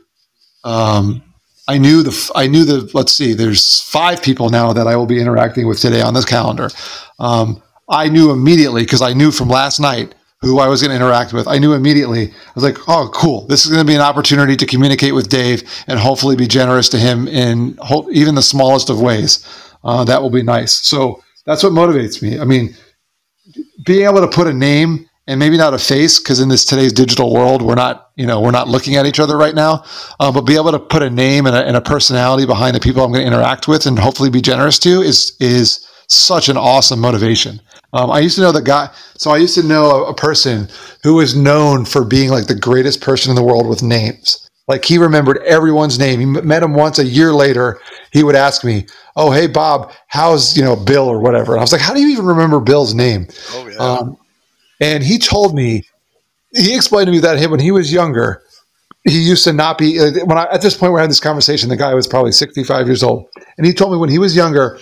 um, 0.63 1.23
I 1.67 1.79
knew 1.79 2.03
the, 2.05 2.33
I 2.37 2.47
knew 2.47 2.65
the. 2.65 2.89
Let's 2.95 3.13
see, 3.13 3.33
there's 3.35 3.81
five 3.83 4.23
people 4.23 4.51
now 4.51 4.73
that 4.73 4.87
I 4.87 4.95
will 4.95 5.07
be 5.07 5.21
interacting 5.21 5.67
with 5.67 5.81
today 5.81 6.01
on 6.01 6.15
this 6.15 6.25
calendar. 6.25 6.71
Um, 7.19 7.61
I 7.89 8.09
knew 8.09 8.31
immediately 8.31 8.83
because 8.83 9.03
I 9.03 9.13
knew 9.13 9.31
from 9.31 9.49
last 9.49 9.81
night 9.81 10.15
who 10.41 10.59
I 10.59 10.69
was 10.69 10.83
going 10.83 10.91
to 10.91 10.97
interact 10.97 11.33
with. 11.33 11.49
I 11.49 11.59
knew 11.59 11.73
immediately. 11.73 12.29
I 12.29 12.53
was 12.55 12.65
like, 12.65 12.79
"Oh, 12.89 13.11
cool! 13.13 13.47
This 13.47 13.65
is 13.65 13.73
going 13.73 13.85
to 13.85 13.91
be 13.91 13.95
an 13.95 14.01
opportunity 14.01 14.57
to 14.57 14.67
communicate 14.67 15.15
with 15.15 15.29
Dave 15.29 15.63
and 15.87 15.99
hopefully 15.99 16.37
be 16.37 16.47
generous 16.47 16.89
to 16.91 16.99
him 16.99 17.29
in 17.29 17.79
even 18.13 18.35
the 18.35 18.43
smallest 18.43 18.91
of 18.91 19.01
ways. 19.01 19.47
Uh, 19.85 20.05
that 20.05 20.21
will 20.21 20.31
be 20.31 20.43
nice." 20.43 20.75
So 20.75 21.23
that's 21.47 21.63
what 21.63 21.73
motivates 21.73 22.23
me. 22.23 22.39
I 22.39 22.45
mean, 22.45 22.75
being 23.85 24.05
able 24.05 24.21
to 24.21 24.29
put 24.29 24.47
a 24.47 24.53
name 24.53 25.09
and 25.27 25.41
maybe 25.41 25.57
not 25.57 25.75
a 25.75 25.79
face 25.79 26.19
because 26.19 26.41
in 26.41 26.49
this 26.49 26.65
today's 26.65 26.93
digital 26.93 27.33
world 27.33 27.63
we're 27.63 27.75
not 27.75 28.11
you 28.17 28.27
know 28.27 28.41
we're 28.41 28.51
not 28.51 28.69
looking 28.69 28.97
at 28.97 29.07
each 29.07 29.21
other 29.21 29.37
right 29.37 29.55
now 29.55 29.85
uh, 30.21 30.31
but 30.31 30.43
be 30.43 30.55
able 30.55 30.73
to 30.73 30.79
put 30.79 31.03
a 31.03 31.11
name 31.11 31.47
and 31.47 31.57
a, 31.57 31.67
and 31.67 31.77
a 31.77 31.81
personality 31.81 32.47
behind 32.47 32.77
the 32.77 32.81
people 32.81 33.03
i'm 33.03 33.13
going 33.13 33.23
to 33.23 33.27
interact 33.27 33.67
with 33.67 33.87
and 33.87 33.99
hopefully 33.99 34.31
be 34.31 34.41
generous 34.41 34.79
to 34.79 35.01
is 35.01 35.37
is 35.41 35.87
such 36.09 36.49
an 36.49 36.57
awesome 36.57 37.01
motivation 37.01 37.61
um, 37.93 38.11
i 38.11 38.19
used 38.19 38.37
to 38.37 38.43
know 38.43 38.53
the 38.53 38.63
guy 38.63 38.89
so 39.17 39.31
i 39.31 39.37
used 39.37 39.55
to 39.55 39.63
know 39.63 39.91
a, 39.91 40.11
a 40.11 40.15
person 40.15 40.69
who 41.03 41.15
was 41.15 41.37
known 41.37 41.85
for 41.85 42.05
being 42.05 42.31
like 42.31 42.47
the 42.47 42.59
greatest 42.59 43.01
person 43.01 43.31
in 43.31 43.37
the 43.37 43.43
world 43.43 43.69
with 43.69 43.83
names 43.83 44.47
like 44.69 44.85
he 44.85 44.99
remembered 44.99 45.39
everyone's 45.45 45.99
name. 45.99 46.19
He 46.19 46.27
met 46.27 46.63
him 46.63 46.75
once 46.75 46.99
a 46.99 47.05
year 47.05 47.33
later. 47.33 47.79
He 48.13 48.25
would 48.25 48.35
ask 48.35 48.65
me, 48.65 48.87
"Oh, 49.15 49.31
hey 49.31 49.47
Bob, 49.47 49.93
how's 50.09 50.57
you 50.57 50.65
know 50.65 50.75
Bill 50.75 51.09
or 51.09 51.21
whatever?" 51.21 51.53
And 51.53 51.61
I 51.61 51.63
was 51.63 51.73
like, 51.73 51.81
"How 51.81 51.95
do 51.95 52.01
you 52.01 52.09
even 52.09 52.27
remember 52.27 52.59
Bill's 52.59 52.95
name?" 52.95 53.29
Oh 53.53 53.69
yeah. 53.69 53.77
Um, 53.77 54.17
and 54.81 55.05
he 55.05 55.19
told 55.19 55.55
me, 55.55 55.85
he 56.53 56.75
explained 56.75 57.07
to 57.07 57.13
me 57.13 57.21
that 57.21 57.39
him 57.39 57.51
when 57.51 57.61
he 57.61 57.71
was 57.71 57.93
younger, 57.93 58.43
he 59.05 59.21
used 59.21 59.45
to 59.45 59.53
not 59.53 59.79
be 59.79 59.99
when 59.99 60.37
I 60.37 60.49
at 60.51 60.63
this 60.63 60.77
point 60.77 60.93
we're 60.93 60.99
having 60.99 61.11
this 61.11 61.21
conversation. 61.21 61.69
The 61.69 61.77
guy 61.77 61.95
was 61.95 62.09
probably 62.09 62.33
sixty 62.33 62.65
five 62.65 62.87
years 62.87 63.05
old, 63.05 63.29
and 63.59 63.67
he 63.67 63.73
told 63.73 63.93
me 63.93 63.99
when 63.99 64.11
he 64.11 64.19
was 64.19 64.35
younger, 64.35 64.81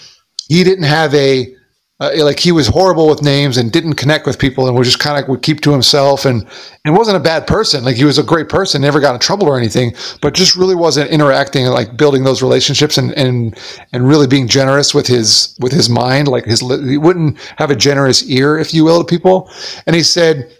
he 0.48 0.64
didn't 0.64 0.85
have 0.85 1.14
a 1.14 1.54
uh, 2.00 2.11
like 2.18 2.40
he 2.40 2.50
was 2.50 2.66
horrible 2.66 3.09
with 3.09 3.22
names 3.22 3.57
and 3.57 3.70
didn't 3.70 3.94
connect 3.94 4.26
with 4.26 4.38
people 4.38 4.66
and 4.66 4.76
was 4.76 4.88
just 4.88 4.98
kind 4.98 5.22
of 5.22 5.28
would 5.28 5.42
keep 5.42 5.61
to 5.61 5.70
himself 5.70 6.24
and 6.24 6.44
and 6.85 6.96
wasn't 6.96 7.16
a 7.16 7.20
bad 7.20 7.46
person. 7.46 7.85
Like 7.85 7.96
he 7.96 8.04
was 8.04 8.18
a 8.18 8.22
great 8.22 8.48
person 8.48 8.83
never 8.83 9.00
got 9.00 9.14
in 9.14 9.20
trouble 9.20 9.46
or 9.46 9.57
anything 9.57 9.94
but 10.20 10.35
just 10.35 10.57
really 10.57 10.74
wasn't 10.74 11.11
interacting 11.11 11.66
like 11.66 11.96
building 11.96 12.24
those 12.24 12.42
relationships 12.42 12.98
and 12.98 13.12
and 13.12 13.57
and 13.92 14.09
really 14.09 14.26
being 14.26 14.48
generous 14.48 14.92
with 14.92 15.07
his 15.07 15.57
with 15.61 15.72
his 15.72 15.88
mind. 15.88 16.26
Like 16.26 16.46
his 16.46 16.61
he 16.61 16.98
wouldn't 16.98 17.38
have 17.59 17.70
a 17.70 17.76
generous 17.76 18.28
ear 18.28 18.59
if 18.59 18.74
you 18.74 18.85
will 18.85 19.04
to 19.04 19.07
people. 19.07 19.48
And 19.87 19.94
he 19.94 20.02
said 20.02 20.50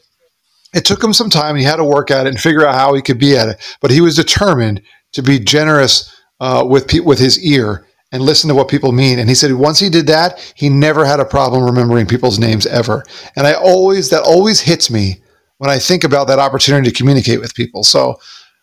it 0.73 0.85
took 0.85 1.03
him 1.03 1.13
some 1.13 1.31
time 1.31 1.57
he 1.57 1.65
had 1.65 1.77
to 1.77 1.85
work 1.85 2.11
at 2.11 2.27
it 2.27 2.31
and 2.31 2.41
figure 2.41 2.67
out 2.67 2.75
how 2.75 2.95
he 2.95 3.03
could 3.03 3.19
be 3.19 3.37
at 3.37 3.49
it 3.49 3.77
but 3.81 3.91
he 3.91 4.01
was 4.01 4.17
determined 4.17 4.83
to 5.13 5.23
be 5.23 5.39
generous 5.39 6.13
uh, 6.41 6.65
with 6.67 6.93
with 7.05 7.19
his 7.19 7.43
ear 7.45 7.87
and 8.15 8.23
listen 8.23 8.47
to 8.47 8.55
what 8.55 8.69
people 8.69 8.93
mean. 8.93 9.19
And 9.19 9.29
he 9.29 9.35
said 9.35 9.53
once 9.55 9.81
he 9.81 9.91
did 9.91 10.07
that, 10.07 10.41
he 10.55 10.69
never 10.69 11.05
had 11.05 11.19
a 11.19 11.25
problem 11.25 11.65
remembering 11.65 12.07
people's 12.07 12.39
names 12.39 12.65
ever. 12.65 13.05
And 13.35 13.45
I 13.45 13.55
always, 13.55 14.09
that 14.11 14.23
always 14.23 14.61
hits 14.61 14.89
me 14.89 15.17
when 15.59 15.69
I 15.69 15.81
think 15.81 16.05
about 16.05 16.29
that 16.29 16.39
opportunity 16.39 16.91
to 16.91 16.97
communicate 16.97 17.41
with 17.41 17.57
people. 17.57 17.83
So 17.83 18.15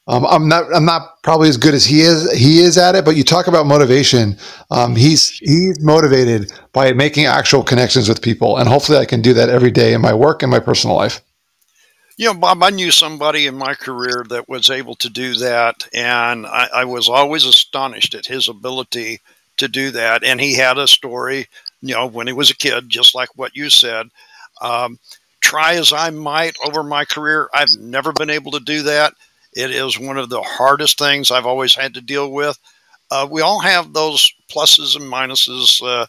um, 0.07 0.25
I'm 0.25 0.47
not, 0.47 0.73
I'm 0.73 0.85
not 0.85 1.21
probably 1.21 1.49
as 1.49 1.57
good 1.57 1.73
as 1.73 1.83
he 1.83 1.99
is, 1.99 2.31
he 2.31 2.59
is 2.59 2.77
at 2.77 2.95
it, 2.95 3.03
but 3.03 3.17
you 3.17 3.25
talk 3.25 3.47
about 3.47 3.65
motivation. 3.65 4.37
Um, 4.71 4.95
he's, 4.95 5.29
he's 5.39 5.81
motivated 5.81 6.53
by 6.71 6.93
making 6.93 7.25
actual 7.25 7.61
connections 7.61 8.07
with 8.07 8.21
people. 8.21 8.57
And 8.57 8.69
hopefully 8.69 8.99
I 8.99 9.05
can 9.05 9.21
do 9.21 9.33
that 9.33 9.49
every 9.49 9.71
day 9.71 9.93
in 9.93 9.99
my 9.99 10.13
work 10.13 10.43
and 10.43 10.49
my 10.49 10.59
personal 10.59 10.95
life. 10.95 11.21
You 12.15 12.27
know, 12.27 12.35
Bob, 12.35 12.63
I 12.63 12.69
knew 12.69 12.91
somebody 12.91 13.47
in 13.47 13.55
my 13.55 13.73
career 13.73 14.23
that 14.29 14.47
was 14.47 14.69
able 14.69 14.95
to 14.95 15.09
do 15.09 15.33
that, 15.35 15.87
and 15.91 16.45
I, 16.45 16.69
I 16.71 16.85
was 16.85 17.09
always 17.09 17.45
astonished 17.45 18.13
at 18.13 18.27
his 18.27 18.47
ability 18.47 19.21
to 19.61 19.69
do 19.69 19.91
that. 19.91 20.23
And 20.23 20.41
he 20.41 20.55
had 20.55 20.77
a 20.77 20.87
story, 20.87 21.47
you 21.81 21.95
know, 21.95 22.07
when 22.07 22.27
he 22.27 22.33
was 22.33 22.51
a 22.51 22.55
kid, 22.57 22.89
just 22.89 23.15
like 23.15 23.29
what 23.35 23.55
you 23.55 23.69
said. 23.69 24.09
Um, 24.61 24.99
try 25.41 25.75
as 25.75 25.93
I 25.93 26.11
might 26.11 26.55
over 26.63 26.83
my 26.83 27.05
career, 27.05 27.49
I've 27.53 27.75
never 27.79 28.13
been 28.13 28.29
able 28.29 28.51
to 28.51 28.59
do 28.59 28.83
that. 28.83 29.13
It 29.53 29.71
is 29.71 29.99
one 29.99 30.17
of 30.17 30.29
the 30.29 30.41
hardest 30.41 30.99
things 30.99 31.31
I've 31.31 31.45
always 31.47 31.75
had 31.75 31.93
to 31.95 32.01
deal 32.01 32.31
with. 32.31 32.59
Uh, 33.09 33.27
we 33.29 33.41
all 33.41 33.59
have 33.59 33.93
those 33.93 34.31
pluses 34.49 34.95
and 34.95 35.11
minuses, 35.11 35.81
uh, 35.85 36.05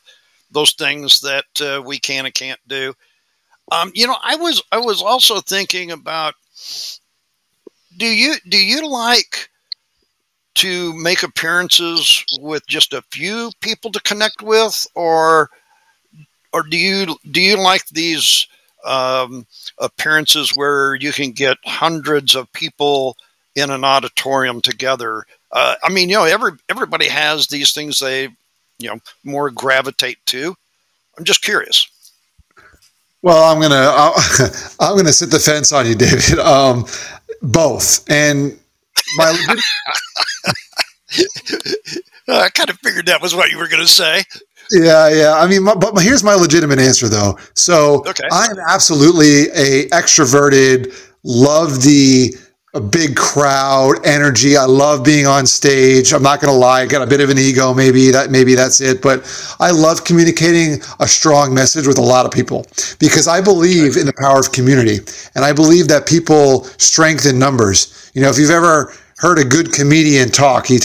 those 0.50 0.72
things 0.74 1.20
that 1.20 1.44
uh, 1.60 1.82
we 1.82 1.98
can 1.98 2.26
and 2.26 2.34
can't 2.34 2.60
do. 2.68 2.94
Um, 3.72 3.90
you 3.94 4.06
know, 4.06 4.16
I 4.22 4.36
was 4.36 4.62
I 4.72 4.78
was 4.78 5.02
also 5.02 5.40
thinking 5.40 5.90
about 5.90 6.34
do 7.96 8.06
you 8.06 8.34
do 8.48 8.58
you 8.58 8.88
like 8.88 9.48
to 10.54 10.92
make 10.94 11.22
appearances 11.22 12.24
with 12.40 12.66
just 12.66 12.92
a 12.92 13.02
few 13.10 13.50
people 13.60 13.90
to 13.92 14.00
connect 14.00 14.42
with, 14.42 14.86
or 14.94 15.50
or 16.52 16.62
do 16.62 16.76
you 16.76 17.16
do 17.30 17.40
you 17.40 17.56
like 17.56 17.86
these 17.88 18.46
um, 18.84 19.46
appearances 19.78 20.52
where 20.54 20.94
you 20.94 21.12
can 21.12 21.32
get 21.32 21.56
hundreds 21.64 22.34
of 22.34 22.52
people 22.52 23.16
in 23.54 23.70
an 23.70 23.84
auditorium 23.84 24.60
together? 24.60 25.24
Uh, 25.50 25.74
I 25.82 25.90
mean, 25.90 26.08
you 26.08 26.16
know, 26.16 26.24
every 26.24 26.52
everybody 26.68 27.08
has 27.08 27.46
these 27.46 27.72
things 27.72 27.98
they 27.98 28.24
you 28.78 28.90
know 28.90 28.98
more 29.24 29.50
gravitate 29.50 30.18
to. 30.26 30.54
I'm 31.16 31.24
just 31.24 31.42
curious. 31.42 31.88
Well, 33.22 33.44
I'm 33.44 33.60
gonna 33.60 34.12
I'm 34.80 34.96
gonna 34.96 35.12
sit 35.12 35.30
the 35.30 35.38
fence 35.38 35.72
on 35.72 35.86
you, 35.86 35.94
David. 35.94 36.38
Um, 36.38 36.86
both, 37.40 38.08
and 38.10 38.58
my 39.16 39.56
I 42.28 42.48
kind 42.50 42.70
of 42.70 42.78
figured 42.78 43.06
that 43.06 43.20
was 43.20 43.34
what 43.34 43.50
you 43.50 43.58
were 43.58 43.68
going 43.68 43.82
to 43.82 43.88
say. 43.88 44.22
Yeah, 44.70 45.08
yeah. 45.08 45.34
I 45.34 45.46
mean, 45.46 45.64
but 45.64 45.98
here's 45.98 46.22
my 46.24 46.34
legitimate 46.34 46.78
answer, 46.78 47.08
though. 47.08 47.38
So 47.54 48.04
okay. 48.06 48.28
I 48.32 48.46
am 48.46 48.58
absolutely 48.68 49.50
a 49.50 49.88
extroverted, 49.88 50.94
love 51.24 51.82
the 51.82 52.34
a 52.74 52.80
big 52.80 53.16
crowd 53.16 53.96
energy. 54.04 54.56
I 54.56 54.64
love 54.64 55.04
being 55.04 55.26
on 55.26 55.44
stage. 55.44 56.14
I'm 56.14 56.22
not 56.22 56.40
going 56.40 56.52
to 56.52 56.58
lie. 56.58 56.80
I 56.80 56.86
got 56.86 57.02
a 57.02 57.06
bit 57.06 57.20
of 57.20 57.28
an 57.28 57.38
ego. 57.38 57.74
Maybe 57.74 58.10
that, 58.10 58.30
maybe 58.30 58.54
that's 58.54 58.80
it. 58.80 59.02
But 59.02 59.20
I 59.60 59.70
love 59.70 60.04
communicating 60.04 60.80
a 60.98 61.06
strong 61.06 61.52
message 61.52 61.86
with 61.86 61.98
a 61.98 62.02
lot 62.02 62.24
of 62.24 62.32
people 62.32 62.66
because 62.98 63.28
I 63.28 63.42
believe 63.42 63.98
in 63.98 64.06
the 64.06 64.14
power 64.14 64.38
of 64.40 64.52
community 64.52 65.00
and 65.34 65.44
I 65.44 65.52
believe 65.52 65.86
that 65.88 66.06
people 66.06 66.64
strengthen 66.78 67.38
numbers. 67.38 68.10
You 68.14 68.22
know, 68.22 68.30
if 68.30 68.38
you've 68.38 68.50
ever 68.50 68.94
heard 69.18 69.38
a 69.38 69.44
good 69.44 69.72
comedian 69.74 70.30
talk, 70.30 70.66
he, 70.66 70.78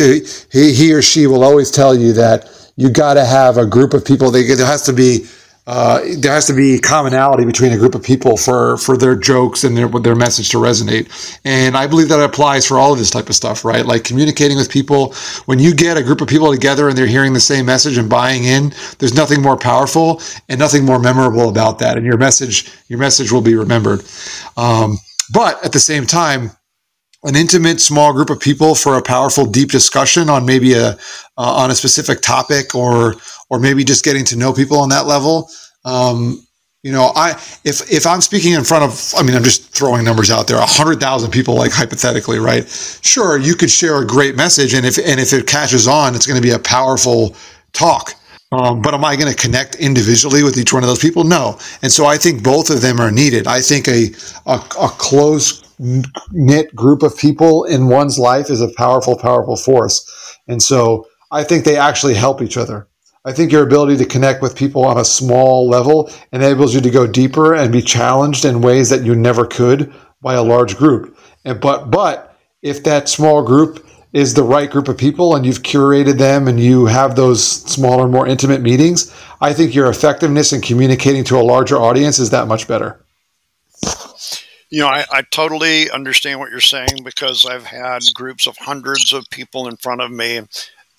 he, 0.51 0.73
he 0.73 0.93
or 0.93 1.01
she 1.01 1.25
will 1.25 1.43
always 1.43 1.71
tell 1.71 1.95
you 1.95 2.11
that 2.13 2.69
you 2.75 2.89
got 2.89 3.13
to 3.13 3.23
have 3.23 3.57
a 3.57 3.65
group 3.65 3.93
of 3.93 4.03
people. 4.03 4.29
They, 4.29 4.43
there 4.43 4.65
has 4.65 4.83
to 4.87 4.93
be 4.93 5.25
uh, 5.67 5.99
there 6.17 6.31
has 6.31 6.47
to 6.47 6.53
be 6.53 6.79
commonality 6.79 7.43
between 7.45 7.73
a 7.73 7.77
group 7.77 7.93
of 7.93 8.01
people 8.01 8.37
for 8.37 8.77
for 8.77 8.95
their 8.95 9.17
jokes 9.17 9.65
and 9.65 9.77
their 9.77 9.89
their 9.89 10.15
message 10.15 10.49
to 10.49 10.57
resonate. 10.57 11.39
And 11.43 11.75
I 11.75 11.87
believe 11.87 12.07
that 12.07 12.21
applies 12.21 12.65
for 12.65 12.79
all 12.79 12.93
of 12.93 12.99
this 12.99 13.11
type 13.11 13.27
of 13.29 13.35
stuff, 13.35 13.65
right? 13.65 13.85
Like 13.85 14.05
communicating 14.05 14.55
with 14.55 14.71
people. 14.71 15.13
When 15.45 15.59
you 15.59 15.73
get 15.75 15.97
a 15.97 16.03
group 16.03 16.21
of 16.21 16.29
people 16.29 16.51
together 16.51 16.87
and 16.87 16.97
they're 16.97 17.05
hearing 17.05 17.33
the 17.33 17.41
same 17.41 17.65
message 17.65 17.97
and 17.97 18.09
buying 18.09 18.45
in, 18.45 18.73
there's 18.99 19.13
nothing 19.13 19.41
more 19.41 19.57
powerful 19.57 20.21
and 20.47 20.57
nothing 20.57 20.85
more 20.85 20.99
memorable 20.99 21.49
about 21.49 21.79
that. 21.79 21.97
And 21.97 22.05
your 22.05 22.17
message 22.17 22.71
your 22.87 22.99
message 22.99 23.31
will 23.31 23.41
be 23.41 23.55
remembered. 23.55 24.03
Um, 24.55 24.97
but 25.33 25.63
at 25.65 25.73
the 25.73 25.79
same 25.79 26.05
time, 26.05 26.51
an 27.23 27.35
intimate 27.35 27.81
small 27.81 28.13
group 28.13 28.29
of 28.29 28.39
people 28.39 28.75
for 28.75 28.97
a 28.97 29.01
powerful 29.01 29.45
deep 29.45 29.71
discussion 29.71 30.29
on 30.29 30.45
maybe 30.45 30.73
a 30.73 30.89
uh, 30.89 30.95
on 31.37 31.71
a 31.71 31.75
specific 31.75 32.21
topic 32.21 32.75
or 32.75 33.15
or 33.49 33.59
maybe 33.59 33.83
just 33.83 34.03
getting 34.03 34.25
to 34.25 34.35
know 34.37 34.53
people 34.53 34.79
on 34.79 34.89
that 34.89 35.07
level 35.07 35.49
um, 35.85 36.45
you 36.83 36.91
know 36.91 37.11
i 37.15 37.31
if 37.63 37.91
if 37.91 38.05
i'm 38.05 38.21
speaking 38.21 38.53
in 38.53 38.63
front 38.63 38.83
of 38.83 39.13
i 39.17 39.23
mean 39.23 39.35
i'm 39.35 39.43
just 39.43 39.73
throwing 39.75 40.05
numbers 40.05 40.29
out 40.29 40.47
there 40.47 40.57
100000 40.57 41.31
people 41.31 41.55
like 41.55 41.71
hypothetically 41.71 42.37
right 42.37 42.69
sure 43.01 43.37
you 43.37 43.55
could 43.55 43.71
share 43.71 44.01
a 44.01 44.05
great 44.05 44.35
message 44.35 44.73
and 44.73 44.85
if 44.85 44.97
and 44.99 45.19
if 45.19 45.33
it 45.33 45.47
catches 45.47 45.87
on 45.87 46.13
it's 46.13 46.27
going 46.27 46.39
to 46.39 46.47
be 46.47 46.53
a 46.53 46.59
powerful 46.59 47.35
talk 47.73 48.13
um, 48.53 48.81
but 48.81 48.93
am 48.93 49.03
I 49.03 49.17
going 49.17 49.29
to 49.29 49.35
connect 49.35 49.75
individually 49.75 50.41
with 50.41 50.57
each 50.57 50.71
one 50.71 50.81
of 50.81 50.87
those 50.87 51.01
people? 51.01 51.25
No. 51.25 51.59
And 51.81 51.91
so 51.91 52.05
I 52.05 52.15
think 52.15 52.43
both 52.43 52.69
of 52.69 52.79
them 52.79 53.01
are 53.01 53.11
needed. 53.11 53.45
I 53.45 53.59
think 53.59 53.89
a, 53.89 54.07
a, 54.45 54.55
a 54.55 54.87
close 54.87 55.66
knit 55.79 56.75
group 56.75 57.03
of 57.03 57.17
people 57.17 57.63
in 57.65 57.87
one's 57.87 58.17
life 58.17 58.49
is 58.49 58.61
a 58.61 58.73
powerful, 58.73 59.17
powerful 59.17 59.55
force. 59.55 60.37
And 60.47 60.61
so 60.61 61.07
I 61.31 61.43
think 61.43 61.63
they 61.63 61.77
actually 61.77 62.15
help 62.15 62.41
each 62.41 62.57
other. 62.57 62.87
I 63.25 63.33
think 63.33 63.51
your 63.51 63.63
ability 63.63 63.97
to 63.97 64.05
connect 64.05 64.41
with 64.41 64.55
people 64.55 64.85
on 64.85 64.97
a 64.97 65.05
small 65.05 65.67
level 65.67 66.09
enables 66.31 66.73
you 66.73 66.81
to 66.81 66.89
go 66.89 67.05
deeper 67.05 67.53
and 67.53 67.73
be 67.73 67.81
challenged 67.81 68.45
in 68.45 68.61
ways 68.61 68.89
that 68.89 69.03
you 69.03 69.15
never 69.15 69.45
could 69.45 69.93
by 70.21 70.35
a 70.35 70.43
large 70.43 70.77
group. 70.77 71.17
And 71.43 71.59
but 71.59 71.91
but 71.91 72.35
if 72.61 72.83
that 72.83 73.09
small 73.09 73.43
group 73.43 73.85
is 74.13 74.33
the 74.33 74.43
right 74.43 74.71
group 74.71 74.87
of 74.87 74.97
people 74.97 75.35
and 75.35 75.45
you've 75.45 75.63
curated 75.63 76.17
them 76.17 76.47
and 76.47 76.59
you 76.59 76.85
have 76.85 77.15
those 77.15 77.45
smaller, 77.45 78.07
more 78.07 78.25
intimate 78.25 78.61
meetings, 78.61 79.13
I 79.41 79.53
think 79.53 79.75
your 79.75 79.89
effectiveness 79.89 80.53
in 80.53 80.61
communicating 80.61 81.23
to 81.25 81.37
a 81.37 81.43
larger 81.43 81.75
audience 81.75 82.19
is 82.19 82.29
that 82.29 82.47
much 82.47 82.67
better. 82.67 82.99
You 84.69 84.81
know, 84.81 84.87
I, 84.87 85.05
I 85.11 85.21
totally 85.21 85.89
understand 85.91 86.39
what 86.39 86.51
you're 86.51 86.59
saying 86.59 87.03
because 87.03 87.45
I've 87.45 87.65
had 87.65 88.01
groups 88.13 88.47
of 88.47 88.57
hundreds 88.57 89.13
of 89.13 89.29
people 89.29 89.67
in 89.67 89.77
front 89.77 90.01
of 90.01 90.11
me. 90.11 90.41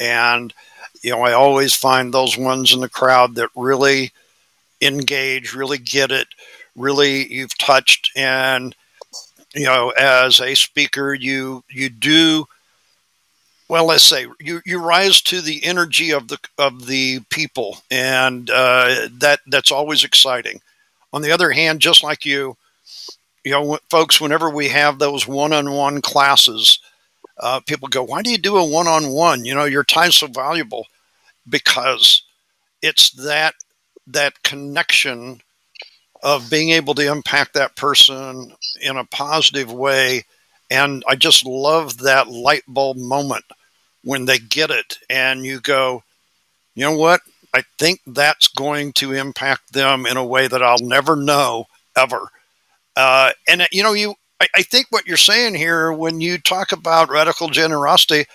And, 0.01 0.55
you 1.03 1.11
know, 1.11 1.21
I 1.23 1.33
always 1.33 1.75
find 1.75 2.13
those 2.13 2.37
ones 2.39 2.73
in 2.73 2.81
the 2.81 2.89
crowd 2.89 3.35
that 3.35 3.51
really 3.55 4.13
engage, 4.81 5.55
really 5.55 5.79
get 5.79 6.11
it, 6.11 6.29
really 6.77 7.33
you've 7.33 7.59
touched. 7.59 8.11
And, 8.17 8.75
you 9.55 9.65
know, 9.67 9.91
as 9.91 10.41
a 10.41 10.55
speaker, 10.55 11.15
you, 11.15 11.65
you 11.71 11.91
do 11.91 12.47
well 13.69 13.87
let's 13.87 14.03
say 14.05 14.27
you, 14.41 14.61
you 14.65 14.79
rise 14.81 15.21
to 15.23 15.41
the 15.41 15.63
energy 15.65 16.11
of 16.11 16.29
the 16.29 16.39
of 16.59 16.87
the 16.87 17.21
people 17.31 17.79
and 17.91 18.51
uh, 18.51 19.09
that 19.13 19.41
that's 19.47 19.71
always 19.71 20.05
exciting 20.05 20.61
on 21.13 21.23
the 21.23 21.31
other 21.31 21.51
hand 21.51 21.81
just 21.81 22.03
like 22.03 22.25
you 22.25 22.57
you 23.45 23.53
know, 23.53 23.79
folks, 23.91 24.21
whenever 24.21 24.51
we 24.51 24.69
have 24.69 24.99
those 24.99 25.27
one-on-one 25.27 26.03
classes, 26.03 26.79
uh, 27.39 27.61
people 27.61 27.89
go, 27.89 28.03
"Why 28.03 28.23
do 28.23 28.31
you 28.31 28.39
do 28.39 28.57
a 28.57 28.65
one-on-one? 28.65 29.45
You 29.45 29.55
know, 29.55 29.65
your 29.65 29.85
time's 29.85 30.17
so 30.17 30.27
valuable." 30.27 30.87
Because 31.49 32.23
it's 32.83 33.11
that 33.11 33.55
that 34.07 34.43
connection 34.43 35.41
of 36.23 36.51
being 36.51 36.71
able 36.71 36.95
to 36.95 37.11
impact 37.11 37.55
that 37.55 37.77
person 37.77 38.53
in 38.81 38.97
a 38.97 39.05
positive 39.05 39.73
way, 39.73 40.25
and 40.71 41.05
I 41.09 41.15
just 41.15 41.47
love 41.47 41.99
that 41.99 42.29
light 42.29 42.65
bulb 42.67 42.97
moment 42.97 43.45
when 44.03 44.25
they 44.27 44.39
get 44.39 44.71
it, 44.71 44.99
and 45.09 45.45
you 45.45 45.61
go, 45.61 46.03
"You 46.75 46.85
know 46.85 46.97
what? 46.97 47.21
I 47.55 47.63
think 47.79 48.01
that's 48.07 48.49
going 48.49 48.93
to 48.95 49.13
impact 49.13 49.73
them 49.73 50.07
in 50.07 50.17
a 50.17 50.25
way 50.25 50.49
that 50.49 50.63
I'll 50.63 50.79
never 50.79 51.17
know 51.17 51.67
ever." 51.97 52.31
Uh, 52.99 53.31
and 53.47 53.67
you 53.71 53.83
know, 53.83 53.93
you 53.93 54.17
I, 54.41 54.49
I 54.57 54.63
think 54.63 54.89
what 54.91 55.07
you're 55.07 55.17
saying 55.17 55.55
here 55.55 55.93
when 55.93 56.21
you 56.21 56.37
talk 56.37 56.73
about 56.73 57.11
radical 57.11 57.49
generosity, 57.49 58.27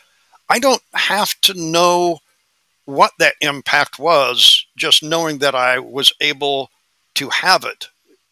I 0.50 0.60
don't 0.60 0.82
have 0.94 1.40
to 1.42 1.54
know 1.54 2.20
what 2.86 3.12
that 3.20 3.36
impact 3.42 4.00
was. 4.00 4.66
Just 4.78 5.04
knowing 5.04 5.40
that 5.40 5.54
I 5.54 5.80
was 5.80 6.14
able 6.22 6.70
to 7.16 7.30
have 7.30 7.66
it 7.66 7.88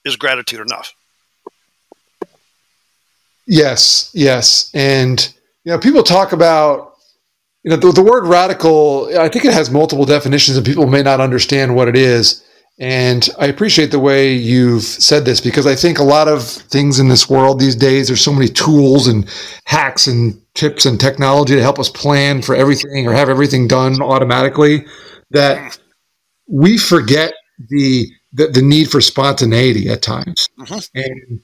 is 0.06 0.16
gratitude 0.16 0.62
enough. 0.62 0.94
Yes, 3.46 4.10
yes, 4.14 4.72
and 4.74 5.34
you 5.66 5.74
know, 5.74 5.80
people 5.80 6.02
talk 6.02 6.32
about 6.32 6.94
you 7.64 7.72
know 7.72 7.76
the, 7.76 7.92
the 7.92 8.04
word 8.04 8.26
radical. 8.26 9.10
I 9.20 9.28
think 9.28 9.44
it 9.44 9.54
has 9.54 9.70
multiple 9.70 10.06
definitions, 10.06 10.56
and 10.56 10.66
people 10.66 10.88
may 10.88 11.04
not 11.04 11.20
understand 11.20 11.76
what 11.76 11.90
it 11.90 11.98
is. 11.98 12.42
And 12.80 13.30
I 13.38 13.46
appreciate 13.46 13.92
the 13.92 14.00
way 14.00 14.34
you've 14.34 14.84
said 14.84 15.24
this 15.24 15.40
because 15.40 15.68
I 15.68 15.76
think 15.76 16.00
a 16.00 16.04
lot 16.04 16.28
of 16.28 16.44
things 16.44 17.00
in 17.00 17.10
this 17.10 17.30
world 17.30 17.60
these 17.60 17.76
days, 17.76 18.08
there's 18.08 18.24
so 18.24 18.34
many 18.34 18.48
tools 18.48 19.08
and 19.08 19.30
hacks 19.66 20.08
and 20.08 20.42
tips 20.56 20.86
and 20.86 21.00
technology 21.00 21.56
to 21.56 21.62
help 21.62 21.78
us 21.78 21.90
plan 21.90 22.42
for 22.42 22.56
everything 22.56 23.08
or 23.08 23.14
have 23.14 23.30
everything 23.30 23.68
done 23.68 24.02
automatically 24.02 24.86
that 25.30 25.78
we 26.48 26.78
forget 26.78 27.34
the 27.70 28.08
the, 28.34 28.48
the 28.48 28.62
need 28.62 28.90
for 28.90 29.02
spontaneity 29.02 29.90
at 29.90 30.02
times. 30.02 30.50
Mm-hmm. 30.60 30.80
And 30.96 31.42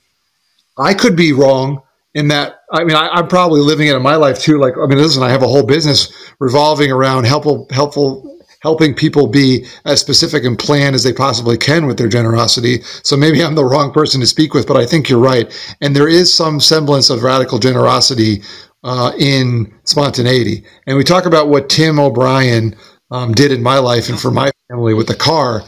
I 0.78 0.94
could 0.94 1.16
be 1.16 1.34
wrong 1.34 1.82
in 2.14 2.30
that. 2.30 2.62
I 2.72 2.84
mean, 2.84 2.96
I, 2.96 3.20
am 3.20 3.28
probably 3.28 3.62
living 3.62 3.88
it 3.88 3.96
in 3.96 4.02
my 4.02 4.16
life 4.16 4.40
too. 4.40 4.58
Like, 4.58 4.74
I 4.82 4.86
mean, 4.88 4.98
listen, 4.98 5.24
I 5.24 5.30
have 5.30 5.44
a 5.44 5.48
whole 5.48 5.66
business 5.66 6.12
revolving 6.40 6.92
around 6.92 7.26
helpful, 7.26 7.68
helpful 7.72 8.37
helping 8.62 8.94
people 8.94 9.28
be 9.28 9.66
as 9.86 10.02
specific 10.02 10.44
and 10.44 10.58
planned 10.58 10.96
as 10.96 11.04
they 11.04 11.14
possibly 11.14 11.58
can 11.58 11.86
with 11.86 11.98
their 11.98 12.08
generosity. 12.08 12.82
So 13.04 13.16
maybe 13.16 13.44
I'm 13.44 13.56
the 13.56 13.66
wrong 13.66 13.92
person 13.92 14.20
to 14.22 14.28
speak 14.28 14.54
with, 14.54 14.68
but 14.68 14.78
I 14.78 14.86
think 14.86 15.10
you're 15.10 15.20
right. 15.20 15.52
And 15.82 15.96
there 15.96 16.08
is 16.08 16.34
some 16.34 16.60
semblance 16.60 17.10
of 17.10 17.24
radical 17.24 17.60
generosity 17.60 18.42
uh, 18.84 19.12
in 19.18 19.74
spontaneity. 19.84 20.64
And 20.88 20.98
we 20.98 21.04
talk 21.04 21.26
about 21.26 21.50
what 21.50 21.70
Tim 21.70 22.00
O'Brien 22.00 22.76
um, 23.12 23.34
did 23.34 23.52
in 23.52 23.62
my 23.62 23.78
life 23.78 24.10
and 24.10 24.20
for 24.20 24.32
my 24.32 24.52
family 24.70 24.94
with 24.94 25.08
the 25.08 25.16
car. 25.16 25.64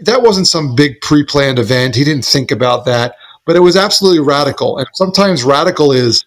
That 0.00 0.22
wasn't 0.22 0.48
some 0.48 0.74
big 0.74 1.00
pre 1.00 1.24
planned 1.24 1.58
event. 1.58 1.94
He 1.94 2.04
didn't 2.04 2.24
think 2.24 2.50
about 2.50 2.84
that, 2.86 3.16
but 3.46 3.56
it 3.56 3.60
was 3.60 3.76
absolutely 3.76 4.20
radical. 4.20 4.78
And 4.78 4.86
sometimes 4.94 5.44
radical 5.44 5.92
is, 5.92 6.24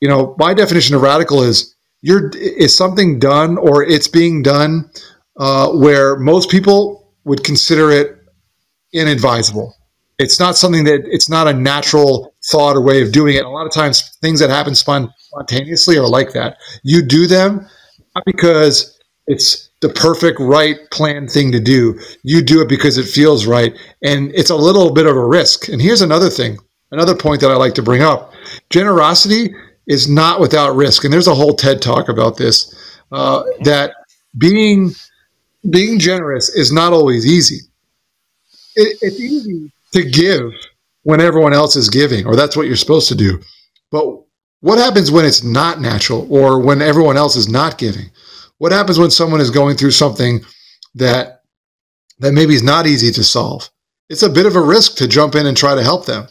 you 0.00 0.08
know, 0.08 0.34
my 0.38 0.54
definition 0.54 0.94
of 0.94 1.02
radical 1.02 1.42
is 1.42 1.74
you're 2.00 2.30
is 2.30 2.74
something 2.76 3.18
done 3.18 3.56
or 3.58 3.84
it's 3.84 4.08
being 4.08 4.42
done 4.42 4.90
uh, 5.36 5.70
where 5.70 6.16
most 6.16 6.50
people 6.50 7.12
would 7.24 7.44
consider 7.44 7.90
it 7.90 8.18
inadvisable. 8.92 9.74
It's 10.18 10.38
not 10.38 10.56
something 10.56 10.84
that 10.84 11.02
it's 11.06 11.28
not 11.28 11.48
a 11.48 11.52
natural 11.52 12.34
thought 12.44 12.76
or 12.76 12.80
way 12.80 13.02
of 13.02 13.12
doing 13.12 13.36
it. 13.36 13.44
A 13.44 13.48
lot 13.48 13.66
of 13.66 13.72
times, 13.72 14.16
things 14.20 14.38
that 14.40 14.50
happen 14.50 14.74
spontaneously 14.74 15.96
are 15.96 16.08
like 16.08 16.32
that. 16.32 16.58
You 16.82 17.02
do 17.02 17.26
them 17.26 17.66
not 18.14 18.24
because 18.24 18.98
it's 19.26 19.70
the 19.80 19.88
perfect, 19.88 20.38
right, 20.38 20.76
planned 20.90 21.30
thing 21.30 21.50
to 21.52 21.60
do. 21.60 21.98
You 22.22 22.42
do 22.42 22.60
it 22.60 22.68
because 22.68 22.98
it 22.98 23.06
feels 23.06 23.46
right, 23.46 23.76
and 24.02 24.32
it's 24.34 24.50
a 24.50 24.56
little 24.56 24.92
bit 24.92 25.06
of 25.06 25.16
a 25.16 25.24
risk. 25.24 25.68
And 25.68 25.80
here's 25.80 26.02
another 26.02 26.28
thing, 26.28 26.58
another 26.90 27.14
point 27.14 27.40
that 27.40 27.50
I 27.50 27.56
like 27.56 27.74
to 27.74 27.82
bring 27.82 28.02
up: 28.02 28.32
generosity 28.70 29.54
is 29.86 30.08
not 30.08 30.40
without 30.40 30.76
risk. 30.76 31.04
And 31.04 31.12
there's 31.12 31.26
a 31.26 31.34
whole 31.34 31.54
TED 31.54 31.82
talk 31.82 32.08
about 32.08 32.36
this. 32.36 32.72
Uh, 33.10 33.42
that 33.64 33.94
being 34.38 34.92
being 35.70 35.98
generous 35.98 36.48
is 36.48 36.72
not 36.72 36.92
always 36.92 37.26
easy. 37.26 37.60
It, 38.74 38.98
it's 39.02 39.20
easy 39.20 39.72
to 39.92 40.04
give 40.04 40.52
when 41.02 41.20
everyone 41.20 41.52
else 41.52 41.76
is 41.76 41.90
giving, 41.90 42.26
or 42.26 42.36
that's 42.36 42.56
what 42.56 42.66
you're 42.66 42.76
supposed 42.76 43.08
to 43.08 43.14
do. 43.14 43.40
But 43.90 44.06
what 44.60 44.78
happens 44.78 45.10
when 45.10 45.24
it's 45.24 45.42
not 45.42 45.80
natural 45.80 46.26
or 46.30 46.60
when 46.60 46.80
everyone 46.80 47.16
else 47.16 47.36
is 47.36 47.48
not 47.48 47.78
giving? 47.78 48.10
What 48.58 48.72
happens 48.72 48.98
when 48.98 49.10
someone 49.10 49.40
is 49.40 49.50
going 49.50 49.76
through 49.76 49.90
something 49.90 50.40
that 50.94 51.42
that 52.20 52.32
maybe 52.32 52.54
is 52.54 52.62
not 52.62 52.86
easy 52.86 53.10
to 53.12 53.24
solve? 53.24 53.68
It's 54.08 54.22
a 54.22 54.30
bit 54.30 54.46
of 54.46 54.56
a 54.56 54.60
risk 54.62 54.96
to 54.98 55.08
jump 55.08 55.34
in 55.34 55.46
and 55.46 55.56
try 55.56 55.74
to 55.74 55.82
help 55.82 56.06
them. 56.06 56.28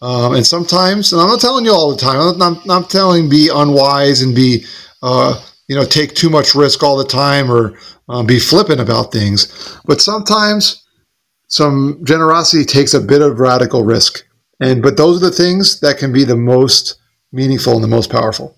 Um, 0.00 0.34
and 0.34 0.46
sometimes, 0.46 1.12
and 1.12 1.22
I'm 1.22 1.28
not 1.28 1.40
telling 1.40 1.64
you 1.64 1.72
all 1.72 1.90
the 1.90 1.96
time, 1.96 2.20
I'm 2.20 2.38
not, 2.38 2.70
I'm 2.70 2.84
telling 2.84 3.28
be 3.28 3.50
unwise 3.52 4.22
and 4.22 4.34
be, 4.34 4.64
uh, 5.02 5.40
you 5.68 5.76
know, 5.76 5.84
take 5.84 6.14
too 6.14 6.30
much 6.30 6.54
risk 6.54 6.82
all 6.82 6.96
the 6.96 7.04
time 7.04 7.50
or 7.50 7.78
um, 8.08 8.26
be 8.26 8.38
flippant 8.38 8.80
about 8.80 9.12
things. 9.12 9.78
But 9.86 10.00
sometimes 10.00 10.82
some 11.48 12.00
generosity 12.04 12.64
takes 12.64 12.94
a 12.94 13.00
bit 13.00 13.22
of 13.22 13.38
radical 13.38 13.84
risk. 13.84 14.26
And 14.60 14.82
but 14.82 14.96
those 14.96 15.22
are 15.22 15.26
the 15.26 15.34
things 15.34 15.80
that 15.80 15.98
can 15.98 16.12
be 16.12 16.24
the 16.24 16.36
most 16.36 16.98
meaningful 17.32 17.74
and 17.74 17.82
the 17.82 17.88
most 17.88 18.10
powerful. 18.10 18.56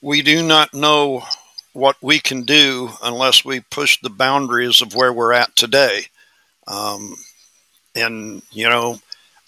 We 0.00 0.22
do 0.22 0.46
not 0.46 0.72
know 0.72 1.24
what 1.72 1.96
we 2.00 2.20
can 2.20 2.44
do 2.44 2.90
unless 3.02 3.44
we 3.44 3.60
push 3.60 4.00
the 4.00 4.10
boundaries 4.10 4.80
of 4.80 4.94
where 4.94 5.12
we're 5.12 5.32
at 5.32 5.54
today. 5.56 6.06
Um, 6.66 7.16
and 7.94 8.42
you 8.50 8.68
know, 8.68 9.00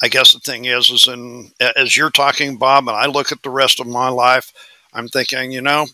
I 0.02 0.08
guess 0.08 0.32
the 0.32 0.40
thing 0.40 0.66
is, 0.66 0.90
is 0.90 1.08
in 1.08 1.50
as 1.76 1.96
you're 1.96 2.10
talking, 2.10 2.56
Bob, 2.56 2.88
and 2.88 2.96
I 2.96 3.06
look 3.06 3.32
at 3.32 3.42
the 3.42 3.50
rest 3.50 3.80
of 3.80 3.86
my 3.86 4.08
life, 4.08 4.52
I'm 4.98 5.08
thinking, 5.08 5.52
you 5.52 5.62
know, 5.62 5.86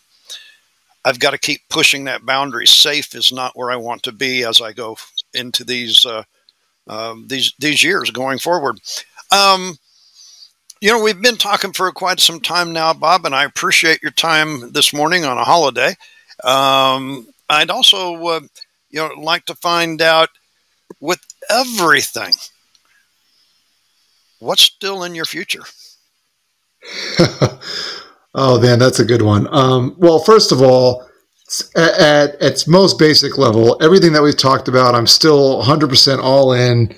I've 1.05 1.19
got 1.19 1.31
to 1.31 1.37
keep 1.37 1.61
pushing 1.69 2.05
that 2.05 2.25
boundary. 2.25 2.65
Safe 2.65 3.13
is 3.13 3.31
not 3.31 3.55
where 3.55 3.69
I 3.69 3.75
want 3.75 4.01
to 4.03 4.11
be 4.11 4.43
as 4.43 4.59
I 4.59 4.73
go 4.73 4.97
into 5.33 5.63
these 5.63 6.03
uh, 6.05 6.23
um, 6.87 7.27
these 7.27 7.53
these 7.59 7.83
years 7.83 8.09
going 8.09 8.39
forward. 8.39 8.79
Um, 9.31 9.77
you 10.81 10.91
know, 10.91 11.01
we've 11.01 11.21
been 11.21 11.37
talking 11.37 11.71
for 11.71 11.91
quite 11.91 12.19
some 12.19 12.39
time 12.39 12.73
now, 12.73 12.93
Bob, 12.93 13.25
and 13.25 13.35
I 13.35 13.43
appreciate 13.45 14.01
your 14.01 14.11
time 14.11 14.71
this 14.71 14.91
morning 14.91 15.23
on 15.23 15.37
a 15.37 15.43
holiday. 15.43 15.95
Um, 16.43 17.27
I'd 17.47 17.69
also, 17.69 18.15
uh, 18.25 18.41
you 18.89 18.99
know, 18.99 19.11
like 19.19 19.45
to 19.45 19.55
find 19.55 20.01
out 20.01 20.29
with 20.99 21.21
everything, 21.49 22.33
what's 24.39 24.63
still 24.63 25.03
in 25.03 25.13
your 25.13 25.25
future. 25.25 25.63
Oh 28.37 28.59
man, 28.59 28.79
that's 28.79 28.99
a 28.99 29.05
good 29.05 29.21
one. 29.21 29.47
Um, 29.51 29.95
well, 29.97 30.19
first 30.19 30.51
of 30.51 30.61
all, 30.61 31.07
at, 31.77 31.93
at, 31.93 32.41
its 32.41 32.67
most 32.67 32.99
basic 32.99 33.37
level, 33.37 33.77
everything 33.81 34.11
that 34.11 34.21
we've 34.21 34.37
talked 34.37 34.67
about, 34.67 34.93
I'm 34.93 35.07
still 35.07 35.63
100% 35.63 36.19
all 36.19 36.51
in, 36.51 36.93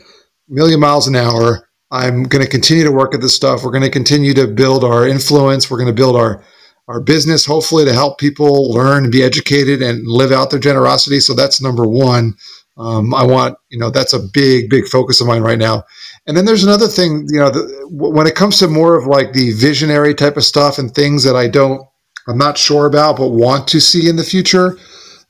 million 0.47 0.79
miles 0.79 1.07
an 1.07 1.15
hour. 1.15 1.69
I'm 1.91 2.23
going 2.23 2.43
to 2.43 2.49
continue 2.49 2.83
to 2.83 2.91
work 2.91 3.13
at 3.13 3.21
this 3.21 3.35
stuff. 3.35 3.63
We're 3.63 3.71
going 3.71 3.83
to 3.83 3.89
continue 3.89 4.33
to 4.33 4.47
build 4.47 4.83
our 4.83 5.07
influence. 5.07 5.69
We're 5.69 5.77
going 5.77 5.87
to 5.87 5.93
build 5.93 6.15
our 6.15 6.43
our 6.87 7.01
business, 7.01 7.45
hopefully, 7.45 7.83
to 7.83 7.91
help 7.91 8.17
people 8.17 8.71
learn 8.71 9.11
be 9.11 9.21
educated 9.21 9.81
and 9.81 10.07
live 10.07 10.31
out 10.31 10.49
their 10.49 10.59
generosity. 10.59 11.19
So 11.19 11.33
that's 11.33 11.61
number 11.61 11.85
one. 11.85 12.33
Um, 12.77 13.13
I 13.13 13.23
want, 13.23 13.57
you 13.69 13.77
know, 13.77 13.89
that's 13.89 14.13
a 14.13 14.19
big, 14.19 14.69
big 14.69 14.85
focus 14.85 15.19
of 15.19 15.27
mine 15.27 15.41
right 15.41 15.57
now. 15.57 15.83
And 16.27 16.35
then 16.35 16.45
there's 16.45 16.63
another 16.63 16.87
thing, 16.87 17.25
you 17.29 17.39
know, 17.39 17.49
the, 17.49 17.87
when 17.89 18.27
it 18.27 18.35
comes 18.35 18.59
to 18.59 18.67
more 18.67 18.95
of 18.95 19.07
like 19.07 19.31
the 19.31 19.53
visionary 19.53 20.13
type 20.13 20.35
of 20.35 20.43
stuff 20.43 20.77
and 20.77 20.93
things 20.93 21.23
that 21.23 21.35
I 21.35 21.47
don't 21.47 21.87
I'm 22.27 22.37
not 22.37 22.57
sure 22.57 22.85
about, 22.85 23.17
but 23.17 23.29
want 23.29 23.67
to 23.69 23.79
see 23.79 24.09
in 24.09 24.17
the 24.17 24.23
future. 24.23 24.77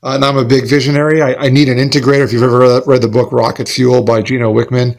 Uh, 0.02 0.14
and 0.14 0.24
I'm 0.24 0.36
a 0.36 0.44
big 0.44 0.68
visionary. 0.68 1.22
I, 1.22 1.34
I, 1.34 1.48
need 1.48 1.68
an 1.68 1.78
integrator. 1.78 2.24
If 2.24 2.32
you've 2.32 2.42
ever 2.42 2.82
read 2.86 3.02
the 3.02 3.08
book 3.08 3.32
Rocket 3.32 3.68
Fuel 3.68 4.02
by 4.02 4.22
Gino 4.22 4.52
Wickman, 4.52 4.96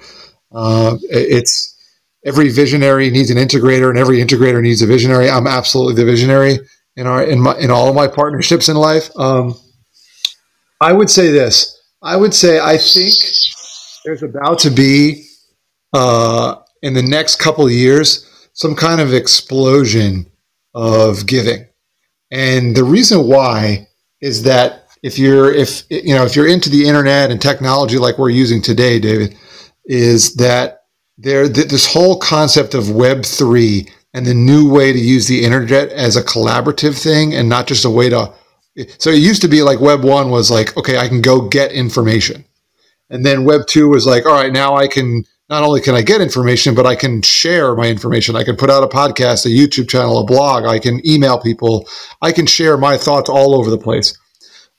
uh, 0.51 0.97
it's 1.09 1.77
every 2.25 2.49
visionary 2.49 3.09
needs 3.09 3.29
an 3.29 3.37
integrator, 3.37 3.89
and 3.89 3.97
every 3.97 4.17
integrator 4.17 4.61
needs 4.61 4.81
a 4.81 4.87
visionary. 4.87 5.29
I'm 5.29 5.47
absolutely 5.47 5.95
the 5.95 6.05
visionary 6.05 6.59
in 6.97 7.07
our 7.07 7.23
in 7.23 7.39
my 7.39 7.57
in 7.59 7.71
all 7.71 7.87
of 7.87 7.95
my 7.95 8.07
partnerships 8.07 8.67
in 8.67 8.75
life. 8.75 9.09
Um, 9.17 9.55
I 10.81 10.91
would 10.91 11.09
say 11.09 11.31
this. 11.31 11.79
I 12.01 12.17
would 12.17 12.33
say 12.33 12.59
I 12.59 12.77
think 12.77 13.13
there's 14.03 14.23
about 14.23 14.59
to 14.59 14.69
be 14.69 15.28
uh, 15.93 16.55
in 16.81 16.93
the 16.93 17.03
next 17.03 17.37
couple 17.37 17.65
of 17.65 17.71
years 17.71 18.25
some 18.53 18.75
kind 18.75 18.99
of 18.99 19.13
explosion 19.13 20.25
of 20.73 21.25
giving, 21.25 21.65
and 22.31 22.75
the 22.75 22.83
reason 22.83 23.27
why 23.27 23.87
is 24.21 24.43
that 24.43 24.89
if 25.03 25.17
you're 25.17 25.53
if 25.53 25.83
you 25.89 26.13
know 26.13 26.25
if 26.25 26.35
you're 26.35 26.47
into 26.47 26.69
the 26.69 26.87
internet 26.87 27.31
and 27.31 27.41
technology 27.41 27.97
like 27.97 28.17
we're 28.17 28.29
using 28.29 28.61
today, 28.61 28.99
David, 28.99 29.35
is 29.85 30.35
that 30.35 30.83
there 31.17 31.47
this 31.47 31.91
whole 31.91 32.19
concept 32.19 32.73
of 32.73 32.91
Web 32.91 33.23
three 33.23 33.87
and 34.13 34.25
the 34.25 34.33
new 34.33 34.69
way 34.69 34.91
to 34.91 34.99
use 34.99 35.27
the 35.27 35.43
internet 35.43 35.89
as 35.89 36.15
a 36.15 36.23
collaborative 36.23 37.01
thing 37.01 37.33
and 37.33 37.47
not 37.47 37.67
just 37.67 37.85
a 37.85 37.89
way 37.89 38.09
to. 38.09 38.33
So 38.97 39.09
it 39.09 39.19
used 39.19 39.41
to 39.41 39.47
be 39.47 39.61
like 39.61 39.79
Web 39.79 40.03
one 40.03 40.29
was 40.29 40.51
like 40.51 40.75
okay, 40.77 40.97
I 40.97 41.07
can 41.07 41.21
go 41.21 41.47
get 41.47 41.71
information, 41.71 42.45
and 43.09 43.25
then 43.25 43.45
Web 43.45 43.61
two 43.67 43.89
was 43.89 44.05
like 44.05 44.25
all 44.25 44.33
right, 44.33 44.51
now 44.51 44.75
I 44.75 44.87
can 44.87 45.23
not 45.49 45.63
only 45.63 45.81
can 45.81 45.95
I 45.95 46.01
get 46.01 46.21
information, 46.21 46.75
but 46.75 46.85
I 46.85 46.95
can 46.95 47.21
share 47.21 47.75
my 47.75 47.87
information. 47.87 48.35
I 48.35 48.43
can 48.43 48.55
put 48.55 48.69
out 48.69 48.83
a 48.83 48.87
podcast, 48.87 49.45
a 49.45 49.49
YouTube 49.49 49.89
channel, 49.89 50.19
a 50.19 50.25
blog. 50.25 50.65
I 50.65 50.79
can 50.79 51.01
email 51.07 51.39
people. 51.39 51.87
I 52.21 52.31
can 52.31 52.45
share 52.45 52.77
my 52.77 52.97
thoughts 52.97 53.29
all 53.29 53.55
over 53.55 53.69
the 53.69 53.77
place. 53.77 54.17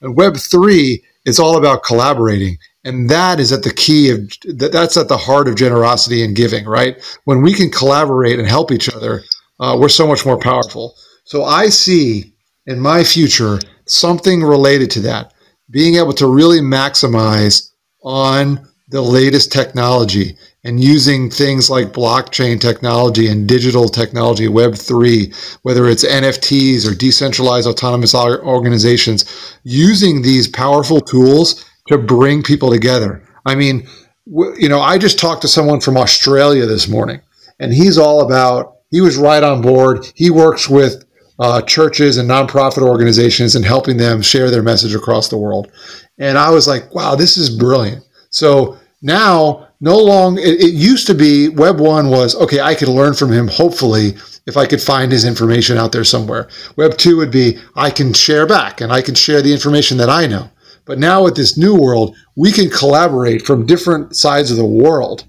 And 0.01 0.17
Web 0.17 0.37
three 0.37 1.05
is 1.27 1.39
all 1.39 1.57
about 1.57 1.83
collaborating. 1.83 2.57
And 2.85 3.11
that 3.11 3.41
is 3.41 3.53
at 3.53 3.63
the 3.63 3.75
key 3.75 4.11
of 4.11 4.21
that's 4.59 4.97
at 4.97 5.09
the 5.09 5.19
heart 5.19 5.49
of 5.49 5.57
generosity 5.57 6.25
and 6.25 6.35
giving, 6.35 6.65
right? 6.65 6.97
When 7.25 7.43
we 7.43 7.53
can 7.53 7.71
collaborate 7.71 8.39
and 8.39 8.49
help 8.49 8.73
each 8.73 8.89
other, 8.89 9.23
uh, 9.59 9.77
we're 9.79 9.91
so 9.91 10.07
much 10.07 10.25
more 10.25 10.39
powerful. 10.39 10.95
So 11.25 11.45
I 11.45 11.69
see 11.69 12.33
in 12.67 12.81
my 12.81 13.05
future 13.05 13.59
something 13.87 14.43
related 14.43 14.91
to 14.93 15.01
that, 15.01 15.35
being 15.69 15.97
able 15.97 16.15
to 16.15 16.27
really 16.27 16.61
maximize 16.61 17.71
on 18.03 18.67
the 18.89 19.03
latest 19.03 19.53
technology 19.53 20.37
and 20.65 20.83
using 20.83 21.31
things 21.31 21.71
like 21.71 21.93
blockchain 21.93 22.61
technology 22.61 23.29
and 23.29 23.49
digital 23.49 23.89
technology, 23.89 24.47
Web3, 24.47 25.59
whether 25.63 25.89
it's 25.89 26.05
NFTs 26.05 26.87
or 26.87 26.95
decentralized 26.95 27.67
autonomous 27.67 28.15
organizations, 28.15 29.57
using 29.63 30.21
these 30.23 30.49
powerful 30.49 31.01
tools 31.01 31.65
to 31.89 31.97
bring 31.97 32.43
people 32.43 32.71
together. 32.71 33.23
I 33.47 33.55
mean, 33.55 33.89
you 34.27 34.69
know, 34.69 34.81
I 34.81 34.99
just 34.99 35.19
talked 35.19 35.43
to 35.43 35.49
someone 35.49 35.81
from 35.81 35.97
Australia 35.97 36.67
this 36.67 36.89
morning, 36.89 37.21
and 37.59 37.73
he's 37.73 37.97
all 37.97 38.21
about, 38.21 38.77
he 38.91 39.01
was 39.01 39.17
right 39.17 39.43
on 39.43 39.63
board. 39.63 40.07
He 40.15 40.31
works 40.31 40.69
with 40.69 41.05
uh, 41.39 41.63
churches 41.63 42.19
and 42.19 42.29
nonprofit 42.29 42.83
organizations 42.83 43.57
and 43.57 43.65
helping 43.65 43.97
them 43.97 44.21
share 44.21 44.51
their 44.51 44.63
message 44.63 44.95
across 44.95 45.31
the 45.31 45.39
world. 45.39 45.73
And 46.19 46.37
I 46.37 46.51
was 46.51 46.69
like, 46.69 46.95
wow, 46.95 47.15
this 47.15 47.39
is 47.39 47.49
brilliant. 47.49 48.05
So 48.29 48.79
now 49.01 49.70
no 49.81 49.97
long 49.97 50.39
it, 50.39 50.61
it, 50.61 50.75
used 50.75 51.07
to 51.07 51.15
be 51.15 51.49
web 51.49 51.81
1 51.81 52.09
was 52.09 52.35
okay 52.37 52.61
i 52.61 52.75
could 52.75 52.89
learn 52.89 53.15
from 53.15 53.33
him 53.33 53.49
hopefully 53.49 54.15
if 54.47 54.57
i 54.57 54.67
could 54.67 54.81
find 54.81 55.11
his 55.13 55.25
information 55.25 55.77
out 55.79 55.93
there 55.93 56.05
somewhere. 56.05 56.49
Web 56.77 56.97
2 56.97 57.17
would 57.17 57.31
be 57.31 57.59
i 57.77 57.91
can 57.91 58.13
share 58.13 58.47
back 58.47 58.81
and 58.81 58.93
i 58.93 59.01
can 59.03 59.15
share 59.15 59.43
the 59.43 59.53
information 59.53 59.97
that 59.99 60.11
i 60.11 60.27
know. 60.27 60.51
But 60.85 60.99
now 60.99 61.25
with 61.25 61.37
this 61.37 61.57
new 61.57 61.77
world 61.77 62.17
we 62.37 62.53
can 62.53 62.71
collaborate 62.71 63.47
from 63.47 63.67
different 63.67 64.17
sides 64.17 64.51
of 64.51 64.57
the 64.57 64.65
world 64.65 65.25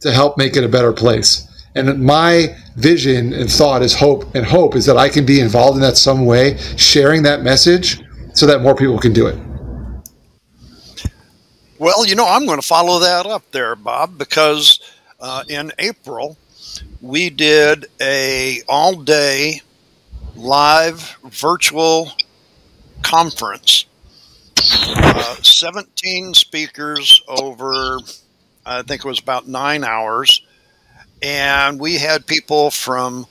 to 0.00 0.12
help 0.12 0.36
make 0.36 0.56
it 0.56 0.64
a 0.64 0.68
better 0.68 0.92
place. 0.92 1.48
And 1.74 2.02
my 2.02 2.56
vision 2.76 3.32
and 3.32 3.50
thought 3.50 3.82
is 3.82 3.94
hope 3.94 4.34
and 4.34 4.44
hope 4.44 4.74
is 4.74 4.86
that 4.86 4.96
i 4.96 5.08
can 5.08 5.24
be 5.26 5.40
involved 5.40 5.76
in 5.76 5.82
that 5.82 5.96
some 5.96 6.24
way 6.24 6.56
sharing 6.76 7.22
that 7.22 7.42
message 7.42 8.02
so 8.34 8.46
that 8.46 8.62
more 8.62 8.74
people 8.74 8.98
can 8.98 9.12
do 9.12 9.26
it 9.26 9.38
well, 11.82 12.06
you 12.06 12.14
know, 12.14 12.28
I'm 12.28 12.46
going 12.46 12.60
to 12.60 12.66
follow 12.66 13.00
that 13.00 13.26
up 13.26 13.50
there, 13.50 13.74
Bob, 13.74 14.16
because 14.16 14.78
uh, 15.18 15.42
in 15.48 15.72
April 15.80 16.36
we 17.00 17.28
did 17.28 17.86
a 18.00 18.62
all-day 18.68 19.62
live 20.36 21.16
virtual 21.24 22.12
conference. 23.02 23.86
Uh, 24.56 25.34
17 25.42 26.34
speakers 26.34 27.20
over, 27.26 27.98
I 28.64 28.82
think 28.82 29.04
it 29.04 29.08
was 29.08 29.18
about 29.18 29.48
nine 29.48 29.82
hours. 29.82 30.40
And 31.20 31.80
we 31.80 31.96
had 31.96 32.28
people 32.28 32.70
from 32.70 33.26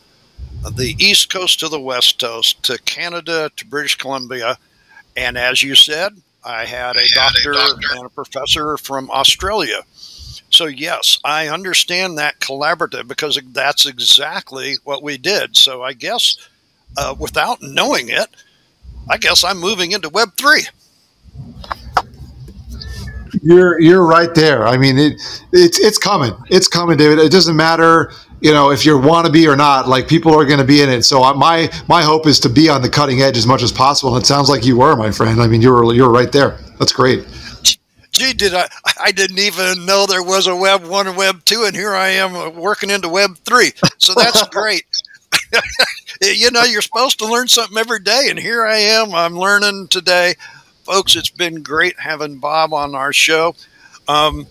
the 0.75 0.93
East 0.99 1.31
Coast 1.31 1.61
to 1.61 1.69
the 1.69 1.79
West 1.79 2.19
Coast 2.19 2.61
to 2.63 2.77
Canada 2.79 3.49
to 3.55 3.65
British 3.65 3.95
Columbia. 3.95 4.57
And 5.15 5.37
as 5.37 5.63
you 5.63 5.73
said, 5.73 6.21
I 6.43 6.65
had 6.65 6.95
a 6.95 7.07
doctor, 7.13 7.53
and 7.53 8.05
a 8.05 8.09
professor 8.09 8.77
from 8.77 9.09
Australia. 9.11 9.81
So, 10.49 10.65
yes, 10.65 11.19
I 11.23 11.47
understand 11.47 12.17
that 12.17 12.39
collaborative 12.39 13.07
because 13.07 13.39
that's 13.51 13.85
exactly 13.85 14.75
what 14.83 15.03
we 15.03 15.17
did. 15.17 15.55
So, 15.55 15.81
I 15.83 15.93
guess 15.93 16.37
uh, 16.97 17.15
without 17.17 17.61
knowing 17.61 18.09
it, 18.09 18.27
I 19.09 19.17
guess 19.17 19.43
I'm 19.43 19.59
moving 19.59 19.91
into 19.91 20.09
Web3. 20.09 20.69
You're 23.43 23.79
you're 23.79 24.05
right 24.05 24.33
there. 24.35 24.67
I 24.67 24.77
mean, 24.77 24.97
it, 24.97 25.13
it's 25.53 25.79
it's 25.79 25.97
coming. 25.97 26.33
It's 26.49 26.67
coming, 26.67 26.97
David. 26.97 27.17
It 27.19 27.31
doesn't 27.31 27.55
matter 27.55 28.11
you 28.41 28.51
know 28.51 28.71
if 28.71 28.85
you 28.85 28.97
want 28.97 29.25
to 29.25 29.31
be 29.31 29.47
or 29.47 29.55
not 29.55 29.87
like 29.87 30.07
people 30.07 30.33
are 30.37 30.45
going 30.45 30.59
to 30.59 30.65
be 30.65 30.81
in 30.81 30.89
it. 30.89 31.03
So 31.03 31.33
my 31.35 31.71
my 31.87 32.01
hope 32.01 32.27
is 32.27 32.39
to 32.41 32.49
be 32.49 32.67
on 32.67 32.81
the 32.81 32.89
cutting 32.89 33.21
edge 33.21 33.37
as 33.37 33.47
much 33.47 33.63
as 33.63 33.71
possible 33.71 34.15
and 34.15 34.23
it 34.23 34.27
sounds 34.27 34.49
like 34.49 34.65
you 34.65 34.77
were 34.77 34.95
my 34.95 35.11
friend. 35.11 35.41
I 35.41 35.47
mean 35.47 35.61
you 35.61 35.71
were 35.71 35.93
you 35.93 36.03
were 36.03 36.11
right 36.11 36.31
there. 36.31 36.57
That's 36.79 36.91
great. 36.91 37.25
Gee 38.11 38.33
did 38.33 38.53
i 38.53 38.67
i 38.99 39.11
didn't 39.11 39.39
even 39.39 39.85
know 39.85 40.05
there 40.05 40.23
was 40.23 40.47
a 40.47 40.55
web 40.55 40.83
1 40.83 41.07
and 41.07 41.15
web 41.15 41.45
2 41.45 41.63
and 41.63 41.75
here 41.75 41.95
i 41.95 42.09
am 42.09 42.55
working 42.55 42.89
into 42.89 43.07
web 43.07 43.37
3 43.45 43.71
so 43.99 44.13
that's 44.15 44.47
great. 44.49 44.85
You 46.21 46.51
know 46.51 46.63
you're 46.63 46.83
supposed 46.83 47.17
to 47.19 47.25
learn 47.25 47.47
something 47.47 47.77
every 47.77 47.99
day 47.99 48.27
and 48.29 48.37
here 48.37 48.65
i 48.65 48.77
am 48.77 49.15
i'm 49.15 49.37
learning 49.37 49.87
today. 49.87 50.35
Folks 50.83 51.15
it's 51.15 51.29
been 51.29 51.63
great 51.63 51.99
having 51.99 52.37
bob 52.37 52.73
on 52.73 52.95
our 52.95 53.13
show. 53.13 53.55
Um, 54.07 54.45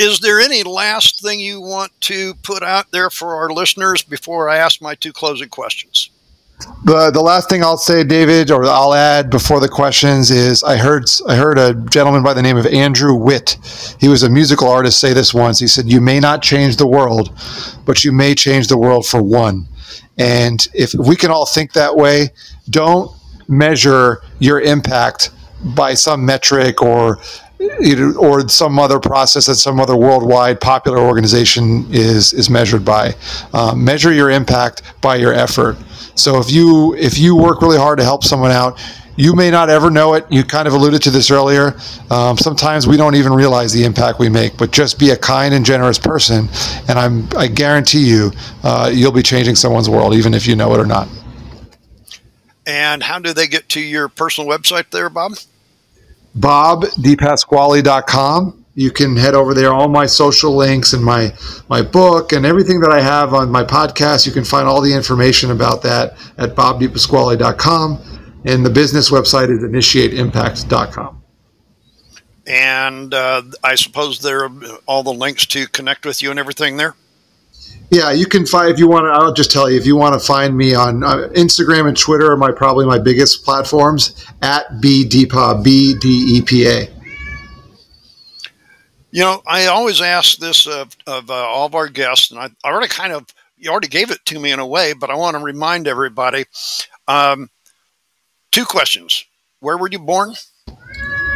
is 0.00 0.20
there 0.20 0.40
any 0.40 0.62
last 0.62 1.20
thing 1.20 1.40
you 1.40 1.60
want 1.60 1.92
to 2.00 2.34
put 2.42 2.62
out 2.62 2.90
there 2.90 3.10
for 3.10 3.34
our 3.34 3.50
listeners 3.50 4.02
before 4.02 4.48
I 4.48 4.56
ask 4.56 4.80
my 4.80 4.94
two 4.94 5.12
closing 5.12 5.50
questions? 5.50 6.08
The 6.84 7.10
the 7.10 7.20
last 7.20 7.48
thing 7.48 7.62
I'll 7.62 7.78
say, 7.78 8.04
David, 8.04 8.50
or 8.50 8.64
I'll 8.64 8.94
add 8.94 9.30
before 9.30 9.60
the 9.60 9.68
questions 9.68 10.30
is 10.30 10.62
I 10.62 10.76
heard 10.76 11.04
I 11.26 11.36
heard 11.36 11.58
a 11.58 11.74
gentleman 11.90 12.22
by 12.22 12.34
the 12.34 12.42
name 12.42 12.56
of 12.56 12.66
Andrew 12.66 13.14
Witt. 13.14 13.56
He 13.98 14.08
was 14.08 14.22
a 14.22 14.30
musical 14.30 14.68
artist 14.68 15.00
say 15.00 15.12
this 15.12 15.32
once. 15.32 15.58
He 15.58 15.66
said, 15.66 15.90
"You 15.90 16.00
may 16.00 16.20
not 16.20 16.42
change 16.42 16.76
the 16.76 16.86
world, 16.86 17.30
but 17.86 18.04
you 18.04 18.12
may 18.12 18.34
change 18.34 18.68
the 18.68 18.76
world 18.78 19.06
for 19.06 19.22
one." 19.22 19.68
And 20.18 20.66
if 20.74 20.92
we 20.94 21.16
can 21.16 21.30
all 21.30 21.46
think 21.46 21.72
that 21.72 21.96
way, 21.96 22.30
don't 22.68 23.10
measure 23.48 24.20
your 24.38 24.60
impact 24.60 25.30
by 25.62 25.94
some 25.94 26.26
metric 26.26 26.82
or 26.82 27.18
or 28.18 28.48
some 28.48 28.78
other 28.78 28.98
process 28.98 29.46
that 29.46 29.56
some 29.56 29.80
other 29.80 29.96
worldwide 29.96 30.60
popular 30.60 30.98
organization 30.98 31.86
is 31.90 32.32
is 32.32 32.48
measured 32.48 32.84
by. 32.84 33.14
Um, 33.52 33.84
measure 33.84 34.12
your 34.12 34.30
impact 34.30 34.82
by 35.00 35.16
your 35.16 35.34
effort. 35.34 35.76
So 36.14 36.38
if 36.38 36.50
you 36.50 36.94
if 36.94 37.18
you 37.18 37.36
work 37.36 37.60
really 37.62 37.78
hard 37.78 37.98
to 37.98 38.04
help 38.04 38.24
someone 38.24 38.50
out, 38.50 38.80
you 39.16 39.34
may 39.34 39.50
not 39.50 39.68
ever 39.68 39.90
know 39.90 40.14
it. 40.14 40.24
You 40.30 40.44
kind 40.44 40.66
of 40.66 40.72
alluded 40.72 41.02
to 41.02 41.10
this 41.10 41.30
earlier. 41.30 41.76
Um, 42.10 42.38
sometimes 42.38 42.86
we 42.86 42.96
don't 42.96 43.14
even 43.14 43.32
realize 43.32 43.72
the 43.72 43.84
impact 43.84 44.18
we 44.18 44.30
make. 44.30 44.56
But 44.56 44.70
just 44.70 44.98
be 44.98 45.10
a 45.10 45.16
kind 45.16 45.52
and 45.52 45.64
generous 45.64 45.98
person, 45.98 46.48
and 46.88 46.98
I'm 46.98 47.28
I 47.36 47.46
guarantee 47.46 48.08
you, 48.08 48.32
uh, 48.62 48.90
you'll 48.92 49.12
be 49.12 49.22
changing 49.22 49.56
someone's 49.56 49.90
world, 49.90 50.14
even 50.14 50.32
if 50.32 50.46
you 50.46 50.56
know 50.56 50.72
it 50.74 50.80
or 50.80 50.86
not. 50.86 51.08
And 52.66 53.02
how 53.02 53.18
do 53.18 53.32
they 53.32 53.46
get 53.46 53.68
to 53.70 53.80
your 53.80 54.08
personal 54.08 54.48
website 54.48 54.90
there, 54.90 55.10
Bob? 55.10 55.32
bobdipasquale.com. 56.38 58.64
You 58.74 58.90
can 58.90 59.16
head 59.16 59.34
over 59.34 59.52
there. 59.52 59.72
All 59.72 59.88
my 59.88 60.06
social 60.06 60.56
links 60.56 60.92
and 60.92 61.04
my 61.04 61.34
my 61.68 61.82
book 61.82 62.32
and 62.32 62.46
everything 62.46 62.78
that 62.80 62.92
I 62.92 63.00
have 63.00 63.34
on 63.34 63.50
my 63.50 63.64
podcast. 63.64 64.26
You 64.26 64.32
can 64.32 64.44
find 64.44 64.68
all 64.68 64.80
the 64.80 64.94
information 64.94 65.50
about 65.50 65.82
that 65.82 66.16
at 66.38 66.54
bobdipasquale.com. 66.54 68.42
And 68.44 68.64
the 68.64 68.70
business 68.70 69.10
website 69.10 69.50
is 69.50 69.62
initiateimpact.com. 69.62 71.22
And 72.46 73.12
uh, 73.12 73.42
I 73.62 73.74
suppose 73.74 74.20
there 74.20 74.44
are 74.44 74.50
all 74.86 75.02
the 75.02 75.12
links 75.12 75.44
to 75.46 75.66
connect 75.66 76.06
with 76.06 76.22
you 76.22 76.30
and 76.30 76.38
everything 76.38 76.78
there. 76.78 76.94
Yeah, 77.90 78.12
you 78.12 78.26
can 78.26 78.46
find 78.46 78.70
if 78.70 78.78
you 78.78 78.88
want 78.88 79.04
to. 79.04 79.10
I'll 79.10 79.32
just 79.32 79.50
tell 79.50 79.68
you 79.68 79.76
if 79.76 79.84
you 79.84 79.96
want 79.96 80.18
to 80.18 80.24
find 80.24 80.56
me 80.56 80.74
on 80.74 81.02
uh, 81.02 81.28
Instagram 81.34 81.88
and 81.88 81.98
Twitter 81.98 82.30
are 82.30 82.36
my 82.36 82.52
probably 82.52 82.86
my 82.86 82.98
biggest 82.98 83.44
platforms 83.44 84.24
at 84.42 84.68
bdepa 84.80 85.62
b 85.64 85.94
d 85.98 86.36
e 86.36 86.42
p 86.42 86.66
a. 86.68 86.88
You 89.10 89.22
know, 89.22 89.42
I 89.44 89.66
always 89.66 90.00
ask 90.00 90.38
this 90.38 90.68
of, 90.68 90.96
of 91.08 91.30
uh, 91.30 91.34
all 91.34 91.66
of 91.66 91.74
our 91.74 91.88
guests, 91.88 92.30
and 92.30 92.38
I 92.38 92.50
already 92.64 92.86
kind 92.86 93.12
of 93.12 93.26
you 93.56 93.70
already 93.70 93.88
gave 93.88 94.12
it 94.12 94.24
to 94.26 94.38
me 94.38 94.52
in 94.52 94.60
a 94.60 94.66
way, 94.66 94.92
but 94.92 95.10
I 95.10 95.16
want 95.16 95.36
to 95.36 95.42
remind 95.42 95.88
everybody. 95.88 96.44
Um, 97.08 97.50
two 98.52 98.64
questions: 98.64 99.24
Where 99.58 99.76
were 99.76 99.88
you 99.90 99.98
born? 99.98 100.34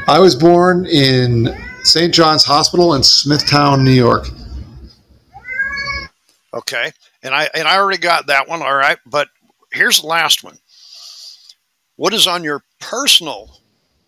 I 0.06 0.20
was 0.20 0.36
born 0.36 0.86
in 0.86 1.48
St. 1.82 2.14
John's 2.14 2.44
Hospital 2.44 2.94
in 2.94 3.02
Smithtown, 3.02 3.82
New 3.82 3.90
York. 3.90 4.28
Okay, 6.54 6.92
and 7.22 7.34
I 7.34 7.48
and 7.54 7.66
I 7.66 7.76
already 7.76 7.98
got 7.98 8.28
that 8.28 8.48
one. 8.48 8.62
All 8.62 8.74
right, 8.74 8.98
but 9.06 9.28
here's 9.72 10.00
the 10.00 10.06
last 10.06 10.44
one. 10.44 10.56
What 11.96 12.14
is 12.14 12.26
on 12.26 12.44
your 12.44 12.62
personal 12.80 13.58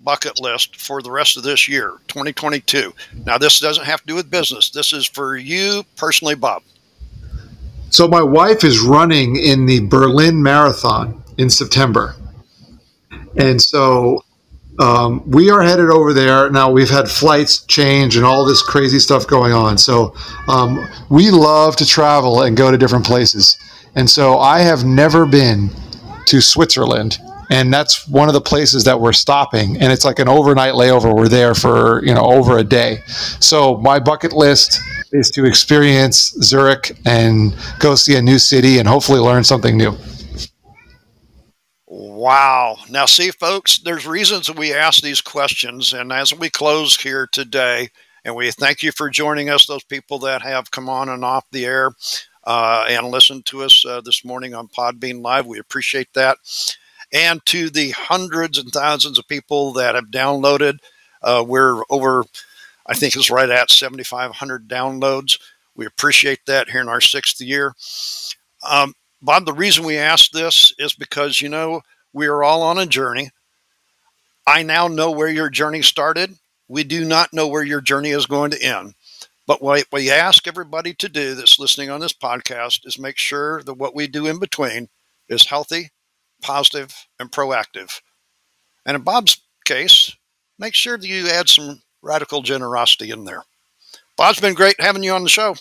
bucket 0.00 0.40
list 0.40 0.76
for 0.76 1.02
the 1.02 1.10
rest 1.10 1.36
of 1.36 1.42
this 1.42 1.68
year, 1.68 1.94
2022? 2.08 2.92
Now, 3.24 3.38
this 3.38 3.58
doesn't 3.58 3.84
have 3.84 4.00
to 4.00 4.06
do 4.06 4.14
with 4.14 4.30
business. 4.30 4.70
This 4.70 4.92
is 4.92 5.06
for 5.06 5.36
you 5.36 5.84
personally, 5.96 6.34
Bob. 6.36 6.62
So 7.90 8.06
my 8.06 8.22
wife 8.22 8.62
is 8.62 8.80
running 8.80 9.36
in 9.36 9.66
the 9.66 9.80
Berlin 9.86 10.42
Marathon 10.42 11.22
in 11.38 11.50
September, 11.50 12.14
and 13.36 13.60
so 13.60 14.24
um, 14.78 15.22
we 15.28 15.50
are 15.50 15.62
headed 15.62 15.90
over 15.90 16.12
there 16.12 16.50
now. 16.50 16.70
We've 16.70 16.90
had 16.90 17.08
flights 17.08 17.64
change 17.66 18.16
and 18.16 18.24
all 18.24 18.44
this 18.44 18.62
crazy 18.62 18.98
stuff 18.98 19.26
going 19.26 19.52
on. 19.52 19.78
So 19.78 20.14
um, 20.48 20.86
we 21.08 21.30
love 21.30 21.76
to 21.76 21.86
travel 21.86 22.42
and 22.42 22.56
go 22.56 22.70
to 22.70 22.78
different 22.78 23.04
places. 23.04 23.56
And 23.94 24.08
so 24.08 24.38
I 24.38 24.60
have 24.60 24.84
never 24.84 25.24
been 25.24 25.70
to 26.26 26.40
Switzerland, 26.40 27.18
and 27.50 27.72
that's 27.72 28.06
one 28.08 28.28
of 28.28 28.34
the 28.34 28.40
places 28.40 28.84
that 28.84 29.00
we're 29.00 29.12
stopping. 29.14 29.80
And 29.80 29.92
it's 29.92 30.04
like 30.04 30.18
an 30.18 30.28
overnight 30.28 30.74
layover. 30.74 31.14
We're 31.14 31.28
there 31.28 31.54
for 31.54 32.04
you 32.04 32.12
know 32.12 32.24
over 32.24 32.58
a 32.58 32.64
day. 32.64 32.98
So 33.40 33.78
my 33.78 33.98
bucket 33.98 34.32
list 34.32 34.80
is 35.12 35.30
to 35.30 35.46
experience 35.46 36.34
Zurich 36.42 36.96
and 37.06 37.54
go 37.78 37.94
see 37.94 38.16
a 38.16 38.22
new 38.22 38.38
city 38.38 38.78
and 38.78 38.88
hopefully 38.88 39.20
learn 39.20 39.44
something 39.44 39.76
new. 39.76 39.96
Wow. 42.16 42.78
Now, 42.88 43.04
see, 43.04 43.30
folks, 43.30 43.76
there's 43.76 44.06
reasons 44.06 44.50
we 44.50 44.72
ask 44.72 45.02
these 45.02 45.20
questions. 45.20 45.92
And 45.92 46.10
as 46.10 46.32
we 46.32 46.48
close 46.48 46.98
here 46.98 47.28
today, 47.30 47.90
and 48.24 48.34
we 48.34 48.50
thank 48.52 48.82
you 48.82 48.90
for 48.90 49.10
joining 49.10 49.50
us, 49.50 49.66
those 49.66 49.84
people 49.84 50.18
that 50.20 50.40
have 50.40 50.70
come 50.70 50.88
on 50.88 51.10
and 51.10 51.22
off 51.26 51.44
the 51.52 51.66
air 51.66 51.90
uh, 52.44 52.86
and 52.88 53.08
listened 53.08 53.44
to 53.46 53.64
us 53.64 53.84
uh, 53.84 54.00
this 54.00 54.24
morning 54.24 54.54
on 54.54 54.68
Podbean 54.68 55.22
Live. 55.22 55.44
We 55.44 55.58
appreciate 55.58 56.08
that. 56.14 56.38
And 57.12 57.44
to 57.46 57.68
the 57.68 57.90
hundreds 57.90 58.56
and 58.56 58.70
thousands 58.70 59.18
of 59.18 59.28
people 59.28 59.74
that 59.74 59.94
have 59.94 60.06
downloaded, 60.06 60.78
uh, 61.22 61.44
we're 61.46 61.82
over, 61.90 62.24
I 62.86 62.94
think 62.94 63.14
it's 63.14 63.30
right 63.30 63.50
at 63.50 63.70
7,500 63.70 64.66
downloads. 64.66 65.38
We 65.74 65.84
appreciate 65.84 66.46
that 66.46 66.70
here 66.70 66.80
in 66.80 66.88
our 66.88 67.02
sixth 67.02 67.42
year. 67.42 67.74
Um, 68.66 68.94
Bob, 69.20 69.44
the 69.44 69.52
reason 69.52 69.84
we 69.84 69.98
ask 69.98 70.30
this 70.30 70.72
is 70.78 70.94
because, 70.94 71.42
you 71.42 71.50
know, 71.50 71.82
we 72.16 72.26
are 72.28 72.42
all 72.42 72.62
on 72.62 72.78
a 72.78 72.86
journey. 72.86 73.28
I 74.46 74.62
now 74.62 74.88
know 74.88 75.10
where 75.10 75.28
your 75.28 75.50
journey 75.50 75.82
started. 75.82 76.34
We 76.66 76.82
do 76.82 77.04
not 77.04 77.34
know 77.34 77.46
where 77.46 77.62
your 77.62 77.82
journey 77.82 78.08
is 78.08 78.24
going 78.24 78.52
to 78.52 78.62
end. 78.62 78.94
But 79.46 79.62
what 79.62 79.84
we 79.92 80.10
ask 80.10 80.48
everybody 80.48 80.94
to 80.94 81.10
do 81.10 81.34
that's 81.34 81.58
listening 81.58 81.90
on 81.90 82.00
this 82.00 82.14
podcast 82.14 82.86
is 82.86 82.98
make 82.98 83.18
sure 83.18 83.62
that 83.64 83.74
what 83.74 83.94
we 83.94 84.06
do 84.06 84.26
in 84.26 84.38
between 84.38 84.88
is 85.28 85.44
healthy, 85.44 85.90
positive, 86.40 86.94
and 87.20 87.30
proactive. 87.30 88.00
And 88.86 88.96
in 88.96 89.02
Bob's 89.02 89.42
case, 89.66 90.16
make 90.58 90.74
sure 90.74 90.96
that 90.96 91.06
you 91.06 91.28
add 91.28 91.50
some 91.50 91.82
radical 92.00 92.40
generosity 92.40 93.10
in 93.10 93.24
there. 93.24 93.44
Bob's 94.16 94.40
been 94.40 94.54
great 94.54 94.80
having 94.80 95.02
you 95.02 95.12
on 95.12 95.22
the 95.22 95.28
show. 95.28 95.54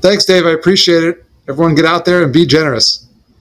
Thanks, 0.00 0.24
Dave. 0.24 0.46
I 0.46 0.52
appreciate 0.52 1.04
it. 1.04 1.22
Everyone 1.50 1.74
get 1.74 1.84
out 1.84 2.06
there 2.06 2.22
and 2.22 2.32
be 2.32 2.46
generous. 2.46 3.06